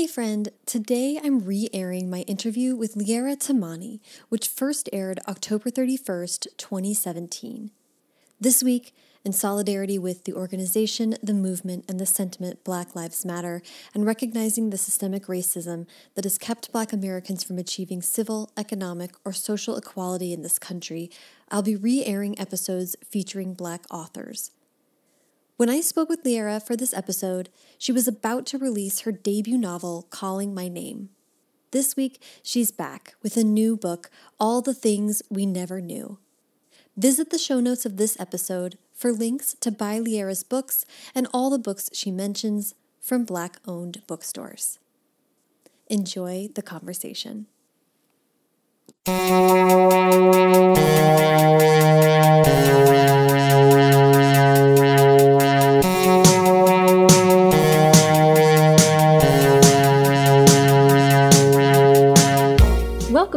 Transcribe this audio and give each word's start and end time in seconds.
Hey 0.00 0.06
friend, 0.06 0.48
today 0.64 1.20
I'm 1.22 1.40
re 1.40 1.68
airing 1.74 2.08
my 2.08 2.20
interview 2.20 2.74
with 2.74 2.94
Liara 2.94 3.36
Tamani, 3.36 4.00
which 4.30 4.48
first 4.48 4.88
aired 4.94 5.20
October 5.28 5.68
31st, 5.68 6.46
2017. 6.56 7.70
This 8.40 8.62
week, 8.62 8.94
in 9.26 9.34
solidarity 9.34 9.98
with 9.98 10.24
the 10.24 10.32
organization, 10.32 11.16
the 11.22 11.34
movement, 11.34 11.84
and 11.86 12.00
the 12.00 12.06
sentiment 12.06 12.64
Black 12.64 12.96
Lives 12.96 13.26
Matter, 13.26 13.60
and 13.92 14.06
recognizing 14.06 14.70
the 14.70 14.78
systemic 14.78 15.26
racism 15.26 15.86
that 16.14 16.24
has 16.24 16.38
kept 16.38 16.72
Black 16.72 16.94
Americans 16.94 17.44
from 17.44 17.58
achieving 17.58 18.00
civil, 18.00 18.50
economic, 18.56 19.10
or 19.22 19.34
social 19.34 19.76
equality 19.76 20.32
in 20.32 20.40
this 20.40 20.58
country, 20.58 21.10
I'll 21.50 21.60
be 21.60 21.76
re 21.76 22.06
airing 22.06 22.40
episodes 22.40 22.96
featuring 23.04 23.52
Black 23.52 23.84
authors. 23.90 24.50
When 25.60 25.68
I 25.68 25.82
spoke 25.82 26.08
with 26.08 26.24
Liara 26.24 26.66
for 26.66 26.74
this 26.74 26.94
episode, 26.94 27.50
she 27.76 27.92
was 27.92 28.08
about 28.08 28.46
to 28.46 28.56
release 28.56 29.00
her 29.00 29.12
debut 29.12 29.58
novel, 29.58 30.06
Calling 30.08 30.54
My 30.54 30.68
Name. 30.68 31.10
This 31.70 31.96
week, 31.96 32.22
she's 32.42 32.70
back 32.70 33.12
with 33.22 33.36
a 33.36 33.44
new 33.44 33.76
book, 33.76 34.08
All 34.40 34.62
the 34.62 34.72
Things 34.72 35.20
We 35.28 35.44
Never 35.44 35.82
Knew. 35.82 36.16
Visit 36.96 37.28
the 37.28 37.36
show 37.36 37.60
notes 37.60 37.84
of 37.84 37.98
this 37.98 38.18
episode 38.18 38.78
for 38.94 39.12
links 39.12 39.54
to 39.60 39.70
buy 39.70 40.00
Liara's 40.00 40.44
books 40.44 40.86
and 41.14 41.28
all 41.30 41.50
the 41.50 41.58
books 41.58 41.90
she 41.92 42.10
mentions 42.10 42.74
from 42.98 43.26
Black 43.26 43.58
owned 43.68 44.00
bookstores. 44.06 44.78
Enjoy 45.88 46.48
the 46.54 46.62
conversation. 46.62 47.48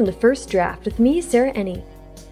Welcome 0.04 0.16
to 0.16 0.20
First 0.20 0.50
Draft 0.50 0.84
with 0.84 1.00
me, 1.00 1.22
Sarah 1.22 1.54
Enni. 1.54 1.82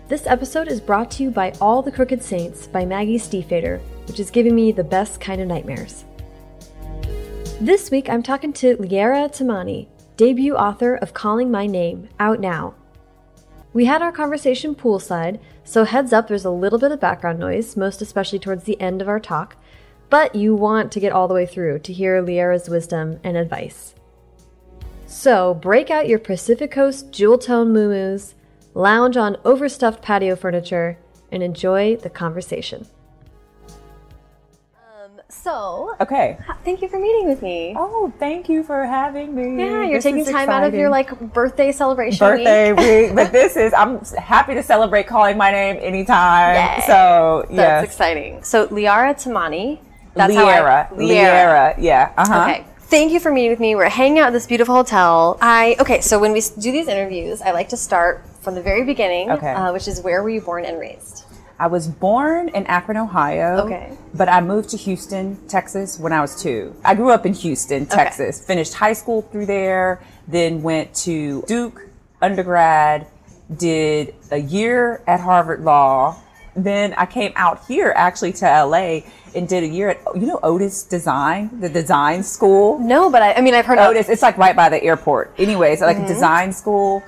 This 0.10 0.28
episode 0.28 0.68
is 0.68 0.82
brought 0.82 1.10
to 1.12 1.24
you 1.24 1.30
by 1.32 1.54
All 1.62 1.82
the 1.82 1.90
Crooked 1.90 2.22
Saints 2.22 2.68
by 2.68 2.84
Maggie 2.84 3.18
Stiefvater, 3.18 3.80
which 4.10 4.20
is 4.20 4.30
giving 4.30 4.54
me 4.54 4.74
the 4.74 4.84
best 4.84 5.22
kind 5.22 5.40
of 5.40 5.48
nightmares. 5.48 6.04
This 7.62 7.90
week 7.90 8.10
I'm 8.10 8.24
talking 8.24 8.52
to 8.52 8.76
Liara 8.76 9.30
Tamani, 9.30 9.88
debut 10.18 10.54
author 10.54 10.96
of 10.96 11.14
Calling 11.14 11.50
My 11.50 11.66
Name, 11.66 12.10
out 12.20 12.42
now. 12.42 12.76
We 13.72 13.86
had 13.86 14.02
our 14.02 14.12
conversation 14.12 14.76
poolside, 14.76 15.40
so 15.64 15.86
heads 15.86 16.12
up 16.12 16.28
there's 16.28 16.44
a 16.44 16.52
little 16.52 16.78
bit 16.78 16.92
of 16.92 17.00
background 17.00 17.40
noise, 17.40 17.78
most 17.78 18.02
especially 18.02 18.40
towards 18.40 18.66
the 18.66 18.82
end 18.82 19.02
of 19.02 19.08
our 19.08 19.22
talk, 19.22 19.56
but 20.10 20.36
you 20.36 20.54
want 20.54 20.92
to 20.92 21.00
get 21.00 21.14
all 21.14 21.30
the 21.30 21.34
way 21.34 21.46
through 21.46 21.80
to 21.80 21.94
hear 21.94 22.22
Liara's 22.22 22.68
wisdom 22.68 23.22
and 23.24 23.38
advice. 23.38 23.96
So 25.22 25.54
break 25.54 25.92
out 25.92 26.08
your 26.08 26.18
Pacific 26.18 26.72
Coast 26.72 27.12
jewel 27.12 27.38
tone 27.38 27.72
moo 27.72 28.18
lounge 28.74 29.18
on 29.18 29.38
overstuffed 29.46 30.02
patio 30.02 30.36
furniture, 30.36 30.98
and 31.32 31.44
enjoy 31.44 31.96
the 31.98 32.10
conversation. 32.10 32.88
Um, 34.76 35.22
so, 35.30 35.96
Okay. 36.02 36.40
thank 36.66 36.82
you 36.82 36.88
for 36.90 36.98
meeting 36.98 37.28
with 37.30 37.44
me. 37.44 37.76
Oh, 37.78 38.12
thank 38.18 38.50
you 38.50 38.64
for 38.64 38.84
having 38.84 39.36
me. 39.36 39.64
yeah, 39.64 39.84
you're 39.84 39.98
This 40.00 40.06
taking 40.06 40.22
is 40.22 40.32
time 40.32 40.50
out 40.50 40.64
of 40.64 40.74
your 40.74 40.90
like 40.90 41.12
birthday 41.20 41.72
celebration 41.72 42.18
birthday 42.28 42.74
week. 42.74 42.80
week. 43.10 43.16
But 43.16 43.32
this 43.32 43.56
is, 43.56 43.76
I'm 43.76 44.04
happy 44.18 44.56
to 44.56 44.64
celebrate 44.64 45.06
calling 45.06 45.38
my 45.38 45.52
name 45.52 45.78
anytime. 45.82 46.56
Yay. 46.56 46.84
So, 46.88 47.46
That's 47.52 47.86
exciting. 47.86 48.42
So, 48.42 48.66
Liara 48.70 49.14
Tamani. 49.14 49.82
That's 50.16 50.34
how 50.34 50.48
Liara. 50.48 50.92
I, 50.92 50.96
Liara. 50.96 51.76
Yeah. 51.78 52.12
Uh 52.18 52.28
huh. 52.28 52.50
Okay. 52.50 52.66
Thank 52.92 53.14
you 53.14 53.22
for 53.22 53.32
meeting 53.32 53.52
with 53.52 53.62
me. 53.62 53.74
We're 53.74 53.88
hanging 53.88 54.20
out 54.20 54.28
at 54.28 54.34
this 54.34 54.46
beautiful 54.46 54.76
hotel. 54.76 55.38
I 55.40 55.78
okay. 55.80 56.02
So 56.02 56.20
when 56.20 56.34
we 56.34 56.42
do 56.42 56.74
these 56.74 56.90
interviews, 56.90 57.42
I 57.42 57.52
like 57.52 57.70
to 57.70 57.78
start 57.78 58.22
from 58.42 58.54
the 58.54 58.62
very 58.62 58.84
beginning, 58.84 59.32
Okay. 59.32 59.50
uh, 59.54 59.72
which 59.72 59.88
is 59.88 60.02
where 60.02 60.22
were 60.22 60.30
you 60.30 60.42
born 60.42 60.66
and 60.66 60.78
raised? 60.78 61.24
I 61.58 61.68
was 61.68 61.88
born 61.88 62.50
in 62.50 62.66
Akron, 62.66 62.98
Ohio. 62.98 63.60
Okay. 63.66 63.96
But 64.14 64.28
I 64.28 64.42
moved 64.42 64.72
to 64.72 64.78
Houston, 64.78 65.38
Texas 65.48 66.00
when 66.00 66.12
I 66.12 66.20
was 66.20 66.42
two. 66.44 66.76
I 66.84 66.94
grew 66.96 67.12
up 67.12 67.26
in 67.26 67.34
Houston, 67.34 67.86
Texas. 67.86 68.46
Finished 68.46 68.74
high 68.74 68.92
school 68.92 69.22
through 69.22 69.46
there, 69.46 70.02
then 70.28 70.62
went 70.62 70.94
to 71.06 71.44
Duke 71.48 71.88
undergrad, 72.22 73.08
did 73.56 74.16
a 74.32 74.38
year 74.38 75.02
at 75.08 75.22
Harvard 75.22 75.62
Law. 75.62 76.18
Then 76.56 76.94
I 76.94 77.06
came 77.06 77.32
out 77.36 77.66
here 77.66 77.94
actually 77.96 78.34
to 78.34 78.46
LA 78.46 79.02
and 79.34 79.48
did 79.48 79.64
a 79.64 79.68
year 79.68 79.90
at, 79.90 80.02
you 80.16 80.28
know, 80.28 80.40
Otis 80.44 80.84
Design, 80.84 81.50
the 81.60 81.70
design 81.70 82.24
school. 82.24 82.78
No, 82.80 83.10
but 83.10 83.22
I, 83.22 83.34
I 83.34 83.42
mean 83.42 83.54
I've 83.54 83.66
heard 83.66 83.80
of 83.80 83.90
Otis, 83.90 84.10
it's 84.10 84.22
like 84.22 84.38
right 84.38 84.56
by 84.56 84.70
the 84.70 84.82
airport. 84.84 85.34
Anyways, 85.38 85.82
like 85.82 85.98
a 85.98 86.08
design 86.08 86.52
school. 86.52 87.04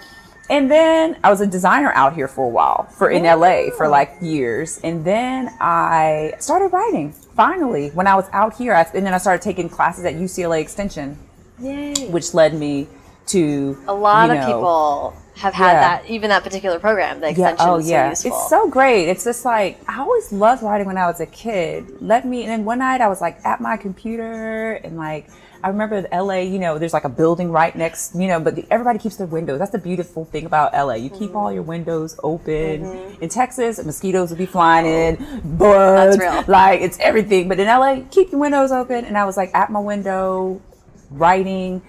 And 0.50 0.70
then 0.70 1.18
I 1.24 1.30
was 1.30 1.42
a 1.42 1.48
designer 1.48 1.92
out 1.94 2.14
here 2.14 2.28
for 2.28 2.46
a 2.46 2.50
while, 2.50 2.84
for 2.98 3.09
in 3.09 3.24
LA 3.24 3.70
for 3.78 3.88
like 3.88 4.16
years. 4.22 4.80
And 4.84 5.03
then 5.03 5.50
I 5.59 6.34
started 6.40 6.68
writing 6.68 7.12
finally 7.12 7.90
when 7.90 8.08
I 8.08 8.16
was 8.16 8.26
out 8.34 8.56
here. 8.56 8.74
I, 8.74 8.84
and 8.94 9.06
then 9.06 9.14
I 9.14 9.18
started 9.18 9.42
taking 9.42 9.70
classes 9.70 10.06
at 10.06 10.16
UCLA 10.16 10.62
Extension, 10.62 11.18
Yay. 11.59 11.94
which 12.09 12.34
led 12.34 12.53
me 12.53 12.88
to 13.28 13.78
A 13.88 13.94
lot 13.94 14.30
you 14.30 14.38
of 14.38 14.46
people 14.46 15.16
have 15.36 15.54
had 15.54 15.74
Yeah. 15.74 15.80
that, 15.82 16.10
even 16.10 16.30
that 16.30 16.44
particular 16.44 16.80
program. 16.80 17.20
The 17.20 17.28
Yeah, 17.28 17.32
extension 17.32 17.70
oh 17.70 17.76
is 17.78 17.90
yeah, 17.90 18.14
so 18.14 18.28
useful. 18.28 18.32
it's 18.32 18.50
so 18.50 18.68
great. 18.70 19.10
It's 19.10 19.24
just 19.24 19.46
like 19.46 19.80
I 19.88 20.00
always 20.00 20.32
loved 20.32 20.64
writing 20.64 20.88
when 20.88 20.98
I 20.98 21.08
was 21.08 21.20
a 21.20 21.26
kid. 21.26 22.02
Let 22.02 22.26
me. 22.26 22.44
And 22.44 22.52
then 22.52 22.66
one 22.66 22.80
night 22.80 23.02
I 23.02 23.08
was 23.08 23.22
like 23.22 23.38
at 23.44 23.60
my 23.60 23.78
computer 23.78 24.74
and 24.84 24.98
like 24.98 25.30
I 25.64 25.70
remember 25.70 26.06
LA. 26.12 26.40
You 26.40 26.60
know, 26.60 26.78
there's 26.78 26.94
like 26.94 27.06
a 27.06 27.10
building 27.10 27.50
right 27.50 27.74
next. 27.76 28.16
You 28.16 28.28
know, 28.28 28.40
but 28.40 28.56
the, 28.56 28.66
everybody 28.70 29.00
keeps 29.00 29.16
their 29.16 29.28
windows. 29.28 29.60
That's 29.60 29.72
the 29.72 29.78
beautiful 29.80 30.26
thing 30.26 30.46
about 30.46 30.74
LA. 30.74 30.96
You 30.96 31.10
keep 31.10 31.30
mm-hmm. 31.30 31.38
all 31.38 31.52
your 31.52 31.64
windows 31.64 32.20
open. 32.22 32.84
Mm-hmm. 32.84 33.24
In 33.24 33.30
Texas, 33.30 33.84
mosquitoes 33.84 34.30
would 34.30 34.38
be 34.38 34.46
flying 34.46 34.86
oh. 34.86 34.90
in, 34.90 35.58
bugs. 35.58 36.48
Like 36.48 36.82
it's 36.82 37.00
everything. 37.00 37.48
But 37.48 37.60
in 37.60 37.68
LA, 37.68 38.02
keep 38.12 38.32
your 38.32 38.42
windows 38.42 38.72
open. 38.72 39.06
And 39.06 39.18
I 39.18 39.26
was 39.26 39.38
like 39.38 39.56
at 39.56 39.72
my 39.72 39.80
window 39.80 40.62
writing 41.10 41.82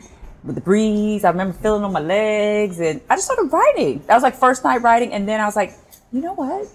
with 0.44 0.55
the 0.55 0.60
breeze. 0.60 1.25
I 1.25 1.31
remember 1.31 1.55
feeling 1.55 1.84
on 1.84 1.93
my 1.93 2.00
legs 2.00 2.78
and 2.78 3.00
I 3.09 3.16
just 3.16 3.27
started 3.27 3.53
writing. 3.53 4.03
That 4.06 4.15
was 4.15 4.22
like 4.22 4.34
first 4.34 4.62
night 4.62 4.82
writing. 4.82 5.12
And 5.12 5.27
then 5.27 5.41
I 5.41 5.47
was 5.47 5.56
like, 5.56 5.75
you 6.12 6.21
know 6.21 6.34
what? 6.34 6.69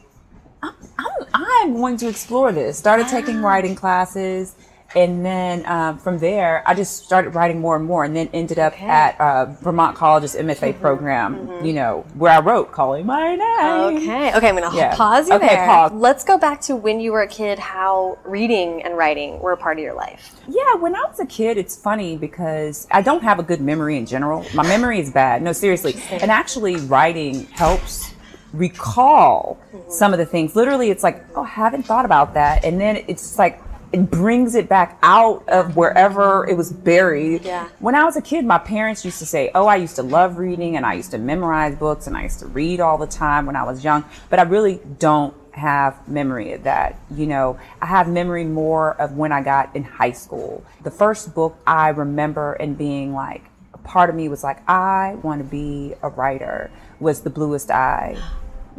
I'm, 0.62 0.74
I'm, 0.98 1.28
I'm 1.34 1.74
going 1.76 1.98
to 1.98 2.08
explore 2.08 2.52
this. 2.52 2.78
Started 2.78 3.08
taking 3.08 3.38
ah. 3.38 3.48
writing 3.48 3.76
classes. 3.76 4.56
And 4.96 5.24
then 5.24 5.66
um, 5.68 6.00
from 6.00 6.18
there, 6.18 6.64
I 6.66 6.74
just 6.74 7.04
started 7.06 7.36
writing 7.36 7.60
more 7.60 7.76
and 7.76 7.86
more, 7.86 8.04
and 8.04 8.16
then 8.16 8.28
ended 8.34 8.58
up 8.58 8.74
Okay. 8.74 8.88
at 8.88 9.20
uh, 9.22 9.46
Vermont 9.62 9.96
College's 9.96 10.36
MFA 10.36 10.80
program. 10.82 11.64
You 11.64 11.74
know, 11.74 12.06
where 12.16 12.32
I 12.32 12.40
wrote 12.40 12.72
"Calling 12.72 13.06
My 13.06 13.36
Name." 13.36 13.98
Okay, 13.98 14.36
okay, 14.36 14.50
I'm 14.50 14.56
gonna 14.56 14.76
Yeah. 14.76 14.96
pause 14.96 15.30
you 15.30 15.36
Okay, 15.36 15.48
there. 15.48 15.68
pause. 15.68 15.92
Let's 15.94 16.24
go 16.24 16.40
back 16.40 16.62
to 16.62 16.76
when 16.76 17.00
you 17.00 17.12
were 17.12 17.22
a 17.22 17.28
kid. 17.28 17.60
How 17.60 18.18
reading 18.26 18.82
and 18.82 18.98
writing 18.98 19.40
were 19.40 19.52
a 19.52 19.58
part 19.58 19.78
of 19.78 19.84
your 19.84 19.94
life. 19.94 20.36
Yeah, 20.48 20.74
when 20.76 20.96
I 20.96 21.04
was 21.08 21.20
a 21.20 21.26
kid, 21.26 21.58
it's 21.60 21.76
funny 21.76 22.18
because 22.18 22.88
I 22.90 23.04
don't 23.04 23.22
have 23.24 23.38
a 23.38 23.44
good 23.44 23.62
memory 23.62 23.96
in 23.98 24.08
general. 24.08 24.44
My 24.56 24.64
memory 24.64 25.00
is 25.00 25.12
bad. 25.12 25.44
No, 25.44 25.52
seriously. 25.54 25.96
And 26.10 26.32
actually, 26.32 26.78
writing 26.78 27.46
helps 27.52 28.12
recall 28.54 29.60
some 29.90 30.14
of 30.14 30.20
the 30.20 30.26
things. 30.26 30.56
Literally, 30.56 30.90
it's 30.90 31.04
like, 31.04 31.24
oh, 31.36 31.44
I 31.44 31.48
haven't 31.48 31.84
thought 31.84 32.06
about 32.06 32.34
that. 32.34 32.66
And 32.66 32.82
then 32.82 33.04
it's 33.08 33.38
like, 33.38 33.62
it 33.92 34.12
brings 34.12 34.56
it 34.56 34.70
back 34.70 35.00
out 35.02 35.48
of 35.50 35.76
wherever 35.76 36.48
it 36.48 36.56
was 36.56 36.72
buried. 36.72 37.44
Yeah. 37.44 37.68
When 37.80 37.96
I 37.96 38.04
was 38.04 38.16
a 38.16 38.22
kid, 38.22 38.46
my 38.46 38.60
parents 38.60 39.04
used 39.04 39.20
to 39.20 39.26
say, 39.26 39.50
oh, 39.56 39.66
I 39.66 39.78
used 39.78 39.96
to 39.96 40.04
love 40.04 40.38
reading 40.38 40.76
and 40.78 40.86
I 40.86 40.94
used 40.94 41.12
to 41.12 41.18
memorize 41.18 41.76
books 41.76 42.06
and 42.06 42.16
I 42.16 42.24
used 42.24 42.40
to 42.40 42.48
read 42.48 42.80
all 42.80 42.98
the 42.98 43.08
time 43.08 43.46
when 43.46 43.56
I 43.56 43.64
was 43.64 43.84
young. 43.84 44.06
But 44.30 44.40
I 44.40 44.44
really 44.44 44.80
don't 45.00 45.34
have 45.54 46.08
memory 46.08 46.54
of 46.54 46.64
that. 46.64 47.00
You 47.10 47.26
know, 47.26 47.60
I 47.82 47.88
have 47.88 48.08
memory 48.08 48.46
more 48.46 48.94
of 49.02 49.14
when 49.14 49.32
I 49.32 49.42
got 49.42 49.76
in 49.76 49.84
high 49.84 50.12
school. 50.12 50.64
The 50.84 50.92
first 50.92 51.34
book 51.34 51.58
I 51.66 51.90
remember 51.90 52.54
and 52.54 52.78
being 52.78 53.14
like, 53.14 53.44
a 53.74 53.80
part 53.80 54.10
of 54.10 54.16
me 54.16 54.30
was 54.30 54.44
like, 54.44 54.68
I 54.70 55.16
want 55.24 55.42
to 55.42 55.48
be 55.48 55.96
a 56.04 56.10
writer 56.10 56.70
was 57.00 57.22
The 57.22 57.30
Bluest 57.30 57.72
Eye. 57.72 58.18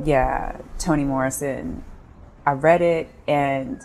Yeah, 0.03 0.57
Toni 0.79 1.05
Morrison. 1.05 1.85
I 2.47 2.53
read 2.53 2.81
it 2.81 3.11
and 3.29 3.83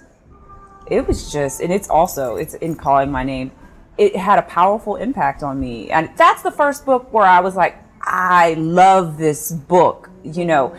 it 0.88 1.08
was 1.08 1.32
just, 1.32 1.62
and 1.62 1.72
it's 1.72 1.90
also, 1.90 2.36
it's 2.36 2.54
in 2.56 2.76
calling 2.76 3.12
my 3.12 3.24
name. 3.24 3.52
It 3.98 4.16
had 4.16 4.40
a 4.40 4.44
powerful 4.44 4.98
impact 4.98 5.42
on 5.42 5.60
me. 5.60 5.90
And 5.90 6.10
that's 6.18 6.42
the 6.42 6.52
first 6.52 6.86
book 6.86 7.12
where 7.14 7.26
I 7.26 7.40
was 7.40 7.56
like, 7.56 7.78
I 8.02 8.54
love 8.56 9.18
this 9.18 9.52
book. 9.52 10.10
You 10.24 10.46
know, 10.46 10.76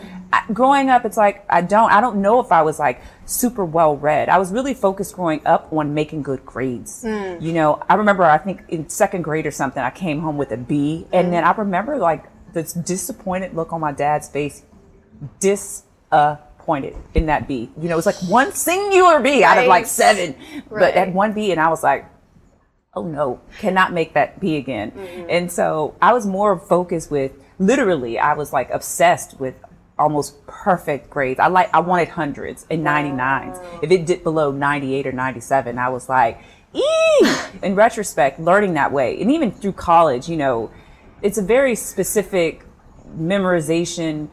growing 0.53 0.89
up, 0.89 1.03
it's 1.05 1.17
like, 1.17 1.45
I 1.49 1.61
don't, 1.61 1.91
I 1.91 1.99
don't 1.99 2.21
know 2.21 2.39
if 2.39 2.51
I 2.51 2.61
was 2.61 2.79
like 2.79 3.01
super 3.25 3.65
well 3.65 3.97
read. 3.97 4.29
I 4.29 4.37
was 4.37 4.51
really 4.51 4.73
focused 4.73 5.15
growing 5.15 5.45
up 5.45 5.71
on 5.73 5.93
making 5.93 6.23
good 6.23 6.45
grades. 6.45 7.03
Mm. 7.03 7.41
You 7.41 7.53
know, 7.53 7.83
I 7.89 7.95
remember, 7.95 8.23
I 8.23 8.37
think 8.37 8.63
in 8.69 8.87
second 8.89 9.23
grade 9.23 9.45
or 9.45 9.51
something, 9.51 9.81
I 9.81 9.89
came 9.89 10.21
home 10.21 10.37
with 10.37 10.51
a 10.51 10.57
B. 10.57 11.07
And 11.11 11.33
then 11.33 11.43
mm. 11.43 11.47
I 11.47 11.55
remember 11.55 11.97
like 11.97 12.25
this 12.53 12.73
disappointed 12.73 13.55
look 13.55 13.73
on 13.73 13.81
my 13.81 13.91
dad's 13.91 14.29
face 14.29 14.63
disappointed 16.67 16.95
in 17.13 17.25
that 17.27 17.47
B. 17.47 17.69
You 17.81 17.87
know, 17.89 17.93
it 17.93 17.95
was 17.95 18.05
like 18.05 18.15
one 18.29 18.51
singular 18.51 19.19
B 19.21 19.43
out 19.43 19.57
of 19.57 19.67
like 19.67 19.85
seven, 19.85 20.35
but 20.69 20.75
Right. 20.75 20.95
that 20.95 21.13
one 21.13 21.33
B, 21.33 21.51
and 21.51 21.59
I 21.59 21.69
was 21.69 21.83
like, 21.83 22.05
oh 22.93 23.03
no, 23.07 23.39
cannot 23.59 23.93
make 23.93 24.13
that 24.13 24.39
be 24.39 24.57
again. 24.57 24.91
And 25.29 25.51
so 25.51 25.95
I 26.01 26.13
was 26.13 26.25
more 26.25 26.57
focused 26.59 27.09
with 27.11 27.31
literally, 27.59 28.19
I 28.19 28.33
was 28.33 28.51
like 28.53 28.69
obsessed 28.71 29.39
with 29.39 29.55
almost 29.99 30.45
perfect 30.45 31.09
grades. 31.09 31.39
I 31.39 31.47
like, 31.47 31.73
I 31.73 31.79
wanted 31.79 32.09
hundreds 32.09 32.65
and 32.69 32.85
99s. 32.85 33.63
If 33.83 33.91
it 33.91 34.05
dipped 34.05 34.23
below 34.23 34.51
98 34.51 35.07
or 35.07 35.11
97, 35.11 35.77
I 35.77 35.89
was 35.89 36.09
like, 36.09 36.39
ee! 36.73 37.31
In 37.63 37.75
retrospect, 37.75 38.39
learning 38.39 38.73
that 38.73 38.91
way. 38.91 39.19
And 39.21 39.31
even 39.31 39.51
through 39.51 39.73
college, 39.73 40.27
you 40.29 40.37
know, 40.37 40.69
it's 41.21 41.37
a 41.37 41.41
very 41.41 41.75
specific 41.75 42.63
memorization. 43.17 44.29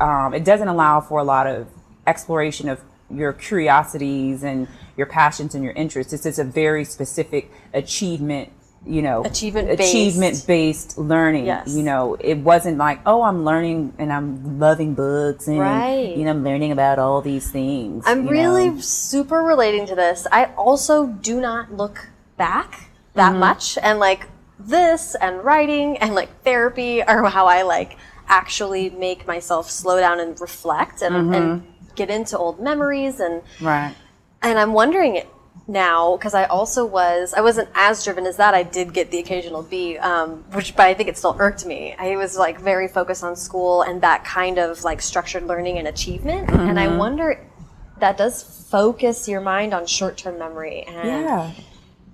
Um, 0.00 0.34
it 0.34 0.44
doesn't 0.44 0.68
allow 0.68 1.00
for 1.00 1.18
a 1.20 1.24
lot 1.24 1.46
of 1.46 1.68
exploration 2.06 2.68
of 2.68 2.80
your 3.10 3.32
curiosities 3.32 4.42
and 4.42 4.66
your 4.96 5.06
passions 5.06 5.54
and 5.54 5.62
your 5.62 5.72
interests. 5.74 6.12
It's 6.12 6.24
just 6.24 6.38
a 6.38 6.44
very 6.44 6.84
specific 6.84 7.50
achievement, 7.72 8.50
you 8.84 9.00
know, 9.02 9.24
Achievement-based. 9.24 9.80
achievement 9.94 10.44
based 10.46 10.98
learning. 10.98 11.46
Yes. 11.46 11.74
You 11.74 11.82
know, 11.84 12.16
it 12.18 12.38
wasn't 12.38 12.78
like, 12.78 13.00
oh, 13.06 13.22
I'm 13.22 13.44
learning 13.44 13.94
and 13.98 14.12
I'm 14.12 14.58
loving 14.58 14.94
books 14.94 15.46
and 15.46 15.58
Right. 15.60 16.16
you 16.16 16.24
know, 16.24 16.30
I'm 16.32 16.42
learning 16.44 16.72
about 16.72 16.98
all 16.98 17.20
these 17.22 17.48
things. 17.50 18.02
I'm 18.06 18.26
really 18.26 18.70
know. 18.70 18.80
super 18.80 19.40
relating 19.42 19.86
to 19.86 19.94
this. 19.94 20.26
I 20.32 20.46
also 20.56 21.06
do 21.06 21.40
not 21.40 21.72
look 21.72 22.08
back 22.36 22.90
that 23.14 23.30
Mm-hmm. 23.30 23.40
much. 23.40 23.78
And 23.82 23.98
like 24.00 24.26
this 24.58 25.14
and 25.20 25.44
writing 25.44 25.96
and 25.98 26.14
like 26.14 26.42
therapy 26.42 27.02
are 27.02 27.22
how 27.30 27.46
I 27.46 27.62
like 27.62 27.96
actually 28.28 28.90
make 28.90 29.26
myself 29.28 29.70
slow 29.70 30.00
down 30.00 30.18
and 30.18 30.40
reflect 30.40 31.02
and, 31.02 31.14
Mm-hmm. 31.14 31.34
and 31.34 31.62
get 31.96 32.10
into 32.10 32.36
old 32.38 32.60
memories 32.60 33.20
and 33.20 33.42
right. 33.60 33.94
and 34.42 34.58
I'm 34.58 34.72
wondering 34.72 35.22
now 35.68 36.16
because 36.16 36.34
I 36.34 36.44
also 36.44 36.84
was 36.86 37.34
I 37.34 37.40
wasn't 37.40 37.68
as 37.74 38.04
driven 38.04 38.26
as 38.26 38.36
that. 38.36 38.54
I 38.54 38.62
did 38.62 38.92
get 38.92 39.10
the 39.10 39.18
occasional 39.18 39.62
B, 39.62 39.98
um, 39.98 40.44
which 40.52 40.76
but 40.76 40.86
I 40.86 40.94
think 40.94 41.08
it 41.08 41.18
still 41.18 41.36
irked 41.38 41.66
me. 41.66 41.94
I 41.98 42.16
was 42.16 42.36
like 42.36 42.60
very 42.60 42.86
focused 42.88 43.24
on 43.24 43.34
school 43.34 43.82
and 43.82 44.00
that 44.02 44.24
kind 44.24 44.58
of 44.58 44.84
like 44.84 45.02
structured 45.02 45.44
learning 45.44 45.78
and 45.78 45.88
achievement. 45.88 46.50
And 46.50 46.78
I 46.78 46.94
wonder 46.96 47.44
that 47.98 48.16
does 48.16 48.42
focus 48.70 49.26
your 49.26 49.40
mind 49.40 49.72
on 49.74 49.86
short 49.86 50.16
term 50.16 50.38
memory. 50.38 50.82
And 50.82 51.08
Yeah. 51.08 51.52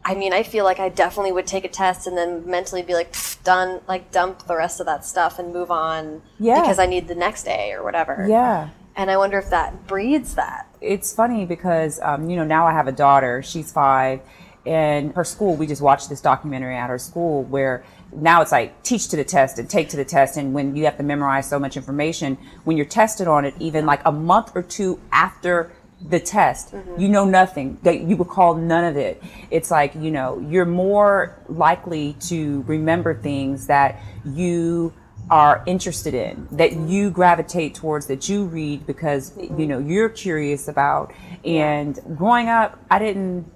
I 0.04 0.14
mean, 0.16 0.32
I 0.32 0.42
feel 0.42 0.64
like 0.64 0.80
I 0.80 0.88
definitely 0.88 1.30
would 1.32 1.46
take 1.46 1.64
a 1.64 1.68
test 1.68 2.08
and 2.08 2.16
then 2.16 2.44
mentally 2.48 2.82
be 2.82 2.92
like 2.94 3.14
done, 3.44 3.80
like 3.86 4.10
dump 4.10 4.46
the 4.46 4.56
rest 4.56 4.80
of 4.80 4.86
that 4.86 5.04
stuff 5.04 5.38
and 5.38 5.52
move 5.52 5.70
on 5.70 6.22
Yeah. 6.40 6.60
because 6.60 6.78
I 6.80 6.86
need 6.86 7.06
the 7.06 7.14
next 7.14 7.44
day 7.44 7.72
or 7.72 7.84
whatever. 7.84 8.26
Yeah. 8.28 8.70
And 8.96 9.10
I 9.10 9.16
wonder 9.16 9.38
if 9.38 9.50
that 9.50 9.86
breeds 9.86 10.34
that. 10.34 10.68
it's 10.80 11.12
funny 11.14 11.46
because 11.46 12.00
um, 12.02 12.28
you 12.28 12.36
know 12.36 12.44
now 12.44 12.66
I 12.66 12.72
have 12.72 12.88
a 12.88 12.92
daughter. 12.92 13.42
She's 13.42 13.72
five, 13.72 14.20
and 14.66 15.14
her 15.14 15.24
school. 15.24 15.56
We 15.56 15.66
just 15.66 15.82
watched 15.82 16.08
this 16.08 16.20
documentary 16.20 16.76
at 16.76 16.90
her 16.90 16.98
school 16.98 17.44
where 17.44 17.84
now 18.14 18.42
it's 18.42 18.52
like 18.52 18.82
teach 18.82 19.08
to 19.08 19.16
the 19.16 19.24
test 19.24 19.58
and 19.58 19.68
take 19.68 19.88
to 19.90 19.96
the 19.96 20.04
test, 20.04 20.36
and 20.36 20.52
when 20.52 20.76
you 20.76 20.84
have 20.84 20.96
to 20.98 21.02
memorize 21.02 21.48
so 21.48 21.58
much 21.58 21.76
information, 21.76 22.36
when 22.64 22.76
you're 22.76 22.86
tested 22.86 23.26
on 23.26 23.44
it, 23.44 23.54
even 23.58 23.86
like 23.86 24.02
a 24.04 24.12
month 24.12 24.52
or 24.54 24.62
two 24.62 25.00
after 25.10 25.72
the 26.08 26.18
test, 26.18 26.74
you 26.98 27.08
know 27.08 27.24
nothing. 27.24 27.78
That 27.84 28.00
you 28.00 28.16
recall 28.16 28.56
none 28.56 28.84
of 28.84 28.96
it. 28.96 29.22
It's 29.50 29.70
like 29.70 29.94
you 29.94 30.10
know 30.10 30.38
you're 30.50 30.66
more 30.66 31.38
likely 31.48 32.14
to 32.28 32.62
remember 32.66 33.14
things 33.14 33.68
that 33.68 34.00
you 34.24 34.92
are 35.30 35.62
interested 35.66 36.14
in 36.14 36.46
that 36.52 36.72
you 36.72 37.10
gravitate 37.10 37.74
towards 37.74 38.06
that 38.06 38.28
you 38.28 38.44
read 38.44 38.86
because 38.86 39.32
you 39.38 39.66
know 39.66 39.78
you're 39.78 40.08
curious 40.08 40.68
about. 40.68 41.12
And 41.44 41.98
growing 42.16 42.48
up 42.48 42.78
i 42.90 42.98
didn't 42.98 43.50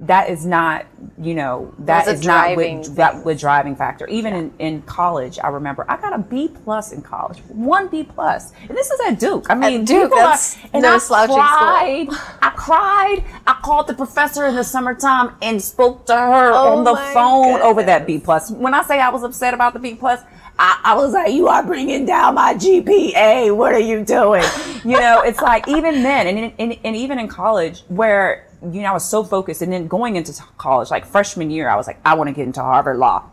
that 0.00 0.28
is 0.28 0.44
not 0.44 0.84
you 1.18 1.34
know 1.34 1.72
that 1.78 2.08
is 2.08 2.26
not 2.26 2.56
what, 2.56 2.96
that 2.96 3.24
was 3.24 3.40
driving 3.40 3.76
factor. 3.76 4.06
Even 4.08 4.34
in, 4.34 4.52
in 4.58 4.82
college 4.82 5.38
i 5.42 5.46
remember 5.48 5.86
i 5.88 5.96
got 5.96 6.12
a 6.12 6.18
b 6.18 6.48
plus 6.64 6.92
in 6.92 7.00
college 7.00 7.38
one 7.48 7.86
b 7.88 8.02
plus. 8.02 8.52
And 8.68 8.76
this 8.76 8.90
is 8.90 9.00
at 9.06 9.18
duke. 9.20 9.46
I 9.48 9.54
mean 9.54 9.84
Duke, 9.84 10.10
people 10.10 10.18
are- 10.18 10.26
that's 10.32 10.58
and 10.72 10.82
no 10.82 10.96
I 10.96 10.98
slouching 10.98 11.34
school. 11.36 11.44
cried, 11.46 12.08
i 12.42 12.50
cried. 12.50 13.24
I 13.46 13.54
called 13.62 13.86
the 13.86 13.94
professor 13.94 14.44
in 14.46 14.56
the 14.56 14.64
summertime 14.64 15.36
and 15.40 15.62
spoke 15.62 16.06
to 16.06 16.16
her 16.16 16.50
Oh 16.52 16.76
on 16.78 16.84
the 16.84 16.96
phone 17.14 17.60
over 17.62 17.82
that 17.84 18.04
b 18.06 18.18
plus. 18.18 18.50
When 18.50 18.74
i 18.74 18.82
say 18.82 19.00
i 19.00 19.08
was 19.10 19.22
upset 19.22 19.54
about 19.54 19.72
the 19.74 19.78
b 19.78 19.94
plus 19.94 20.20
I, 20.58 20.80
I 20.84 20.94
was 20.94 21.12
like, 21.12 21.32
you 21.32 21.48
are 21.48 21.64
bringing 21.64 22.06
down 22.06 22.34
my 22.36 22.54
GPA. 22.54 23.54
What 23.56 23.72
are 23.72 23.80
you 23.80 24.04
doing? 24.04 24.44
You 24.84 25.00
know, 25.00 25.22
it's 25.22 25.40
like 25.40 25.66
even 25.66 26.02
then, 26.02 26.26
and, 26.26 26.52
and, 26.58 26.78
and 26.84 26.96
even 26.96 27.18
in 27.18 27.28
college, 27.28 27.82
where 27.88 28.48
you 28.62 28.82
know 28.82 28.90
I 28.90 28.92
was 28.92 29.08
so 29.08 29.24
focused, 29.24 29.62
and 29.62 29.72
then 29.72 29.88
going 29.88 30.16
into 30.16 30.32
college, 30.58 30.90
like 30.90 31.06
freshman 31.06 31.50
year, 31.50 31.68
I 31.68 31.76
was 31.76 31.86
like, 31.86 31.98
I 32.04 32.14
want 32.14 32.28
to 32.28 32.34
get 32.34 32.46
into 32.46 32.60
Harvard 32.60 32.98
Law. 32.98 33.30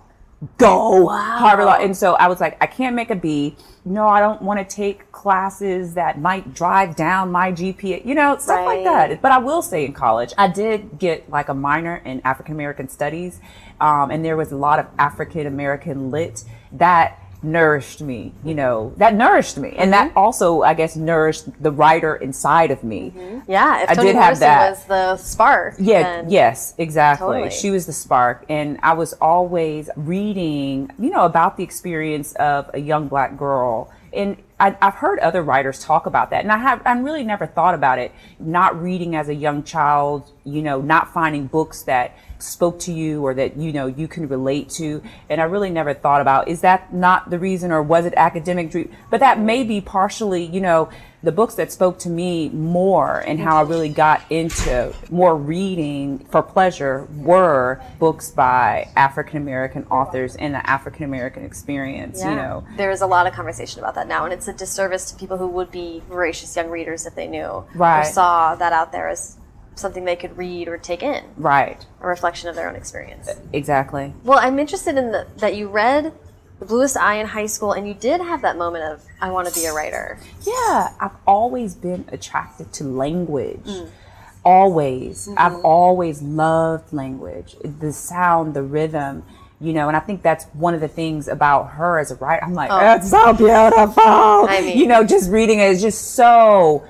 Go 0.58 1.08
Harvard 1.08 1.66
Law, 1.66 1.76
and 1.76 1.96
so 1.96 2.16
I 2.16 2.28
was 2.28 2.42
like, 2.42 2.58
I 2.60 2.66
can't 2.66 2.96
make 2.96 3.12
a 3.12 3.16
B. 3.16 3.56
No, 3.86 4.08
I 4.08 4.20
don't 4.20 4.42
want 4.42 4.60
to 4.60 4.76
take 4.76 5.12
classes 5.12 5.94
that 5.94 6.20
might 6.20 6.56
drive 6.56 6.96
down 6.96 7.32
my 7.32 7.52
GPA. 7.52 8.04
You 8.04 8.16
know, 8.16 8.36
stuff 8.40 8.66
like 8.66 8.84
that. 8.84 9.22
But 9.22 9.32
I 9.32 9.38
will 9.38 9.62
say 9.62 9.86
in 9.86 9.94
college, 9.94 10.34
I 10.40 10.48
did 10.48 10.98
get 10.98 11.30
like 11.30 11.50
a 11.50 11.54
minor 11.54 11.98
in 11.98 12.22
African 12.22 12.56
American 12.56 12.90
studies. 12.90 13.40
Um, 13.80 14.10
and 14.10 14.26
there 14.26 14.38
was 14.38 14.52
a 14.52 14.58
lot 14.58 14.80
of 14.80 14.88
African 14.98 15.46
American 15.46 16.10
lit 16.10 16.44
that 16.74 17.18
nourished 17.44 18.02
me, 18.02 18.32
you 18.44 18.54
know, 18.54 18.94
that 18.98 19.16
nourished 19.16 19.58
me. 19.58 19.74
And 19.76 19.92
that 19.94 20.10
mm-hmm. 20.10 20.18
also, 20.18 20.62
I 20.62 20.74
guess, 20.74 20.96
nourished 20.96 21.46
the 21.62 21.72
writer 21.72 22.16
inside 22.16 22.72
of 22.72 22.84
me. 22.84 23.14
Mm-hmm. 23.16 23.52
Yeah, 23.52 23.84
if 23.84 23.90
I 23.90 23.96
did 23.96 24.16
have 24.16 24.40
that. 24.40 24.70
was 24.72 24.86
the 24.86 25.18
spark. 25.18 25.76
Yeah, 25.80 26.24
yes, 26.28 26.76
exactly. 26.78 27.28
Totally. 27.28 27.50
She 27.52 27.72
was 27.72 27.86
the 27.86 27.94
spark. 27.94 28.46
And 28.50 28.80
I 28.84 28.94
was 28.94 29.14
always 29.14 29.90
reading, 29.96 30.92
you 31.00 31.10
know, 31.10 31.26
about 31.26 31.58
the 31.58 31.64
experience 31.64 32.34
of 32.34 32.70
a 32.74 32.80
young 32.80 33.08
black 33.08 33.38
girl. 33.38 33.92
And 34.14 34.38
I, 34.60 34.78
I've 34.82 34.96
heard 34.96 35.20
other 35.20 35.42
writers 35.42 35.84
talk 35.84 36.06
about 36.06 36.30
that. 36.30 36.44
And 36.44 36.52
I 36.52 36.58
have, 36.58 36.82
I 36.86 36.94
really 37.00 37.24
never 37.24 37.48
thought 37.48 37.74
about 37.74 37.98
it. 37.98 38.12
Not 38.40 38.80
reading 38.80 39.16
as 39.16 39.30
a 39.30 39.34
young 39.34 39.64
child, 39.64 40.30
you 40.44 40.62
know, 40.62 40.82
not 40.82 41.14
finding 41.14 41.48
books 41.48 41.82
that 41.84 42.16
spoke 42.42 42.80
to 42.82 42.92
you 42.92 43.24
or 43.26 43.34
that, 43.34 43.58
you 43.58 43.72
know, 43.72 43.88
you 43.88 44.08
can 44.08 44.28
relate 44.28 44.70
to. 44.72 45.02
And 45.30 45.40
I 45.42 45.46
really 45.46 45.70
never 45.70 45.94
thought 45.94 46.22
about, 46.22 46.48
is 46.48 46.62
that 46.62 46.94
not 46.94 47.30
the 47.30 47.40
reason 47.40 47.72
or 47.72 47.82
was 47.82 48.06
it 48.06 48.14
academic 48.18 48.72
dream? 48.72 48.92
But 49.10 49.20
that 49.20 49.40
may 49.40 49.64
be 49.64 49.82
partially, 49.82 50.46
you 50.46 50.62
know, 50.62 50.90
the 51.24 51.32
books 51.32 51.54
that 51.54 51.72
spoke 51.72 52.00
to 52.00 52.10
me 52.10 52.50
more 52.50 53.20
and 53.20 53.40
how 53.40 53.58
I 53.58 53.62
really 53.62 53.90
got 53.90 54.24
into 54.32 54.92
more 55.12 55.36
reading 55.36 56.18
for 56.32 56.42
pleasure 56.42 57.08
were 57.16 57.80
books 58.00 58.32
by 58.32 58.90
African 58.96 59.38
American 59.38 59.86
authors 59.92 60.36
and 60.36 60.56
the 60.56 60.68
African 60.68 61.04
American 61.04 61.46
experience, 61.46 62.24
you 62.24 62.32
know. 62.32 62.66
There 62.76 62.90
is 62.90 63.02
a 63.02 63.06
lot 63.08 63.28
of 63.28 63.34
conversation 63.34 63.80
about 63.80 63.94
that 63.96 64.08
now, 64.08 64.24
and 64.24 64.34
it's 64.34 64.48
a 64.48 64.54
disservice 64.54 65.12
to 65.12 65.16
people 65.16 65.38
who 65.38 65.48
would 65.48 65.70
be 65.70 66.02
voracious 66.10 66.56
young 66.56 66.72
readers 66.72 67.06
if 67.06 67.14
they 67.14 67.28
knew 67.28 67.64
Right. 67.76 68.02
or 68.02 68.12
saw 68.12 68.56
that 68.56 68.74
out 68.74 68.92
there 68.92 69.08
as 69.08 69.38
something 69.76 70.06
they 70.06 70.16
could 70.16 70.38
read 70.38 70.68
or 70.68 70.78
take 70.78 71.02
in, 71.04 71.24
Right. 71.38 71.86
a 72.02 72.08
reflection 72.08 72.50
of 72.50 72.56
their 72.56 72.70
own 72.70 72.76
experience. 72.76 73.30
Exactly. 73.54 74.14
Well, 74.24 74.40
I'm 74.40 74.60
interested 74.60 74.98
in 74.98 75.12
the, 75.12 75.28
that 75.38 75.56
you 75.56 75.68
read 75.70 76.14
The 76.60 76.66
Bluest 76.66 76.98
Eye 76.98 77.16
in 77.16 77.28
high 77.28 77.46
school, 77.48 77.72
and 77.72 77.88
you 77.88 77.94
did 77.94 78.22
have 78.22 78.42
that 78.44 78.58
moment 78.58 78.84
of, 78.86 79.04
I 79.22 79.32
want 79.32 79.48
to 79.48 79.54
be 79.54 79.66
a 79.66 79.74
writer. 79.74 80.20
Yeah, 80.46 80.94
I've 81.00 81.16
always 81.26 81.74
been 81.76 82.06
attracted 82.12 82.72
to 82.74 82.84
language. 82.84 83.64
Mm. 83.66 83.90
Always. 84.44 85.28
Mm-hmm. 85.28 85.36
I've 85.38 85.64
always 85.64 86.22
loved 86.22 86.92
language. 86.94 87.56
The 87.64 87.94
sound, 87.94 88.54
the 88.54 88.64
rhythm, 88.64 89.24
you 89.60 89.74
know, 89.74 89.88
and 89.88 89.96
I 89.96 90.00
think 90.00 90.24
that's 90.24 90.46
one 90.54 90.74
of 90.74 90.82
the 90.82 90.88
things 90.88 91.28
about 91.28 91.72
her 91.74 92.00
as 92.00 92.10
a 92.12 92.16
writer. 92.16 92.44
I'm 92.44 92.56
like, 92.56 92.72
oh. 92.72 92.96
it's 92.96 93.12
so 93.12 93.34
beautiful. 93.34 94.04
I 94.04 94.62
mean- 94.62 94.78
you 94.78 94.88
know, 94.88 95.04
just 95.04 95.30
reading 95.30 95.60
it 95.60 95.70
is 95.70 95.82
just 95.82 96.16
so 96.16 96.84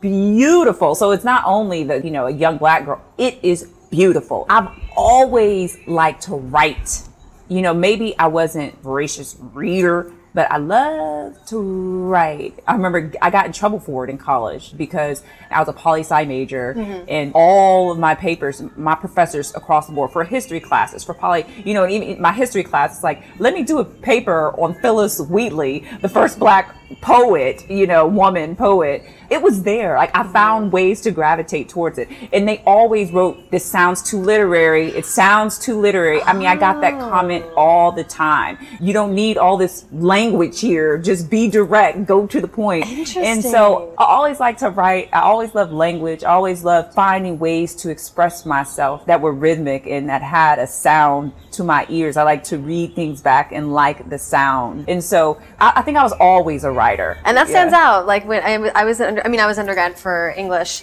beautiful. 0.00 0.94
So 0.94 1.10
it's 1.10 1.24
not 1.24 1.42
only 1.46 1.84
the, 1.84 2.02
you 2.02 2.10
know, 2.10 2.26
a 2.26 2.30
young 2.30 2.58
black 2.58 2.84
girl, 2.84 3.02
it 3.18 3.38
is 3.42 3.68
beautiful. 3.90 4.46
I've 4.48 4.68
always 4.96 5.78
liked 5.86 6.22
to 6.24 6.36
write. 6.36 7.02
You 7.48 7.62
know, 7.62 7.74
maybe 7.74 8.16
I 8.18 8.28
wasn't 8.28 8.80
voracious 8.82 9.36
reader, 9.52 10.12
but 10.32 10.50
I 10.50 10.58
love 10.58 11.44
to 11.46 11.58
write. 11.58 12.60
I 12.66 12.74
remember 12.74 13.12
I 13.20 13.30
got 13.30 13.46
in 13.46 13.52
trouble 13.52 13.80
for 13.80 14.04
it 14.04 14.10
in 14.10 14.18
college 14.18 14.76
because 14.76 15.24
I 15.50 15.58
was 15.58 15.68
a 15.68 15.72
poli 15.72 16.00
sci 16.00 16.24
major 16.24 16.74
mm-hmm. 16.74 17.04
and 17.08 17.32
all 17.34 17.90
of 17.90 17.98
my 17.98 18.14
papers, 18.14 18.62
my 18.76 18.94
professors 18.94 19.54
across 19.56 19.88
the 19.88 19.92
board 19.92 20.12
for 20.12 20.22
history 20.22 20.60
classes, 20.60 21.02
for 21.02 21.14
poly, 21.14 21.46
you 21.64 21.74
know, 21.74 21.82
and 21.82 21.92
even 21.92 22.22
my 22.22 22.32
history 22.32 22.62
class, 22.62 22.94
it's 22.94 23.02
like, 23.02 23.24
let 23.40 23.54
me 23.54 23.64
do 23.64 23.80
a 23.80 23.84
paper 23.84 24.50
on 24.60 24.74
Phillis 24.74 25.20
Wheatley, 25.20 25.84
the 26.00 26.08
first 26.08 26.38
black 26.38 26.76
poet, 27.00 27.68
you 27.68 27.86
know, 27.88 28.06
woman 28.06 28.54
poet. 28.54 29.04
It 29.30 29.42
was 29.42 29.62
there. 29.62 29.96
Like 29.96 30.14
I 30.16 30.24
found 30.24 30.66
mm-hmm. 30.66 30.74
ways 30.74 31.00
to 31.02 31.10
gravitate 31.10 31.68
towards 31.68 31.98
it. 31.98 32.08
And 32.32 32.46
they 32.48 32.62
always 32.66 33.12
wrote, 33.12 33.50
this 33.50 33.64
sounds 33.64 34.02
too 34.02 34.20
literary. 34.20 34.88
It 34.88 35.06
sounds 35.06 35.58
too 35.58 35.80
literary. 35.80 36.22
I 36.22 36.32
mean, 36.32 36.46
I 36.46 36.56
got 36.56 36.80
that 36.80 36.98
comment 36.98 37.44
oh. 37.48 37.54
all 37.54 37.92
the 37.92 38.04
time. 38.04 38.58
You 38.80 38.92
don't 38.92 39.14
need 39.14 39.38
all 39.38 39.56
this 39.56 39.86
language 39.92 40.40
language 40.40 40.60
here. 40.60 40.98
Just 40.98 41.30
be 41.30 41.48
direct, 41.48 42.06
go 42.06 42.26
to 42.26 42.40
the 42.40 42.48
point. 42.48 42.86
And 43.16 43.42
so 43.42 43.94
I 43.98 44.04
always 44.04 44.40
like 44.40 44.58
to 44.58 44.70
write. 44.70 45.08
I 45.12 45.20
always 45.20 45.54
love 45.54 45.72
language. 45.72 46.24
I 46.24 46.30
always 46.30 46.64
love 46.64 46.92
finding 46.94 47.38
ways 47.38 47.74
to 47.76 47.90
express 47.90 48.46
myself 48.46 49.06
that 49.06 49.20
were 49.20 49.32
rhythmic 49.32 49.86
and 49.86 50.08
that 50.08 50.22
had 50.22 50.58
a 50.58 50.66
sound 50.66 51.32
to 51.52 51.64
my 51.64 51.86
ears. 51.88 52.16
I 52.16 52.22
like 52.22 52.44
to 52.44 52.58
read 52.58 52.94
things 52.94 53.20
back 53.20 53.52
and 53.52 53.72
like 53.72 54.08
the 54.08 54.18
sound. 54.18 54.88
And 54.88 55.02
so 55.02 55.40
I, 55.58 55.72
I 55.76 55.82
think 55.82 55.96
I 55.98 56.02
was 56.02 56.12
always 56.12 56.64
a 56.64 56.70
writer. 56.70 57.18
And 57.24 57.36
that 57.36 57.48
stands 57.48 57.72
yeah. 57.72 57.86
out. 57.86 58.06
Like 58.06 58.26
when 58.26 58.42
I, 58.42 58.70
I 58.74 58.84
was, 58.84 59.00
under, 59.00 59.24
I 59.24 59.28
mean, 59.28 59.40
I 59.40 59.46
was 59.46 59.58
undergrad 59.58 59.98
for 59.98 60.34
English, 60.36 60.82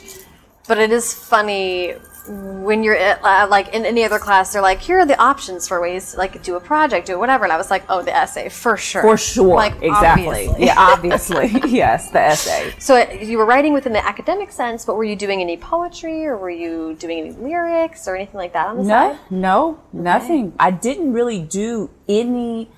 but 0.67 0.77
it 0.77 0.91
is 0.91 1.13
funny 1.13 1.95
when 2.27 2.83
you're 2.83 2.95
at, 2.95 3.23
uh, 3.23 3.47
like 3.49 3.73
in 3.73 3.85
any 3.85 4.03
other 4.03 4.19
class, 4.19 4.53
they're 4.53 4.61
like, 4.61 4.79
here 4.79 4.99
are 4.99 5.05
the 5.05 5.19
options 5.19 5.67
for 5.67 5.81
ways 5.81 6.11
to 6.11 6.17
like 6.17 6.41
do 6.43 6.55
a 6.55 6.59
project, 6.59 7.07
do 7.07 7.17
whatever. 7.17 7.43
And 7.43 7.53
I 7.53 7.57
was 7.57 7.71
like, 7.71 7.83
oh, 7.89 8.01
the 8.01 8.15
essay 8.15 8.49
for 8.49 8.77
sure, 8.77 9.01
for 9.01 9.17
sure, 9.17 9.55
like 9.55 9.81
exactly, 9.81 10.47
obviously. 10.47 10.65
yeah, 10.65 10.75
obviously, 10.77 11.61
yes, 11.67 12.11
the 12.11 12.19
essay. 12.19 12.73
So 12.79 12.95
uh, 12.95 13.11
you 13.13 13.37
were 13.37 13.45
writing 13.45 13.73
within 13.73 13.93
the 13.93 14.05
academic 14.05 14.51
sense, 14.51 14.85
but 14.85 14.95
were 14.95 15.03
you 15.03 15.15
doing 15.15 15.41
any 15.41 15.57
poetry 15.57 16.25
or 16.25 16.37
were 16.37 16.49
you 16.49 16.95
doing 16.99 17.19
any 17.19 17.31
lyrics 17.31 18.07
or 18.07 18.15
anything 18.15 18.35
like 18.37 18.53
that 18.53 18.67
on 18.67 18.77
the 18.77 18.83
no, 18.83 18.89
side? 18.89 19.19
No, 19.29 19.69
okay. 19.69 19.79
nothing. 19.93 20.53
I 20.59 20.71
didn't 20.71 21.13
really 21.13 21.41
do 21.41 21.89
any 22.07 22.69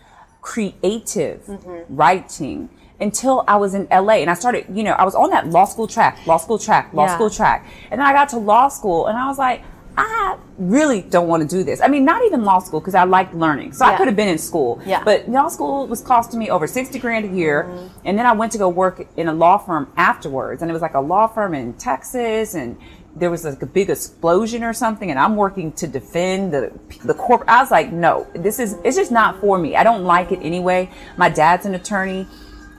creative 0.41 1.45
mm-hmm. 1.45 1.95
writing 1.95 2.69
until 3.01 3.43
I 3.47 3.55
was 3.57 3.73
in 3.73 3.87
LA 3.91 4.15
and 4.15 4.29
I 4.29 4.33
started, 4.33 4.65
you 4.73 4.83
know, 4.83 4.91
I 4.91 5.05
was 5.05 5.15
on 5.15 5.29
that 5.31 5.47
law 5.47 5.65
school 5.65 5.87
track, 5.87 6.25
law 6.27 6.37
school 6.37 6.59
track, 6.59 6.93
law 6.93 7.05
yeah. 7.05 7.15
school 7.15 7.29
track. 7.29 7.65
And 7.91 7.99
then 7.99 8.07
I 8.07 8.13
got 8.13 8.29
to 8.29 8.37
law 8.37 8.67
school 8.67 9.07
and 9.07 9.17
I 9.17 9.27
was 9.27 9.37
like, 9.37 9.63
I 9.97 10.37
really 10.57 11.01
don't 11.01 11.27
want 11.27 11.49
to 11.49 11.57
do 11.57 11.63
this. 11.63 11.81
I 11.81 11.89
mean, 11.89 12.05
not 12.05 12.23
even 12.23 12.45
law 12.45 12.59
school 12.59 12.79
because 12.79 12.95
I 12.95 13.03
liked 13.03 13.33
learning. 13.33 13.73
So 13.73 13.85
yeah. 13.85 13.91
I 13.91 13.97
could 13.97 14.07
have 14.07 14.15
been 14.15 14.29
in 14.29 14.37
school. 14.37 14.81
Yeah. 14.85 15.03
But 15.03 15.27
law 15.27 15.49
school 15.49 15.87
was 15.87 16.01
costing 16.01 16.39
me 16.39 16.49
over 16.49 16.67
60 16.67 16.97
grand 16.99 17.25
a 17.25 17.35
year. 17.35 17.63
Mm-hmm. 17.63 17.87
And 18.05 18.17
then 18.17 18.25
I 18.25 18.31
went 18.31 18.53
to 18.53 18.57
go 18.57 18.69
work 18.69 19.05
in 19.17 19.27
a 19.27 19.33
law 19.33 19.57
firm 19.57 19.91
afterwards. 19.97 20.61
And 20.61 20.71
it 20.71 20.73
was 20.73 20.81
like 20.81 20.93
a 20.93 21.01
law 21.01 21.27
firm 21.27 21.53
in 21.53 21.73
Texas 21.73 22.53
and 22.53 22.77
there 23.15 23.29
was 23.29 23.43
like 23.43 23.61
a 23.61 23.65
big 23.65 23.89
explosion 23.89 24.63
or 24.63 24.71
something 24.71 25.09
and 25.09 25.19
I'm 25.19 25.35
working 25.35 25.71
to 25.73 25.87
defend 25.87 26.53
the 26.53 26.71
the 27.03 27.13
corporate. 27.13 27.49
I 27.49 27.59
was 27.59 27.71
like, 27.71 27.91
no, 27.91 28.27
this 28.33 28.59
is, 28.59 28.77
it's 28.85 28.95
just 28.95 29.11
not 29.11 29.41
for 29.41 29.57
me. 29.57 29.75
I 29.75 29.83
don't 29.83 30.03
like 30.03 30.31
it 30.31 30.39
anyway. 30.41 30.89
My 31.17 31.27
dad's 31.27 31.65
an 31.65 31.75
attorney. 31.75 32.27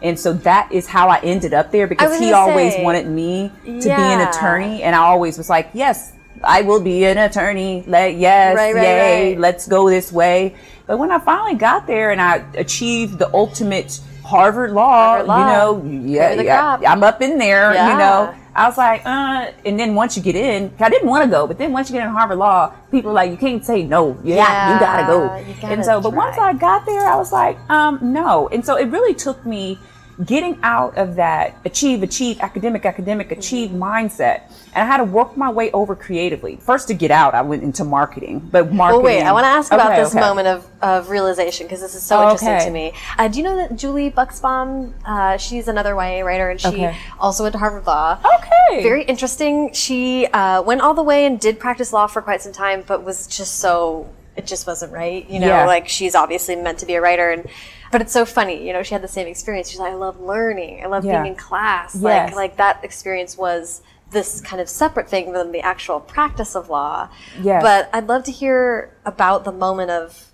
And 0.03 0.19
so 0.19 0.33
that 0.33 0.71
is 0.73 0.87
how 0.87 1.09
I 1.09 1.21
ended 1.21 1.53
up 1.53 1.71
there 1.71 1.87
because 1.87 2.19
he 2.19 2.33
always 2.33 2.75
say, 2.75 2.83
wanted 2.83 3.07
me 3.07 3.53
to 3.65 3.89
yeah. 3.89 3.97
be 3.97 4.23
an 4.23 4.29
attorney. 4.29 4.83
And 4.83 4.97
I 4.97 5.01
always 5.01 5.37
was 5.37 5.51
like, 5.51 5.71
yes, 5.75 6.15
I 6.43 6.63
will 6.63 6.81
be 6.81 7.05
an 7.05 7.19
attorney. 7.19 7.85
Let, 7.87 8.17
yes, 8.17 8.57
right, 8.57 8.75
right, 8.75 8.83
yay, 8.83 9.31
right. 9.31 9.39
let's 9.39 9.69
go 9.69 9.89
this 9.91 10.11
way. 10.11 10.55
But 10.87 10.99
when 10.99 11.11
I 11.11 11.19
finally 11.19 11.55
got 11.55 11.87
there 11.87 12.11
and 12.11 12.21
I 12.21 12.45
achieved 12.55 13.19
the 13.19 13.33
ultimate 13.35 14.01
Harvard 14.25 14.73
law, 14.73 14.91
Harvard 14.91 15.27
law. 15.27 15.39
you 15.39 15.45
know, 15.45 16.09
yeah, 16.09 16.41
yeah 16.41 16.79
I'm 16.87 17.03
up 17.03 17.21
in 17.21 17.37
there, 17.37 17.75
yeah. 17.75 17.93
you 17.93 17.99
know. 17.99 18.40
I 18.55 18.67
was 18.67 18.77
like, 18.77 19.03
uh, 19.05 19.53
and 19.65 19.79
then 19.79 19.95
once 19.95 20.17
you 20.17 20.23
get 20.23 20.37
in, 20.37 20.73
I 20.79 20.89
didn't 20.89 21.09
want 21.09 21.25
to 21.25 21.31
go, 21.31 21.47
but 21.47 21.59
then 21.59 21.73
once 21.73 21.89
you 21.89 21.95
get 21.95 22.05
in 22.05 22.13
Harvard 22.13 22.39
Law, 22.39 22.75
people 22.91 23.11
are 23.11 23.15
like, 23.15 23.31
you 23.31 23.37
can't 23.37 23.65
say 23.65 23.83
no. 23.83 24.19
Yeah, 24.25 24.37
yeah 24.37 24.75
you 24.75 24.81
gotta 24.81 25.07
go. 25.07 25.37
You 25.37 25.55
gotta 25.61 25.75
and 25.75 25.85
so, 25.85 26.01
but 26.01 26.13
once 26.13 26.37
I 26.37 26.53
got 26.53 26.85
there, 26.87 27.07
I 27.07 27.17
was 27.17 27.33
like, 27.33 27.59
um, 27.71 27.99
no. 28.03 28.49
And 28.49 28.65
so 28.65 28.77
it 28.77 28.87
really 28.87 29.15
took 29.15 29.45
me 29.47 29.79
getting 30.25 30.59
out 30.63 30.97
of 30.99 31.17
that 31.17 31.57
achieve, 31.65 32.03
achieve, 32.03 32.41
academic, 32.41 32.85
academic, 32.85 33.33
achieve 33.33 33.71
mindset. 33.71 34.43
And 34.75 34.83
I 34.83 34.87
had 34.87 34.99
to 34.99 35.05
work 35.05 35.37
my 35.37 35.51
way 35.51 35.71
over 35.73 35.97
creatively. 35.97 36.57
First 36.57 36.89
to 36.89 36.95
get 36.95 37.11
out, 37.11 37.35
I 37.35 37.43
went 37.43 37.63
into 37.63 37.85
marketing, 37.85 38.41
but 38.53 38.73
marketing. 38.73 39.03
Well, 39.03 39.19
wait, 39.19 39.23
I 39.23 39.33
want 39.33 39.45
to 39.45 39.49
ask 39.49 39.73
about 39.73 39.93
okay, 39.93 40.03
this 40.03 40.11
okay. 40.11 40.21
moment 40.21 40.49
of, 40.49 40.67
of 40.83 41.11
realization 41.11 41.67
because 41.67 41.81
this 41.81 41.95
is 41.95 42.03
so 42.03 42.19
oh, 42.19 42.23
interesting 42.31 42.59
to 42.61 42.71
me. 42.71 42.93
Uh, 43.19 43.29
do 43.29 43.39
you 43.39 43.45
know 43.45 43.57
that 43.57 43.77
Julie 43.77 44.11
Buxbaum, 44.11 44.93
uh, 45.05 45.37
she's 45.37 45.69
another 45.69 45.95
YA 45.95 46.21
writer 46.21 46.51
and 46.51 46.61
she 46.61 46.91
also 47.19 47.45
went 47.45 47.55
to 47.55 47.59
Harvard 47.59 47.87
Law. 47.87 48.19
Okay. 48.39 48.83
Very 48.83 49.05
interesting. 49.05 49.73
She 49.73 50.27
uh, 50.27 50.63
went 50.63 50.81
all 50.81 50.95
the 50.95 51.03
way 51.03 51.25
and 51.25 51.41
did 51.41 51.59
practice 51.59 51.93
law 51.93 52.07
for 52.07 52.23
quite 52.23 52.43
some 52.43 52.53
time, 52.53 52.85
but 52.87 53.03
was 53.03 53.27
just 53.27 53.57
so, 53.59 54.09
it 54.37 54.47
just 54.47 54.67
wasn't 54.67 54.93
right. 54.93 55.29
You 55.29 55.41
know, 55.41 55.47
yeah. 55.47 55.67
like 55.67 55.89
she's 55.89 56.15
obviously 56.15 56.57
meant 56.57 56.79
to 56.79 56.87
be 56.87 56.95
a 56.95 57.01
writer 57.01 57.31
and 57.31 57.49
but 57.91 58.01
it's 58.01 58.13
so 58.13 58.25
funny, 58.25 58.67
you 58.67 58.73
know, 58.73 58.83
she 58.83 58.95
had 58.95 59.03
the 59.03 59.09
same 59.09 59.27
experience. 59.27 59.69
She's 59.69 59.81
like, 59.81 59.93
I 59.93 59.97
love 59.97 60.21
learning. 60.21 60.83
I 60.85 60.87
love 60.87 61.05
yeah. 61.05 61.23
being 61.23 61.35
in 61.35 61.39
class. 61.39 61.95
Yes. 61.95 62.31
Like, 62.31 62.35
like 62.37 62.57
that 62.59 62.85
experience 62.85 63.37
was 63.37 63.83
this 64.11 64.41
kind 64.41 64.61
of 64.61 64.69
separate 64.69 65.09
thing 65.09 65.33
than 65.33 65.53
the 65.53 65.61
actual 65.61 66.01
practice 66.01 66.55
of 66.55 66.69
law. 66.69 67.09
Yes. 67.41 67.63
But 67.63 67.91
I'd 67.93 68.07
love 68.07 68.25
to 68.25 68.33
hear 68.33 68.97
about 69.05 69.45
the 69.45 69.53
moment 69.53 69.91
of 69.91 70.31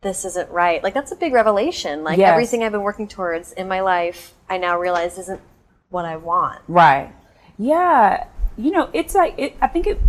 this 0.00 0.24
isn't 0.24 0.50
right. 0.50 0.82
Like 0.82 0.94
that's 0.94 1.12
a 1.12 1.16
big 1.16 1.32
revelation. 1.32 2.04
Like 2.04 2.18
yes. 2.18 2.30
everything 2.30 2.62
I've 2.62 2.72
been 2.72 2.82
working 2.82 3.08
towards 3.08 3.52
in 3.52 3.68
my 3.68 3.80
life, 3.80 4.34
I 4.48 4.56
now 4.56 4.78
realize 4.78 5.18
isn't 5.18 5.40
what 5.90 6.04
I 6.04 6.16
want. 6.16 6.62
Right. 6.68 7.12
Yeah. 7.58 8.26
You 8.56 8.70
know, 8.70 8.88
it's 8.92 9.14
like 9.14 9.34
it, 9.36 9.56
I 9.60 9.66
think 9.66 9.86
it 9.86 10.00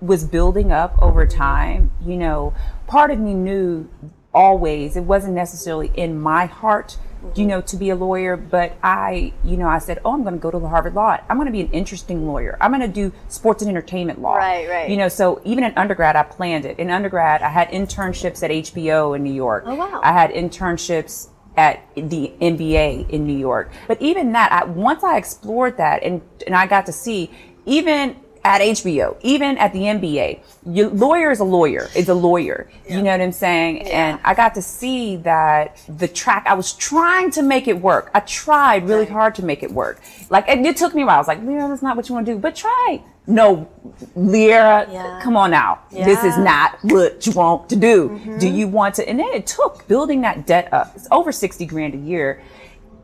was 0.00 0.24
building 0.24 0.72
up 0.72 1.00
over 1.00 1.26
time. 1.26 1.90
You 2.04 2.16
know, 2.16 2.54
part 2.86 3.10
of 3.10 3.18
me 3.18 3.34
knew 3.34 3.88
always 4.34 4.96
it 4.96 5.02
wasn't 5.02 5.34
necessarily 5.34 5.90
in 5.94 6.20
my 6.20 6.46
heart 6.46 6.98
you 7.22 7.28
mm-hmm. 7.28 7.46
know 7.48 7.60
to 7.60 7.76
be 7.76 7.90
a 7.90 7.96
lawyer 7.96 8.36
but 8.36 8.76
i 8.82 9.32
you 9.42 9.56
know 9.56 9.66
i 9.66 9.78
said 9.78 9.98
oh 10.04 10.12
i'm 10.12 10.22
going 10.22 10.34
to 10.34 10.38
go 10.38 10.50
to 10.50 10.58
the 10.58 10.68
harvard 10.68 10.94
law 10.94 11.18
i'm 11.28 11.36
going 11.36 11.46
to 11.46 11.52
be 11.52 11.62
an 11.62 11.70
interesting 11.72 12.26
lawyer 12.26 12.56
i'm 12.60 12.70
going 12.70 12.80
to 12.80 12.86
do 12.86 13.12
sports 13.28 13.62
and 13.62 13.70
entertainment 13.70 14.20
law 14.20 14.36
right 14.36 14.68
right 14.68 14.90
you 14.90 14.96
know 14.96 15.08
so 15.08 15.40
even 15.44 15.64
in 15.64 15.72
undergrad 15.76 16.14
i 16.14 16.22
planned 16.22 16.64
it 16.64 16.78
in 16.78 16.90
undergrad 16.90 17.42
i 17.42 17.48
had 17.48 17.68
internships 17.70 18.42
at 18.42 18.50
hbo 18.50 19.16
in 19.16 19.24
new 19.24 19.32
york 19.32 19.64
oh, 19.66 19.74
wow. 19.74 20.00
i 20.04 20.12
had 20.12 20.30
internships 20.30 21.30
at 21.56 21.82
the 21.96 22.32
NBA 22.40 23.10
in 23.10 23.26
New 23.26 23.36
York. 23.36 23.72
But 23.88 24.00
even 24.00 24.30
that, 24.30 24.52
I, 24.52 24.64
once 24.64 25.02
I 25.02 25.16
explored 25.16 25.76
that 25.78 26.04
and, 26.04 26.22
and 26.46 26.54
I 26.54 26.68
got 26.68 26.86
to 26.86 26.92
see, 26.92 27.32
even 27.66 28.14
at 28.44 28.60
HBO, 28.60 29.16
even 29.22 29.58
at 29.58 29.72
the 29.72 29.80
NBA, 29.80 30.40
your 30.66 30.90
lawyer 30.90 31.30
is 31.30 31.40
a 31.40 31.44
lawyer, 31.44 31.88
is 31.96 32.08
a 32.08 32.14
lawyer. 32.14 32.70
Yeah. 32.86 32.96
You 32.96 33.02
know 33.02 33.10
what 33.10 33.20
I'm 33.20 33.32
saying? 33.32 33.78
Yeah. 33.78 34.08
And 34.08 34.20
I 34.24 34.34
got 34.34 34.54
to 34.54 34.62
see 34.62 35.16
that 35.16 35.80
the 35.88 36.08
track, 36.08 36.44
I 36.46 36.54
was 36.54 36.72
trying 36.74 37.30
to 37.32 37.42
make 37.42 37.68
it 37.68 37.80
work. 37.80 38.10
I 38.14 38.20
tried 38.20 38.88
really 38.88 39.00
right. 39.00 39.10
hard 39.10 39.34
to 39.36 39.44
make 39.44 39.62
it 39.62 39.70
work. 39.70 40.00
Like, 40.30 40.48
and 40.48 40.66
it 40.66 40.76
took 40.76 40.94
me 40.94 41.02
a 41.02 41.06
while. 41.06 41.16
I 41.16 41.18
was 41.18 41.28
like, 41.28 41.42
Leah, 41.42 41.68
that's 41.68 41.82
not 41.82 41.96
what 41.96 42.08
you 42.08 42.14
want 42.14 42.26
to 42.26 42.32
do, 42.32 42.38
but 42.38 42.56
try. 42.56 43.02
No, 43.26 43.68
Leah, 44.16 44.88
yeah. 44.90 45.20
come 45.22 45.36
on 45.36 45.50
now. 45.50 45.80
This 45.90 46.24
is 46.24 46.38
not 46.38 46.78
what 46.82 47.26
you 47.26 47.32
want 47.32 47.68
to 47.68 47.76
do. 47.76 48.08
Mm-hmm. 48.08 48.38
Do 48.38 48.48
you 48.48 48.66
want 48.68 48.94
to? 48.94 49.06
And 49.06 49.20
then 49.20 49.28
it 49.34 49.46
took 49.46 49.86
building 49.86 50.22
that 50.22 50.46
debt 50.46 50.72
up. 50.72 50.92
It's 50.96 51.06
over 51.10 51.30
60 51.30 51.66
grand 51.66 51.94
a 51.94 51.98
year. 51.98 52.42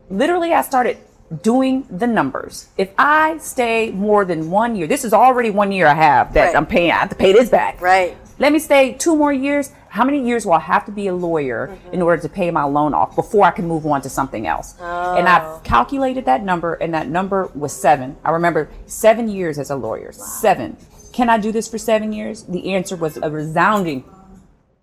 Literally, 0.09 0.51
I 0.53 0.63
started 0.63 0.97
doing 1.41 1.85
the 1.89 2.07
numbers. 2.07 2.69
If 2.77 2.91
I 2.97 3.37
stay 3.39 3.91
more 3.91 4.25
than 4.25 4.49
one 4.49 4.75
year, 4.75 4.87
this 4.87 5.03
is 5.03 5.13
already 5.13 5.49
one 5.49 5.71
year 5.71 5.87
I 5.87 5.93
have 5.93 6.33
that 6.33 6.47
right. 6.47 6.55
I'm 6.55 6.65
paying, 6.65 6.91
I 6.91 6.95
have 6.95 7.09
to 7.09 7.15
pay 7.15 7.33
this 7.33 7.49
back. 7.49 7.81
Right. 7.81 8.17
Let 8.37 8.51
me 8.51 8.59
stay 8.59 8.93
two 8.93 9.15
more 9.15 9.31
years. 9.31 9.71
How 9.87 10.03
many 10.03 10.27
years 10.27 10.45
will 10.45 10.53
I 10.53 10.59
have 10.59 10.85
to 10.85 10.91
be 10.91 11.07
a 11.07 11.15
lawyer 11.15 11.67
mm-hmm. 11.67 11.93
in 11.93 12.01
order 12.01 12.21
to 12.21 12.27
pay 12.27 12.51
my 12.51 12.63
loan 12.63 12.93
off 12.93 13.15
before 13.15 13.45
I 13.45 13.51
can 13.51 13.65
move 13.65 13.85
on 13.85 14.01
to 14.01 14.09
something 14.09 14.45
else? 14.45 14.75
Oh. 14.79 15.15
And 15.15 15.27
I've 15.27 15.63
calculated 15.63 16.25
that 16.25 16.43
number, 16.43 16.73
and 16.73 16.93
that 16.93 17.07
number 17.07 17.49
was 17.55 17.73
seven. 17.73 18.17
I 18.23 18.31
remember 18.31 18.69
seven 18.87 19.29
years 19.29 19.57
as 19.57 19.69
a 19.69 19.75
lawyer. 19.75 20.11
Wow. 20.17 20.25
Seven. 20.25 20.77
Can 21.13 21.29
I 21.29 21.37
do 21.37 21.53
this 21.53 21.69
for 21.69 21.77
seven 21.77 22.11
years? 22.11 22.43
The 22.43 22.73
answer 22.73 22.97
was 22.97 23.15
a 23.15 23.31
resounding 23.31 24.03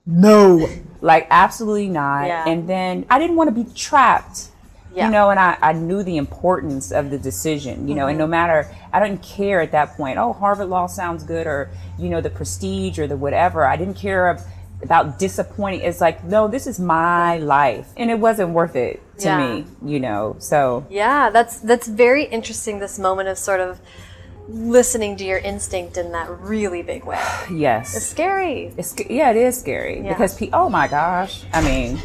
no. 0.07 0.69
Like, 1.01 1.27
absolutely 1.31 1.89
not. 1.89 2.27
Yeah. 2.27 2.49
And 2.49 2.69
then 2.69 3.07
I 3.11 3.19
didn't 3.19 3.37
want 3.37 3.55
to 3.55 3.65
be 3.65 3.71
trapped 3.75 4.49
yeah. 4.95 5.07
You 5.07 5.13
know, 5.13 5.31
and 5.31 5.41
I, 5.41 5.57
I 5.63 5.73
knew 5.73 6.03
the 6.03 6.17
importance 6.17 6.93
of 6.93 7.11
the 7.11 7.19
decision, 7.19 7.89
you 7.89 7.95
know, 7.95 8.03
mm-hmm. 8.03 8.11
and 8.11 8.19
no 8.19 8.27
matter, 8.27 8.69
I 8.93 9.01
didn't 9.01 9.23
care 9.23 9.61
at 9.61 9.73
that 9.73 9.97
point, 9.97 10.19
oh, 10.19 10.33
Harvard 10.33 10.69
Law 10.69 10.87
sounds 10.87 11.25
good 11.25 11.47
or, 11.47 11.71
you 11.99 12.11
know, 12.11 12.21
the 12.21 12.31
prestige 12.31 12.99
or 12.99 13.07
the 13.07 13.17
whatever. 13.17 13.65
I 13.65 13.77
didn't 13.77 13.95
care 13.95 14.39
about 14.83 15.19
disappointing. 15.19 15.81
It's 15.81 16.01
like, 16.01 16.25
no, 16.25 16.47
this 16.47 16.67
is 16.67 16.79
my 16.79 17.39
life. 17.39 17.89
And 17.97 18.11
it 18.11 18.19
wasn't 18.19 18.51
worth 18.51 18.77
it 18.77 19.01
to 19.19 19.29
yeah. 19.29 19.39
me, 19.39 19.65
you 19.85 19.99
know, 19.99 20.37
so. 20.39 20.87
Yeah, 20.91 21.31
that's, 21.31 21.61
that's 21.61 21.87
very 21.87 22.25
interesting, 22.25 22.79
this 22.79 22.99
moment 22.99 23.29
of 23.29 23.39
sort 23.39 23.61
of, 23.61 23.81
listening 24.49 25.17
to 25.17 25.25
your 25.25 25.39
instinct 25.39 25.97
in 25.97 26.11
that 26.11 26.29
really 26.41 26.83
big 26.83 27.05
way. 27.05 27.23
Yes. 27.51 27.97
It's 27.97 28.07
scary. 28.07 28.75
It's, 28.77 28.95
yeah, 29.09 29.31
it 29.31 29.37
is 29.37 29.59
scary 29.59 30.03
yeah. 30.03 30.09
because, 30.09 30.37
pe- 30.37 30.51
oh 30.53 30.69
my 30.69 30.89
gosh, 30.89 31.45
I 31.53 31.63
mean, 31.63 32.01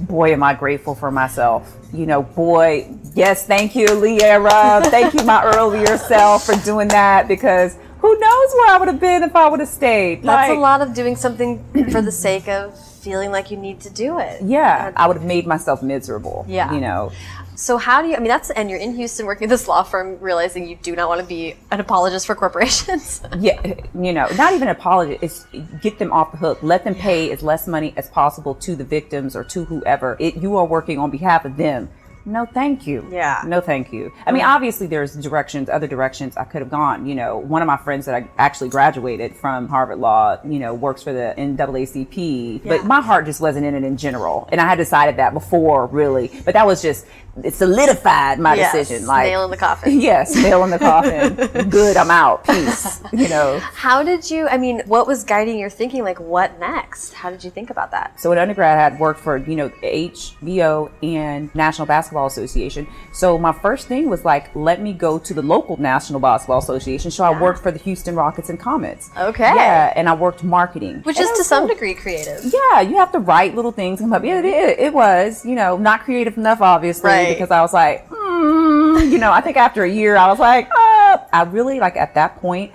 boy, 0.00 0.32
am 0.32 0.42
I 0.42 0.54
grateful 0.54 0.94
for 0.94 1.10
myself. 1.10 1.76
You 1.92 2.06
know, 2.06 2.22
boy, 2.22 2.88
yes, 3.14 3.46
thank 3.46 3.74
you, 3.74 3.86
Liara. 3.86 4.84
thank 4.90 5.14
you, 5.14 5.24
my 5.24 5.44
earlier 5.44 5.96
self, 5.96 6.44
for 6.44 6.54
doing 6.64 6.88
that 6.88 7.28
because 7.28 7.76
who 8.00 8.18
knows 8.18 8.52
where 8.54 8.70
I 8.74 8.76
would 8.78 8.88
have 8.88 9.00
been 9.00 9.22
if 9.22 9.34
I 9.34 9.48
would 9.48 9.60
have 9.60 9.68
stayed. 9.68 10.22
That's 10.22 10.48
like, 10.48 10.56
a 10.56 10.60
lot 10.60 10.80
of 10.80 10.94
doing 10.94 11.16
something 11.16 11.64
for 11.90 12.00
the 12.02 12.12
sake 12.12 12.48
of 12.48 12.78
feeling 13.00 13.30
like 13.30 13.50
you 13.50 13.56
need 13.56 13.80
to 13.80 13.90
do 13.90 14.18
it. 14.18 14.42
Yeah, 14.42 14.92
I 14.96 15.06
would 15.06 15.16
have 15.16 15.26
made 15.26 15.46
myself 15.46 15.82
miserable. 15.82 16.44
Yeah. 16.48 16.72
You 16.72 16.80
know, 16.80 17.12
So 17.58 17.76
how 17.76 18.02
do 18.02 18.08
you? 18.08 18.14
I 18.14 18.20
mean, 18.20 18.28
that's 18.28 18.50
and 18.50 18.70
you're 18.70 18.78
in 18.78 18.94
Houston 18.94 19.26
working 19.26 19.46
at 19.46 19.50
this 19.50 19.66
law 19.66 19.82
firm, 19.82 20.20
realizing 20.20 20.68
you 20.68 20.76
do 20.76 20.94
not 20.94 21.08
want 21.08 21.20
to 21.20 21.26
be 21.26 21.56
an 21.72 21.80
apologist 21.80 22.24
for 22.24 22.36
corporations. 22.36 23.20
yeah, 23.38 23.74
you 24.00 24.12
know, 24.12 24.28
not 24.36 24.52
even 24.52 24.68
apology. 24.68 25.18
It's 25.20 25.44
get 25.82 25.98
them 25.98 26.12
off 26.12 26.30
the 26.30 26.36
hook. 26.36 26.60
Let 26.62 26.84
them 26.84 26.94
pay 26.94 27.32
as 27.32 27.42
less 27.42 27.66
money 27.66 27.92
as 27.96 28.08
possible 28.10 28.54
to 28.54 28.76
the 28.76 28.84
victims 28.84 29.34
or 29.34 29.42
to 29.42 29.64
whoever. 29.64 30.16
It, 30.20 30.36
you 30.36 30.56
are 30.56 30.64
working 30.64 31.00
on 31.00 31.10
behalf 31.10 31.44
of 31.44 31.56
them 31.56 31.88
no 32.28 32.44
thank 32.44 32.86
you 32.86 33.06
yeah 33.10 33.42
no 33.46 33.60
thank 33.60 33.92
you 33.92 34.12
i 34.26 34.32
mean 34.32 34.44
obviously 34.44 34.86
there's 34.86 35.14
directions 35.14 35.68
other 35.68 35.86
directions 35.86 36.36
i 36.36 36.44
could 36.44 36.60
have 36.60 36.70
gone 36.70 37.06
you 37.06 37.14
know 37.14 37.38
one 37.38 37.62
of 37.62 37.66
my 37.66 37.76
friends 37.76 38.06
that 38.06 38.14
i 38.14 38.28
actually 38.36 38.68
graduated 38.68 39.34
from 39.34 39.66
harvard 39.66 39.98
law 39.98 40.38
you 40.44 40.58
know 40.58 40.74
works 40.74 41.02
for 41.02 41.12
the 41.12 41.34
naacp 41.38 42.62
yeah. 42.62 42.68
but 42.68 42.84
my 42.84 43.00
heart 43.00 43.24
just 43.24 43.40
wasn't 43.40 43.64
in 43.64 43.74
it 43.74 43.82
in 43.82 43.96
general 43.96 44.48
and 44.52 44.60
i 44.60 44.66
had 44.66 44.76
decided 44.76 45.16
that 45.16 45.32
before 45.32 45.86
really 45.86 46.30
but 46.44 46.52
that 46.52 46.66
was 46.66 46.82
just 46.82 47.06
it 47.44 47.54
solidified 47.54 48.38
my 48.38 48.54
yes, 48.54 48.72
decision 48.72 49.06
like 49.06 49.26
nail 49.26 49.44
in 49.44 49.50
the 49.50 49.56
coffin. 49.56 50.00
yes 50.00 50.34
nail 50.34 50.64
in 50.64 50.70
the 50.70 50.78
coffin. 50.78 51.34
Good 51.70 51.96
i'm 51.96 52.10
out 52.10 52.44
peace 52.44 53.00
you 53.12 53.28
know. 53.28 53.58
How 53.58 54.02
did 54.02 54.28
you 54.30 54.48
i 54.48 54.56
mean 54.56 54.82
what 54.86 55.06
was 55.06 55.24
guiding 55.24 55.58
your 55.58 55.70
thinking? 55.70 56.02
Like 56.02 56.20
what 56.20 56.58
next? 56.58 57.14
How 57.14 57.30
did 57.30 57.44
you 57.44 57.50
think 57.50 57.70
about 57.70 57.90
that? 57.92 58.20
So 58.20 58.32
in 58.32 58.38
undergrad 58.38 58.78
i 58.78 58.82
had 58.82 58.98
worked 58.98 59.20
for 59.20 59.36
you 59.36 59.56
know 59.56 59.68
hbo 59.68 60.90
and 61.02 61.54
national 61.54 61.86
basketball 61.86 62.26
association. 62.26 62.86
So 63.12 63.38
my 63.38 63.52
first 63.52 63.88
thing 63.88 64.08
was 64.08 64.24
like 64.24 64.54
let 64.54 64.80
me 64.80 64.92
go 64.92 65.18
to 65.18 65.34
the 65.34 65.42
local 65.42 65.76
national 65.76 66.20
basketball 66.20 66.58
association. 66.58 67.10
So 67.10 67.24
yeah. 67.24 67.36
i 67.36 67.40
worked 67.40 67.62
for 67.62 67.70
the 67.70 67.78
houston 67.78 68.14
rockets 68.14 68.48
and 68.48 68.58
comets. 68.58 69.10
Okay. 69.16 69.54
Yeah 69.54 69.92
and 69.94 70.08
i 70.08 70.14
worked 70.14 70.42
marketing. 70.42 71.00
Which 71.02 71.20
is 71.20 71.30
to 71.32 71.44
some 71.44 71.66
cool. 71.66 71.74
degree 71.74 71.94
creative. 71.94 72.44
Yeah 72.44 72.80
you 72.80 72.96
have 72.96 73.12
to 73.12 73.18
write 73.18 73.54
little 73.54 73.72
things. 73.72 74.00
Come 74.00 74.12
up 74.12 74.24
yeah 74.24 74.40
it, 74.40 74.78
it 74.78 74.92
was 74.92 75.44
you 75.44 75.54
know 75.54 75.76
not 75.76 76.02
creative 76.02 76.36
enough 76.36 76.60
obviously. 76.60 77.08
Right 77.08 77.27
because 77.34 77.50
I 77.50 77.60
was 77.60 77.72
like, 77.72 78.08
mm, 78.08 79.10
you 79.10 79.18
know, 79.18 79.32
I 79.32 79.40
think 79.40 79.56
after 79.56 79.84
a 79.84 79.90
year, 79.90 80.16
I 80.16 80.28
was 80.28 80.38
like, 80.38 80.68
oh. 80.74 81.26
I 81.32 81.42
really 81.42 81.80
like 81.80 81.96
at 81.96 82.14
that 82.14 82.36
point, 82.36 82.72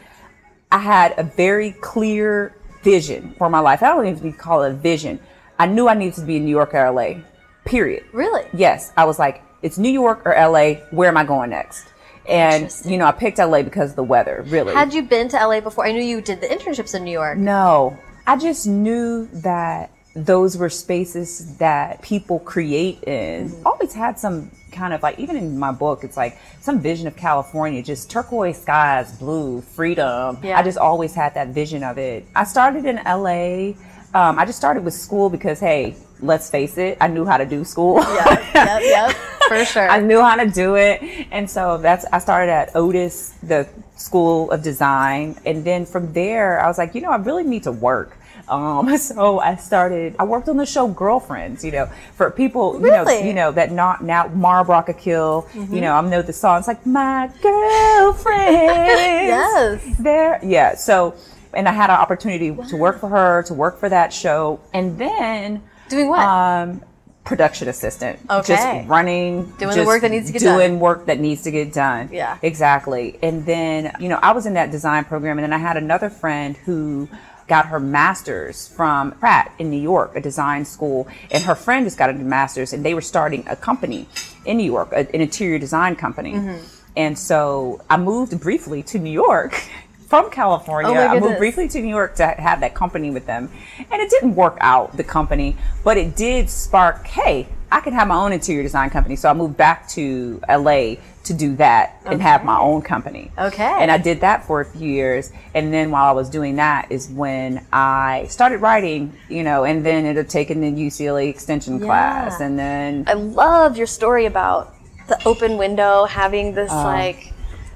I 0.71 0.79
had 0.79 1.13
a 1.17 1.23
very 1.23 1.71
clear 1.71 2.55
vision 2.83 3.35
for 3.37 3.49
my 3.49 3.59
life. 3.59 3.83
I 3.83 3.87
don't 3.87 4.07
even 4.07 4.33
call 4.33 4.63
it 4.63 4.71
a 4.71 4.75
vision. 4.75 5.19
I 5.59 5.67
knew 5.67 5.87
I 5.87 5.93
needed 5.93 6.15
to 6.15 6.25
be 6.25 6.37
in 6.37 6.45
New 6.45 6.51
York 6.51 6.73
or 6.73 6.91
LA. 6.91 7.21
Period. 7.65 8.03
Really? 8.11 8.45
Yes. 8.53 8.91
I 8.97 9.05
was 9.05 9.19
like, 9.19 9.43
it's 9.61 9.77
New 9.77 9.89
York 9.89 10.23
or 10.25 10.33
LA. 10.33 10.81
Where 10.91 11.09
am 11.09 11.17
I 11.17 11.23
going 11.23 11.51
next? 11.51 11.87
And 12.27 12.73
you 12.85 12.97
know, 12.97 13.05
I 13.05 13.11
picked 13.11 13.37
LA 13.37 13.63
because 13.63 13.91
of 13.91 13.95
the 13.95 14.03
weather. 14.03 14.43
Really. 14.47 14.73
Had 14.73 14.93
you 14.93 15.03
been 15.03 15.27
to 15.29 15.37
LA 15.37 15.59
before? 15.59 15.85
I 15.85 15.91
knew 15.91 16.03
you 16.03 16.21
did 16.21 16.41
the 16.41 16.47
internships 16.47 16.95
in 16.95 17.03
New 17.03 17.11
York. 17.11 17.37
No, 17.37 17.97
I 18.25 18.37
just 18.37 18.65
knew 18.65 19.27
that 19.33 19.91
those 20.15 20.57
were 20.57 20.69
spaces 20.69 21.57
that 21.57 22.01
people 22.01 22.39
create 22.39 23.03
in. 23.03 23.49
Mm-hmm. 23.49 23.67
Always 23.67 23.93
had 23.93 24.19
some 24.19 24.51
kind 24.71 24.93
of 24.93 25.01
like 25.03 25.19
even 25.19 25.35
in 25.35 25.57
my 25.57 25.71
book 25.71 26.03
it's 26.03 26.17
like 26.17 26.35
some 26.59 26.79
vision 26.79 27.05
of 27.05 27.15
california 27.15 27.83
just 27.83 28.09
turquoise 28.09 28.59
skies 28.59 29.15
blue 29.17 29.61
freedom. 29.61 30.37
Yeah. 30.41 30.57
i 30.57 30.63
just 30.63 30.79
always 30.79 31.13
had 31.13 31.35
that 31.35 31.49
vision 31.49 31.83
of 31.83 31.97
it. 31.97 32.25
I 32.35 32.43
started 32.43 32.85
in 32.85 32.95
la 32.95 33.73
um, 34.15 34.39
i 34.39 34.45
just 34.45 34.57
started 34.57 34.83
with 34.83 34.95
school 34.95 35.29
because 35.29 35.59
hey 35.59 35.95
let's 36.21 36.49
face 36.49 36.77
it 36.77 36.97
i 37.01 37.07
knew 37.07 37.23
how 37.23 37.37
to 37.37 37.45
do 37.45 37.63
school. 37.63 37.99
Yeah 37.99 38.51
yep, 38.53 38.81
yep 38.81 39.15
for 39.47 39.65
sure. 39.73 39.89
I 39.89 39.99
knew 39.99 40.21
how 40.21 40.37
to 40.37 40.49
do 40.49 40.75
it. 40.75 41.03
And 41.31 41.49
so 41.49 41.77
that's 41.77 42.05
i 42.11 42.17
started 42.17 42.51
at 42.51 42.75
otis 42.75 43.35
the 43.43 43.67
school 43.95 44.49
of 44.51 44.63
design. 44.63 45.37
And 45.45 45.63
then 45.63 45.85
from 45.85 46.13
there 46.13 46.59
i 46.59 46.67
was 46.67 46.79
like 46.79 46.95
you 46.95 47.01
know 47.01 47.11
i 47.11 47.17
really 47.17 47.43
need 47.43 47.63
to 47.63 47.71
work 47.71 48.17
um, 48.53 48.97
so 48.97 49.39
I 49.39 49.55
started, 49.55 50.15
I 50.19 50.23
worked 50.23 50.47
on 50.49 50.57
the 50.57 50.65
show 50.65 50.87
Girlfriends, 50.87 51.63
you 51.63 51.71
know, 51.71 51.89
for 52.15 52.29
people, 52.29 52.75
you 52.75 52.85
really? 52.85 53.21
know, 53.21 53.27
you 53.27 53.33
know, 53.33 53.51
that 53.51 53.71
not 53.71 54.03
now 54.03 54.27
Mara 54.27 54.63
Brock 54.63 54.89
Akil, 54.89 55.47
mm-hmm. 55.53 55.73
you 55.73 55.81
know, 55.81 55.93
I 55.93 56.01
know 56.01 56.21
the 56.21 56.33
songs 56.33 56.67
like 56.67 56.85
my 56.85 57.29
girlfriend. 57.41 58.53
yes. 58.55 59.97
There. 59.97 60.39
Yeah. 60.43 60.75
So, 60.75 61.15
and 61.53 61.67
I 61.67 61.71
had 61.71 61.89
an 61.89 61.97
opportunity 61.97 62.51
wow. 62.51 62.65
to 62.65 62.77
work 62.77 62.99
for 62.99 63.09
her, 63.09 63.43
to 63.43 63.53
work 63.53 63.79
for 63.79 63.89
that 63.89 64.13
show. 64.13 64.59
And 64.73 64.97
then 64.97 65.63
doing 65.89 66.09
what? 66.09 66.19
Um, 66.19 66.83
production 67.23 67.67
assistant. 67.67 68.19
Okay. 68.29 68.55
Just 68.55 68.87
running. 68.87 69.45
Doing 69.57 69.77
the 69.77 69.85
work 69.85 70.01
that 70.01 70.11
needs 70.11 70.27
to 70.27 70.33
get 70.33 70.39
doing 70.39 70.51
done. 70.51 70.69
Doing 70.69 70.79
work 70.79 71.05
that 71.05 71.19
needs 71.19 71.43
to 71.43 71.51
get 71.51 71.73
done. 71.73 72.09
Yeah. 72.11 72.37
Exactly. 72.41 73.17
And 73.21 73.45
then, 73.45 73.95
you 73.99 74.09
know, 74.09 74.19
I 74.21 74.33
was 74.33 74.45
in 74.45 74.55
that 74.55 74.71
design 74.71 75.05
program 75.05 75.37
and 75.37 75.43
then 75.43 75.53
I 75.53 75.57
had 75.57 75.77
another 75.77 76.09
friend 76.09 76.57
who 76.57 77.07
got 77.47 77.67
her 77.67 77.79
master's 77.79 78.67
from 78.67 79.11
Pratt 79.11 79.53
in 79.59 79.69
New 79.69 79.81
York, 79.81 80.15
a 80.15 80.21
design 80.21 80.65
school, 80.65 81.07
and 81.31 81.43
her 81.43 81.55
friend 81.55 81.85
just 81.85 81.97
got 81.97 82.09
a 82.09 82.13
master's, 82.13 82.73
and 82.73 82.85
they 82.85 82.93
were 82.93 83.01
starting 83.01 83.43
a 83.47 83.55
company 83.55 84.07
in 84.45 84.57
New 84.57 84.65
York, 84.65 84.89
an 84.93 85.07
interior 85.13 85.59
design 85.59 85.95
company. 85.95 86.33
Mm-hmm. 86.33 86.65
And 86.95 87.17
so 87.17 87.81
I 87.89 87.97
moved 87.97 88.39
briefly 88.39 88.83
to 88.83 88.99
New 88.99 89.11
York 89.11 89.53
from 90.07 90.29
California. 90.29 90.91
Oh 90.91 90.95
I 90.95 91.19
moved 91.19 91.39
briefly 91.39 91.67
to 91.69 91.81
New 91.81 91.89
York 91.89 92.15
to 92.15 92.27
have 92.27 92.59
that 92.59 92.75
company 92.75 93.09
with 93.09 93.25
them. 93.25 93.49
And 93.91 94.01
it 94.01 94.09
didn't 94.09 94.35
work 94.35 94.57
out, 94.61 94.95
the 94.95 95.03
company, 95.03 95.57
but 95.83 95.97
it 95.97 96.15
did 96.15 96.49
spark, 96.49 97.07
hey, 97.07 97.47
I 97.71 97.79
can 97.79 97.93
have 97.93 98.07
my 98.07 98.15
own 98.15 98.31
interior 98.31 98.61
design 98.61 98.91
company. 98.91 99.15
So 99.15 99.27
I 99.27 99.33
moved 99.33 99.57
back 99.57 99.87
to 99.89 100.39
LA 100.47 100.95
to 101.23 101.33
do 101.33 101.55
that 101.55 101.99
okay. 102.01 102.13
and 102.13 102.21
have 102.21 102.43
my 102.43 102.59
own 102.59 102.81
company. 102.81 103.31
Okay. 103.37 103.63
And 103.63 103.89
I 103.89 103.97
did 103.97 104.21
that 104.21 104.45
for 104.45 104.59
a 104.61 104.65
few 104.65 104.89
years. 104.89 105.31
And 105.53 105.73
then 105.73 105.89
while 105.89 106.05
I 106.05 106.11
was 106.11 106.29
doing 106.29 106.57
that 106.57 106.91
is 106.91 107.09
when 107.09 107.65
I 107.71 108.27
started 108.29 108.57
writing, 108.57 109.13
you 109.29 109.43
know, 109.43 109.63
and 109.63 109.85
then 109.85 110.05
it 110.05 110.17
had 110.17 110.29
taken 110.29 110.59
the 110.59 110.71
UCLA 110.71 111.29
extension 111.29 111.79
yeah. 111.79 111.85
class. 111.85 112.41
And 112.41 112.59
then 112.59 113.05
I 113.07 113.13
love 113.13 113.77
your 113.77 113.87
story 113.87 114.25
about 114.25 114.75
the 115.07 115.21
open 115.25 115.57
window, 115.57 116.05
having 116.05 116.53
this 116.53 116.71
uh, 116.71 116.83
like 116.83 117.33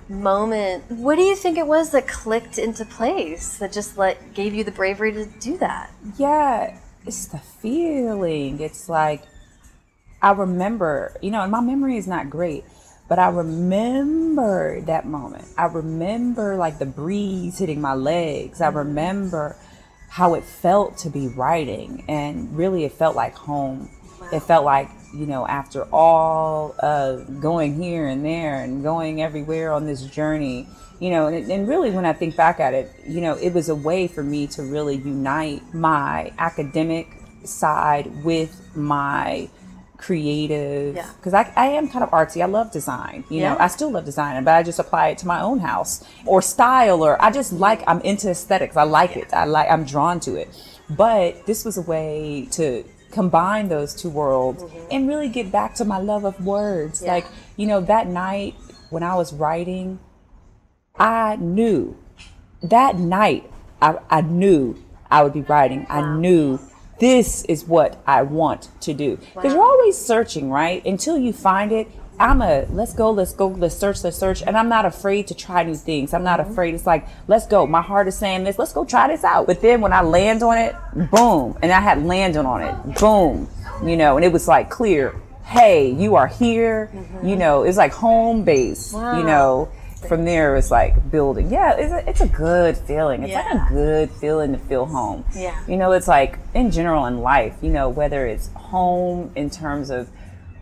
moment. 0.10 0.84
What 0.90 1.16
do 1.16 1.22
you 1.22 1.36
think 1.36 1.58
it 1.58 1.68
was 1.68 1.92
that 1.92 2.08
clicked 2.08 2.58
into 2.58 2.86
place 2.86 3.58
that 3.58 3.72
just 3.72 3.98
like 3.98 4.34
gave 4.34 4.54
you 4.54 4.64
the 4.64 4.72
bravery 4.72 5.14
to 5.14 5.26
do 5.26 5.58
that? 5.60 5.92
Yeah, 6.18 6.78
it's 7.06 7.28
the 7.28 7.40
feeling. 7.40 8.60
It's 8.60 8.90
like 8.90 9.24
I 10.22 10.32
remember, 10.32 11.16
you 11.22 11.32
know, 11.32 11.42
and 11.42 11.52
my 11.52 11.62
memory 11.62 11.98
is 11.98 12.08
not 12.08 12.30
great, 12.30 12.66
but 13.08 13.20
I 13.20 13.30
remember 13.30 14.82
that 14.82 15.06
moment. 15.06 15.48
I 15.58 15.66
remember 15.66 16.56
like 16.58 16.80
the 16.80 16.86
breeze 16.86 17.58
hitting 17.58 17.80
my 17.80 17.94
legs. 17.94 18.62
I 18.62 18.68
mm-hmm. 18.68 18.78
remember 18.78 19.56
how 20.10 20.34
it 20.34 20.44
felt 20.44 20.98
to 21.00 21.10
be 21.10 21.28
writing, 21.28 22.04
and 22.08 22.56
really 22.56 22.86
it 22.86 22.94
felt 22.94 23.16
like 23.16 23.36
home. 23.36 23.90
It 24.32 24.42
felt 24.42 24.66
like, 24.66 24.90
you 25.14 25.26
know, 25.26 25.48
after 25.48 25.84
all 25.84 26.76
of 26.80 27.40
going 27.40 27.82
here 27.82 28.08
and 28.08 28.26
there 28.26 28.62
and 28.62 28.84
going 28.84 29.22
everywhere 29.22 29.72
on 29.72 29.86
this 29.86 30.04
journey, 30.04 30.68
you 31.00 31.12
know, 31.12 31.28
and, 31.28 31.50
and, 31.50 31.68
really 31.68 31.92
when 31.92 32.06
I 32.06 32.14
think 32.14 32.36
back 32.36 32.60
at 32.60 32.74
it, 32.74 32.92
you 33.06 33.22
know, 33.22 33.36
it 33.36 33.54
was 33.54 33.70
a 33.70 33.76
way 33.76 34.08
for 34.08 34.24
me 34.24 34.48
to 34.48 34.64
really 34.64 34.96
unite 34.96 35.62
my 35.74 36.34
academic 36.40 37.08
side 37.44 38.24
with 38.24 38.76
my 38.76 39.50
creative 39.98 40.94
because 40.94 41.34
yeah. 41.34 41.52
I, 41.56 41.66
I 41.66 41.70
am 41.70 41.90
kind 41.90 42.04
of 42.04 42.12
artsy 42.12 42.42
i 42.42 42.46
love 42.46 42.72
design 42.72 43.24
you 43.30 43.42
yeah. 43.42 43.54
know 43.54 43.60
i 43.60 43.68
still 43.68 43.92
love 43.92 44.06
design 44.06 44.44
but 44.44 44.54
i 44.54 44.62
just 44.62 44.78
apply 44.78 45.10
it 45.10 45.18
to 45.20 45.28
my 45.28 45.42
own 45.42 45.60
house 45.60 46.04
or 46.26 46.42
style 46.42 47.04
or 47.04 47.22
i 47.22 47.32
just 47.32 47.52
like 47.52 47.84
i'm 47.88 48.00
into 48.02 48.30
aesthetics 48.30 48.78
i 48.78 48.84
like 48.84 49.16
yeah. 49.16 49.24
it 49.24 49.34
i 49.34 49.46
like 49.46 49.70
i'm 49.70 49.84
drawn 49.84 50.20
to 50.20 50.36
it 50.36 50.50
but 50.90 51.46
this 51.48 51.66
was 51.66 51.78
a 51.78 51.82
way 51.82 52.48
to 52.52 52.84
combine 53.12 53.70
those 53.70 53.96
two 53.96 54.10
worlds 54.10 54.64
mm-hmm. 54.64 54.88
and 54.92 55.08
really 55.08 55.30
get 55.30 55.52
back 55.52 55.74
to 55.76 55.86
my 55.86 55.98
love 55.98 56.26
of 56.26 56.46
words 56.46 57.02
like 57.02 57.26
you 57.56 57.66
know 57.66 57.82
that 57.82 58.06
night 58.08 58.54
when 58.92 59.02
i 59.02 59.16
was 59.16 59.34
writing 59.34 60.00
i 61.00 61.36
knew 61.38 61.98
that 62.62 62.98
night 62.98 63.50
i, 63.82 63.98
I 64.10 64.22
knew 64.22 64.78
i 65.10 65.24
would 65.24 65.34
be 65.34 65.42
writing 65.42 65.88
wow. 65.90 66.02
i 66.02 66.18
knew 66.18 66.60
this 67.00 67.44
is 67.46 67.66
what 67.66 68.02
I 68.06 68.24
want 68.24 68.70
to 68.82 68.94
do. 68.94 69.18
Because 69.18 69.36
wow. 69.36 69.52
you're 69.52 69.64
always 69.64 69.98
searching, 69.98 70.50
right? 70.50 70.84
Until 70.86 71.18
you 71.18 71.34
find 71.34 71.72
it. 71.72 71.88
I'm 72.20 72.42
a 72.42 72.66
let's 72.72 72.94
go, 72.94 73.12
let's 73.12 73.34
go, 73.34 73.50
let's 73.50 73.76
search, 73.76 74.04
let's 74.04 74.18
search. 74.18 74.42
And 74.42 74.58
I'm 74.58 74.70
not 74.70 74.86
afraid 74.86 75.28
to 75.28 75.36
try 75.36 75.62
new 75.62 75.76
things. 75.76 76.16
I'm 76.16 76.24
not 76.24 76.40
mm-hmm. 76.40 76.52
afraid. 76.52 76.74
It's 76.74 76.88
like, 76.88 77.08
let's 77.28 77.46
go. 77.46 77.68
My 77.68 77.82
heart 77.82 78.08
is 78.08 78.18
saying 78.18 78.44
this, 78.44 78.58
let's 78.58 78.74
go 78.74 78.86
try 78.86 79.08
this 79.08 79.24
out. 79.24 79.46
But 79.46 79.62
then 79.62 79.82
when 79.82 79.94
I 79.94 80.02
land 80.02 80.42
on 80.42 80.58
it, 80.58 80.76
boom. 81.12 81.56
And 81.62 81.72
I 81.72 81.80
had 81.80 82.04
landed 82.04 82.44
on 82.44 82.64
it, 82.64 83.00
boom. 83.00 83.48
You 83.86 83.96
know, 83.98 84.16
and 84.18 84.26
it 84.26 84.32
was 84.32 84.48
like 84.48 84.72
clear, 84.72 85.16
hey, 85.44 85.92
you 85.92 86.16
are 86.16 86.26
here. 86.26 86.90
Mm-hmm. 86.92 87.28
You 87.28 87.36
know, 87.36 87.62
it's 87.62 87.78
like 87.78 87.94
home 87.94 88.44
base, 88.44 88.94
wow. 88.94 89.20
you 89.20 89.24
know 89.24 89.72
from 90.08 90.26
there 90.26 90.56
it's 90.56 90.72
like 90.72 91.10
building 91.12 91.50
yeah 91.50 91.76
it's 91.76 91.92
a, 91.92 92.10
it's 92.10 92.22
a 92.22 92.28
good 92.28 92.78
feeling 92.78 93.24
it's 93.24 93.32
yeah. 93.32 93.42
like 93.52 93.70
a 93.70 93.74
good 93.74 94.12
feeling 94.12 94.52
to 94.52 94.58
feel 94.58 94.86
home 94.86 95.26
yeah 95.36 95.60
you 95.68 95.76
know 95.78 95.92
it's 95.92 96.08
like 96.08 96.38
in 96.54 96.70
general 96.70 97.06
in 97.06 97.20
life 97.20 97.56
you 97.62 97.70
know 97.70 97.90
whether 97.90 98.26
it's 98.28 98.50
home 98.54 99.32
in 99.36 99.50
terms 99.50 99.90
of 99.90 100.10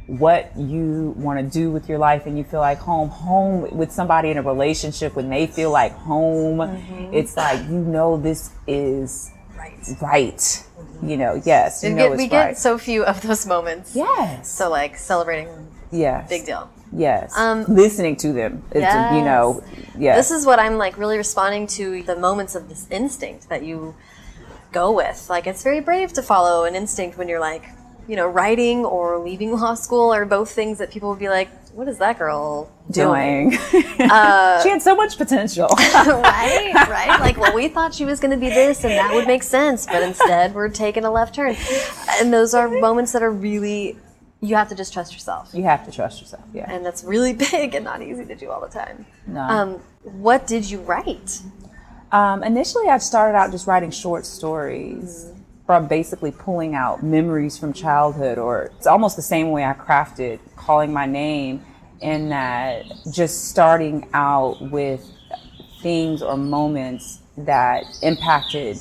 what 0.08 0.56
you 0.56 1.14
want 1.18 1.40
to 1.40 1.60
do 1.60 1.72
with 1.72 1.90
your 1.90 1.98
life 1.98 2.28
and 2.28 2.38
you 2.38 2.44
feel 2.44 2.60
like 2.60 2.78
home 2.78 3.10
home 3.10 3.76
with 3.76 3.92
somebody 3.92 4.30
in 4.30 4.38
a 4.38 4.42
relationship 4.42 5.16
when 5.16 5.30
they 5.30 5.48
feel 5.48 5.72
like 5.72 5.92
home 5.94 6.60
mm-hmm. 6.60 7.14
it's 7.14 7.36
like 7.36 7.60
you 7.64 7.80
know 7.80 8.16
this 8.18 8.52
is 8.68 9.32
right 9.58 9.88
right 10.02 10.64
you 11.02 11.18
know 11.18 11.42
yes 11.46 11.84
you 11.84 11.90
we 11.90 11.96
know 11.96 12.10
get, 12.10 12.18
we 12.18 12.24
right. 12.24 12.30
get 12.30 12.58
so 12.58 12.78
few 12.78 13.04
of 13.04 13.22
those 13.22 13.46
moments 13.46 13.96
yes 13.96 14.50
so 14.50 14.70
like 14.70 14.96
celebrating 14.96 15.50
Yes. 15.96 16.30
Big 16.30 16.46
deal. 16.46 16.70
Yes. 16.96 17.38
Um, 17.38 17.66
Listening 17.68 18.16
to 18.18 18.34
them. 18.34 18.64
It's, 18.72 19.16
you 19.16 19.22
know, 19.22 19.64
yes. 19.98 20.18
This 20.18 20.32
is 20.32 20.46
what 20.46 20.60
I'm 20.60 20.78
like 20.78 20.98
really 20.98 21.18
responding 21.18 21.68
to 21.68 22.04
the 22.04 22.16
moments 22.16 22.56
of 22.56 22.70
this 22.70 22.88
instinct 22.90 23.50
that 23.50 23.64
you 23.64 23.96
go 24.72 24.92
with. 24.92 25.30
Like 25.30 25.48
it's 25.48 25.64
very 25.64 25.82
brave 25.82 26.14
to 26.14 26.22
follow 26.22 26.64
an 26.66 26.76
instinct 26.76 27.18
when 27.18 27.28
you're 27.28 27.40
like, 27.40 27.66
you 28.08 28.16
know, 28.16 28.28
writing 28.28 28.86
or 28.86 29.18
leaving 29.18 29.52
law 29.52 29.74
school 29.74 30.14
are 30.14 30.26
both 30.26 30.52
things 30.52 30.78
that 30.78 30.92
people 30.92 31.10
would 31.10 31.20
be 31.20 31.30
like, 31.30 31.50
what 31.76 31.88
is 31.90 31.98
that 31.98 32.18
girl 32.18 32.72
doing? 32.90 33.50
doing. 33.50 33.60
she 33.98 34.70
had 34.70 34.82
so 34.82 34.96
much 34.96 35.18
potential. 35.18 35.68
right, 35.78 36.74
right. 36.88 37.20
Like, 37.26 37.38
well, 37.38 37.54
we 37.56 37.68
thought 37.68 37.94
she 37.94 38.06
was 38.06 38.20
going 38.20 38.32
to 38.32 38.38
be 38.38 38.50
this, 38.50 38.84
and 38.84 38.94
that 38.94 39.14
would 39.14 39.26
make 39.26 39.42
sense, 39.42 39.86
but 39.86 40.04
instead, 40.04 40.54
we're 40.54 40.70
taking 40.70 41.04
a 41.04 41.12
left 41.12 41.36
turn. 41.36 41.56
And 42.20 42.32
those 42.32 42.54
are 42.54 42.70
moments 42.70 43.12
that 43.14 43.24
are 43.24 43.32
really, 43.32 43.98
you 44.46 44.56
have 44.56 44.70
to 44.70 44.76
just 44.76 44.94
trust 44.94 45.14
yourself, 45.14 45.50
you 45.54 45.64
have 45.64 45.86
to 45.86 45.92
trust 45.92 46.22
yourself. 46.22 46.44
Yeah. 46.54 46.66
and 46.72 46.86
that's 46.86 47.04
really 47.04 47.34
big 47.52 47.76
and 47.76 47.84
not 47.86 48.02
easy 48.02 48.26
to 48.26 48.36
do 48.36 48.50
all 48.52 48.62
the 48.62 48.68
time. 48.70 49.06
No. 49.28 49.42
Um, 49.42 49.70
what 50.04 50.48
did 50.48 50.70
you 50.70 50.80
write? 50.82 51.42
Um, 52.12 52.44
initially, 52.44 52.88
I 52.88 52.98
started 53.00 53.36
out 53.38 53.52
just 53.52 53.68
writing 53.68 53.92
short 53.92 54.26
stories 54.26 55.32
from 55.66 55.88
basically 55.88 56.32
pulling 56.32 56.76
out 56.76 57.04
memories 57.04 57.58
from 57.58 57.74
childhood, 57.74 58.38
or 58.38 58.72
it's 58.78 58.86
almost 58.88 59.16
the 59.16 59.22
same 59.24 59.50
way 59.52 59.66
I 59.66 59.74
crafted 59.74 60.40
Calling 60.56 60.94
My 60.94 61.08
Name, 61.08 61.66
in 62.02 62.30
that 62.30 62.86
just 63.12 63.50
starting 63.50 64.08
out 64.14 64.62
with 64.70 65.04
things 65.82 66.22
or 66.22 66.38
moments 66.38 67.20
that 67.38 67.84
impacted. 68.04 68.78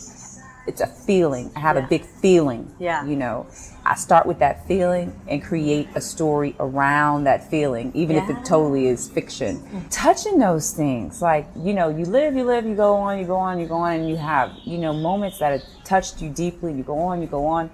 It's 0.66 0.80
a 0.80 0.86
feeling. 0.86 1.50
I 1.56 1.60
have 1.60 1.76
Yeah. 1.76 1.84
a 1.84 1.88
big 1.88 2.04
feeling. 2.04 2.74
Yeah. 2.78 3.04
You 3.04 3.16
know, 3.16 3.46
I 3.86 3.96
start 3.96 4.24
with 4.24 4.38
that 4.38 4.66
feeling 4.66 5.14
and 5.28 5.42
create 5.42 5.88
a 5.94 6.00
story 6.00 6.56
around 6.58 7.24
that 7.24 7.50
feeling, 7.50 7.92
even 7.94 8.16
if 8.16 8.30
it 8.30 8.42
totally 8.42 8.86
is 8.86 9.10
fiction. 9.10 9.62
Touching 9.90 10.38
those 10.38 10.72
things, 10.72 11.20
like, 11.20 11.46
you 11.54 11.74
know, 11.74 11.90
you 11.90 12.06
live, 12.06 12.34
you 12.34 12.44
live, 12.44 12.64
you 12.64 12.74
go 12.74 12.94
on, 12.94 13.18
you 13.18 13.26
go 13.26 13.36
on, 13.36 13.60
you 13.60 13.66
go 13.66 13.74
on, 13.74 14.00
and 14.00 14.08
you 14.08 14.16
have, 14.16 14.52
you 14.64 14.78
know, 14.78 14.94
moments 14.94 15.38
that 15.38 15.52
have 15.52 15.84
touched 15.84 16.22
you 16.22 16.30
deeply, 16.30 16.72
you 16.72 16.82
go 16.82 16.98
on, 16.98 17.20
you 17.20 17.28
go 17.28 17.44
on. 17.46 17.70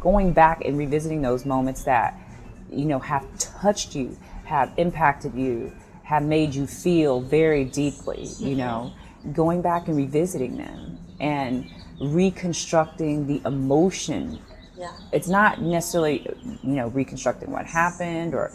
Going 0.00 0.34
back 0.34 0.62
and 0.62 0.76
revisiting 0.76 1.22
those 1.22 1.46
moments 1.46 1.84
that, 1.84 2.14
you 2.70 2.84
know, 2.84 2.98
have 2.98 3.26
touched 3.38 3.94
you, 3.96 4.14
have 4.44 4.72
impacted 4.76 5.34
you, 5.34 5.72
have 6.02 6.22
made 6.22 6.54
you 6.54 6.66
feel 6.66 7.22
very 7.22 7.64
deeply, 7.64 8.28
you 8.38 8.56
know, 8.56 8.92
going 9.32 9.62
back 9.62 9.88
and 9.88 9.96
revisiting 9.96 10.58
them 10.58 10.98
and 11.18 11.66
reconstructing 11.98 13.26
the 13.26 13.40
emotion 13.46 14.38
Yeah. 14.78 14.92
it's 15.12 15.28
not 15.28 15.60
necessarily 15.62 16.26
you 16.62 16.76
know 16.78 16.88
reconstructing 16.88 17.50
what 17.50 17.66
happened 17.66 18.34
or 18.34 18.52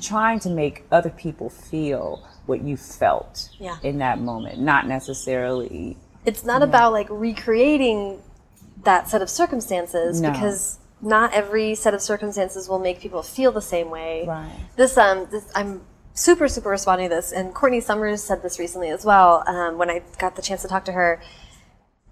trying 0.00 0.40
to 0.40 0.48
make 0.50 0.84
other 0.90 1.10
people 1.10 1.50
feel 1.50 2.26
what 2.46 2.62
you 2.62 2.76
felt 2.76 3.50
Yeah. 3.58 3.76
in 3.82 3.98
that 3.98 4.20
moment 4.20 4.58
not 4.60 4.86
necessarily 4.86 5.96
It's 6.24 6.44
not 6.44 6.62
about 6.62 6.92
like 6.92 7.08
recreating 7.10 8.20
that 8.84 9.08
set 9.08 9.20
of 9.22 9.28
circumstances 9.30 10.20
No. 10.20 10.30
because 10.30 10.78
not 11.02 11.32
every 11.32 11.74
set 11.74 11.94
of 11.94 12.02
circumstances 12.02 12.68
will 12.68 12.78
make 12.78 13.00
people 13.00 13.22
feel 13.22 13.52
the 13.52 13.62
same 13.62 13.88
way. 13.90 14.24
Right. 14.26 14.50
This 14.76 14.96
um 14.98 15.26
this 15.30 15.50
I'm 15.54 15.82
super 16.14 16.46
super 16.48 16.68
responding 16.70 17.08
to 17.08 17.14
this 17.16 17.32
and 17.32 17.54
Courtney 17.54 17.80
Summers 17.80 18.22
said 18.22 18.42
this 18.42 18.58
recently 18.58 18.90
as 18.90 19.04
well 19.04 19.42
um, 19.46 19.78
when 19.78 19.88
I 19.90 20.02
got 20.18 20.36
the 20.36 20.42
chance 20.42 20.62
to 20.62 20.68
talk 20.68 20.84
to 20.86 20.92
her. 20.92 21.20